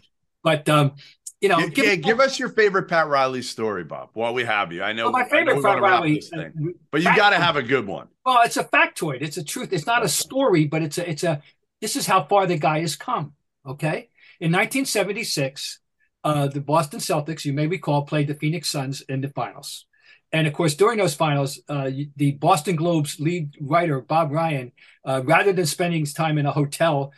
but 0.43 0.69
um, 0.69 0.93
you 1.41 1.49
know, 1.49 1.67
give, 1.69 1.85
yeah, 1.87 1.95
give 1.95 2.21
us 2.21 2.39
your 2.39 2.51
favorite 2.51 2.85
Pat 2.85 3.09
Riley 3.09 3.43
story, 3.43 3.83
Bob. 3.85 4.11
While 4.13 4.35
we 4.35 4.45
have 4.45 4.73
you, 4.73 4.83
I 4.83 4.93
know. 4.93 5.05
Well, 5.05 5.13
my 5.13 5.29
favorite 5.29 5.63
Pat 5.63 5.81
Riley, 5.81 6.23
uh, 6.37 6.45
but 6.91 7.01
you 7.01 7.17
got 7.17 7.31
to 7.31 7.37
have 7.37 7.57
a 7.57 7.63
good 7.63 7.87
one. 7.87 8.09
Well, 8.27 8.41
it's 8.45 8.59
a 8.59 8.65
factoid. 8.65 9.23
It's 9.23 9.39
a 9.39 9.45
truth. 9.45 9.73
It's 9.73 9.87
not 9.87 10.05
a 10.05 10.09
story, 10.09 10.67
but 10.67 10.83
it's 10.83 10.99
a 10.99 11.09
it's 11.09 11.25
a. 11.25 11.43
This 11.81 11.97
is 11.97 12.07
how 12.07 12.25
far 12.25 12.47
the 12.47 12.59
guy 12.59 12.81
has 12.81 12.95
come. 12.95 13.33
Okay, 13.67 14.09
in 14.41 14.53
1976, 14.53 15.81
uh, 16.25 16.49
the 16.49 16.61
Boston 16.61 17.01
Celtics, 17.01 17.45
you 17.45 17.53
may 17.53 17.67
recall, 17.67 18.03
played 18.03 18.29
the 18.29 18.35
Phoenix 18.35 18.69
Suns 18.69 19.03
in 19.03 19.21
the 19.21 19.29
finals. 19.29 19.87
And 20.33 20.47
of 20.47 20.53
course, 20.53 20.75
during 20.75 20.99
those 20.99 21.15
finals, 21.15 21.61
uh, 21.69 21.91
the 22.17 22.33
Boston 22.33 22.77
Globe's 22.77 23.19
lead 23.19 23.57
writer, 23.61 24.01
Bob 24.01 24.33
Ryan, 24.33 24.73
uh, 25.05 25.23
rather 25.25 25.53
than 25.53 25.67
spending 25.67 26.01
his 26.01 26.15
time 26.15 26.39
in 26.39 26.47
a 26.47 26.53
hotel, 26.53 27.13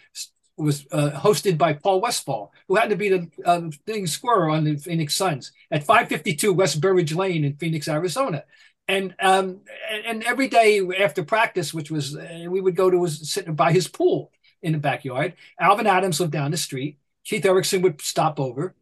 was 0.57 0.87
uh, 0.92 1.11
hosted 1.11 1.59
by 1.59 1.74
Paul 1.74 2.00
Westphal, 2.00 2.52
who 2.68 2.76
happened 2.76 2.90
to 2.92 2.96
be 2.96 3.09
the 3.09 3.31
uh, 3.44 3.70
thing 3.87 4.07
scorer 4.07 4.50
on 4.50 4.64
the 4.64 4.76
Phoenix 4.76 5.14
Suns 5.14 5.52
at 5.70 5.85
552 5.85 6.52
West 6.52 6.81
Burridge 6.81 7.14
Lane 7.14 7.44
in 7.44 7.57
Phoenix, 7.57 7.88
Arizona. 7.88 8.44
And 8.88 9.14
um, 9.21 9.60
and 10.06 10.25
every 10.25 10.48
day 10.48 10.83
after 11.00 11.25
practice, 11.25 11.73
which 11.73 11.90
was 11.90 12.17
uh, 12.17 12.46
we 12.48 12.60
would 12.60 12.75
go 12.75 12.90
to 12.90 13.04
his, 13.04 13.31
sit 13.31 13.54
by 13.54 13.73
his 13.73 13.87
pool 13.87 14.33
in 14.63 14.73
the 14.73 14.79
backyard. 14.79 15.35
Alvan 15.58 15.87
Adams 15.87 16.21
lived 16.21 16.33
down 16.33 16.50
the 16.50 16.56
street. 16.56 16.98
Keith 17.25 17.44
Erickson 17.44 17.83
would 17.83 18.00
stop 18.00 18.40
over. 18.40 18.75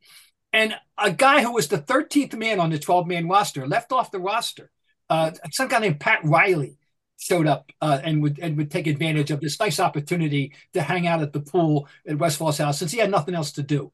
And 0.52 0.74
a 0.98 1.12
guy 1.12 1.42
who 1.42 1.52
was 1.52 1.68
the 1.68 1.78
13th 1.78 2.34
man 2.34 2.58
on 2.58 2.70
the 2.70 2.78
12 2.78 3.06
man 3.06 3.28
roster 3.28 3.66
left 3.66 3.92
off 3.92 4.10
the 4.10 4.18
roster. 4.18 4.70
Uh, 5.08 5.32
some 5.52 5.68
guy 5.68 5.78
named 5.78 6.00
Pat 6.00 6.20
Riley 6.24 6.76
showed 7.18 7.46
up 7.46 7.70
uh, 7.80 8.00
and 8.02 8.22
would 8.22 8.38
and 8.38 8.56
would 8.56 8.70
take 8.70 8.86
advantage 8.86 9.30
of 9.30 9.40
this 9.40 9.60
nice 9.60 9.78
opportunity 9.78 10.52
to 10.72 10.80
hang 10.80 11.06
out 11.06 11.20
at 11.20 11.32
the 11.32 11.40
pool 11.40 11.86
at 12.06 12.18
Westphal's 12.18 12.58
house 12.58 12.78
since 12.78 12.92
he 12.92 12.98
had 12.98 13.10
nothing 13.10 13.34
else 13.34 13.52
to 13.52 13.62
do. 13.62 13.92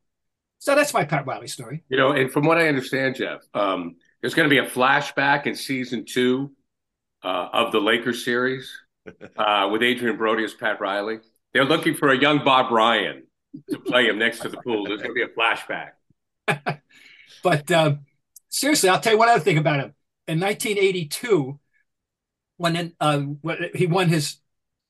So 0.58 0.74
that's 0.74 0.94
my 0.94 1.04
Pat 1.04 1.26
Riley 1.26 1.48
story. 1.48 1.84
You 1.88 1.96
know, 1.96 2.12
and 2.12 2.30
from 2.30 2.44
what 2.44 2.58
I 2.58 2.68
understand, 2.68 3.16
Jeff, 3.16 3.40
um, 3.52 3.96
there's 4.20 4.34
going 4.34 4.48
to 4.48 4.50
be 4.50 4.58
a 4.58 4.68
flashback 4.68 5.46
in 5.46 5.54
season 5.54 6.04
two 6.06 6.52
uh, 7.22 7.48
of 7.52 7.72
the 7.72 7.80
Lakers 7.80 8.24
series 8.24 8.70
uh, 9.36 9.68
with 9.70 9.82
Adrien 9.82 10.16
Brody 10.16 10.44
as 10.44 10.54
Pat 10.54 10.80
Riley. 10.80 11.18
They're 11.56 11.64
looking 11.64 11.94
for 11.94 12.10
a 12.10 12.18
young 12.18 12.44
Bob 12.44 12.70
Ryan 12.70 13.22
to 13.70 13.78
play 13.78 14.08
him 14.08 14.18
next 14.18 14.40
to 14.40 14.50
the 14.50 14.58
pool. 14.58 14.84
There's 14.84 15.00
going 15.00 15.14
to 15.14 15.14
be 15.14 15.22
a 15.22 15.28
flashback. 15.28 15.92
but 17.42 17.70
uh, 17.70 17.94
seriously, 18.50 18.90
I'll 18.90 19.00
tell 19.00 19.14
you 19.14 19.18
one 19.18 19.30
other 19.30 19.40
thing 19.40 19.56
about 19.56 19.76
him. 19.76 19.94
In 20.28 20.38
1982, 20.38 21.58
when 22.58 22.92
uh, 23.00 23.22
he 23.74 23.86
won 23.86 24.10
his 24.10 24.36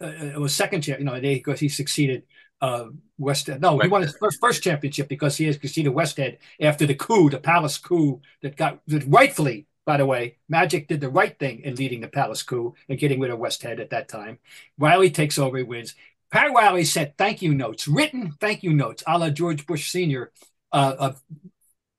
uh, 0.03 0.07
it 0.07 0.41
was 0.41 0.57
second 0.57 0.81
champ, 0.81 0.99
you 0.99 1.05
know, 1.05 1.21
because 1.21 1.61
he 1.61 1.69
succeeded 1.69 2.25
uh, 2.61 2.87
Westhead. 3.21 3.61
No, 3.61 3.79
he 3.79 3.87
won 3.87 4.03
his 4.03 4.17
first 4.17 4.41
first 4.41 4.61
championship 4.61 5.09
because 5.09 5.37
he 5.37 5.45
has 5.45 5.55
succeeded 5.55 5.93
Westhead 5.93 6.39
after 6.61 6.85
the 6.85 6.97
coup, 6.97 7.31
the 7.31 7.39
Palace 7.39 7.79
coup 7.79 8.21
that 8.43 8.57
got 8.57 8.81
that 8.89 9.05
rightfully, 9.07 9.69
by 9.85 9.99
the 9.99 10.05
way, 10.05 10.39
Magic 10.49 10.89
did 10.89 11.01
the 11.01 11.11
right 11.11 11.39
thing 11.39 11.61
in 11.63 11.77
leading 11.77 12.01
the 12.01 12.09
Palace 12.09 12.43
coup 12.43 12.75
and 12.89 12.99
getting 12.99 13.21
rid 13.21 13.31
of 13.31 13.39
Westhead 13.39 13.79
at 13.79 13.91
that 13.91 14.09
time. 14.09 14.41
Riley 14.79 15.11
takes 15.11 15.39
over, 15.39 15.59
he 15.59 15.63
wins. 15.63 15.95
Pat 16.31 16.53
Riley 16.53 16.85
said 16.85 17.17
thank 17.17 17.43
you 17.43 17.55
notes, 17.55 17.87
written 17.87 18.33
thank 18.41 18.63
you 18.63 18.73
notes, 18.73 19.03
a 19.07 19.19
la 19.19 19.31
George 19.31 19.67
Bush 19.67 19.91
Sr. 19.91 20.33
Uh, 20.73 21.13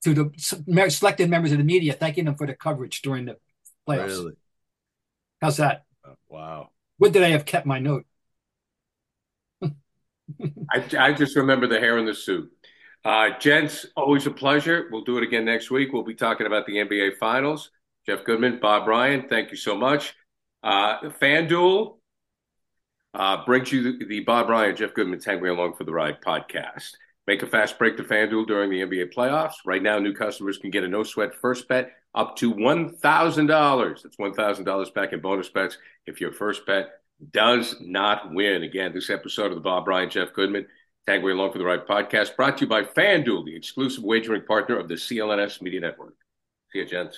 to 0.03 0.13
the 0.13 0.89
selected 0.89 1.29
members 1.29 1.51
of 1.51 1.57
the 1.57 1.63
media, 1.63 1.93
thanking 1.93 2.25
them 2.25 2.35
for 2.35 2.45
the 2.45 2.53
coverage 2.53 3.01
during 3.01 3.25
the 3.25 3.37
playoffs. 3.87 4.07
Really? 4.07 4.33
How's 5.41 5.57
that? 5.57 5.85
Uh, 6.05 6.13
wow. 6.29 6.69
Would 6.99 7.13
that 7.13 7.23
I 7.23 7.29
have 7.29 7.45
kept 7.45 7.65
my 7.65 7.79
note? 7.79 8.05
I, 9.61 10.83
I, 10.97 11.13
just 11.13 11.35
remember 11.35 11.67
the 11.67 11.79
hair 11.79 11.97
in 11.97 12.05
the 12.05 12.13
suit. 12.13 12.51
Uh, 13.05 13.29
gents, 13.39 13.85
always 13.95 14.27
a 14.27 14.31
pleasure. 14.31 14.87
We'll 14.91 15.03
do 15.03 15.17
it 15.17 15.23
again 15.23 15.45
next 15.45 15.71
week. 15.71 15.93
We'll 15.93 16.03
be 16.03 16.15
talking 16.15 16.47
about 16.47 16.65
the 16.65 16.75
NBA 16.77 17.17
Finals. 17.17 17.71
Jeff 18.05 18.23
Goodman, 18.23 18.59
Bob 18.59 18.87
Ryan, 18.87 19.27
thank 19.29 19.51
you 19.51 19.57
so 19.57 19.75
much. 19.75 20.15
Uh, 20.63 20.99
FanDuel 21.21 21.96
uh, 23.17 23.43
brings 23.45 23.71
you 23.71 23.97
the, 23.97 24.05
the 24.05 24.19
Bob 24.21 24.47
Ryan, 24.47 24.75
Jeff 24.75 24.93
Goodman, 24.93 25.19
Me 25.41 25.49
Along 25.49 25.73
for 25.73 25.83
the 25.83 25.91
Ride 25.91 26.21
podcast. 26.21 26.91
Make 27.25 27.41
a 27.41 27.47
fast 27.47 27.77
break 27.77 27.97
to 27.97 28.03
FanDuel 28.03 28.47
during 28.47 28.69
the 28.69 28.81
NBA 28.81 29.13
playoffs. 29.13 29.55
Right 29.65 29.81
now, 29.81 29.97
new 29.99 30.13
customers 30.13 30.59
can 30.59 30.69
get 30.69 30.83
a 30.83 30.87
no 30.87 31.03
sweat 31.03 31.33
first 31.35 31.67
bet 31.67 31.91
up 32.13 32.37
to 32.37 32.53
$1,000. 32.53 34.03
That's 34.03 34.15
$1,000 34.15 34.93
back 34.93 35.13
in 35.13 35.19
bonus 35.19 35.49
bets 35.49 35.77
if 36.05 36.21
your 36.21 36.31
first 36.31 36.65
bet 36.65 37.01
does 37.31 37.75
not 37.81 38.33
win. 38.33 38.63
Again, 38.63 38.93
this 38.93 39.09
episode 39.09 39.47
of 39.47 39.55
the 39.55 39.61
Bob 39.61 39.87
Ryan, 39.87 40.11
Jeff 40.11 40.31
Goodman, 40.33 40.67
Me 41.07 41.31
Along 41.31 41.51
for 41.51 41.57
the 41.57 41.65
Ride 41.65 41.87
podcast 41.87 42.35
brought 42.35 42.59
to 42.59 42.65
you 42.65 42.69
by 42.69 42.83
FanDuel, 42.83 43.45
the 43.45 43.55
exclusive 43.55 44.03
wagering 44.03 44.43
partner 44.43 44.77
of 44.77 44.87
the 44.87 44.93
CLNS 44.93 45.61
Media 45.61 45.79
Network. 45.79 46.13
See 46.71 46.79
you, 46.79 46.85
gents. 46.85 47.15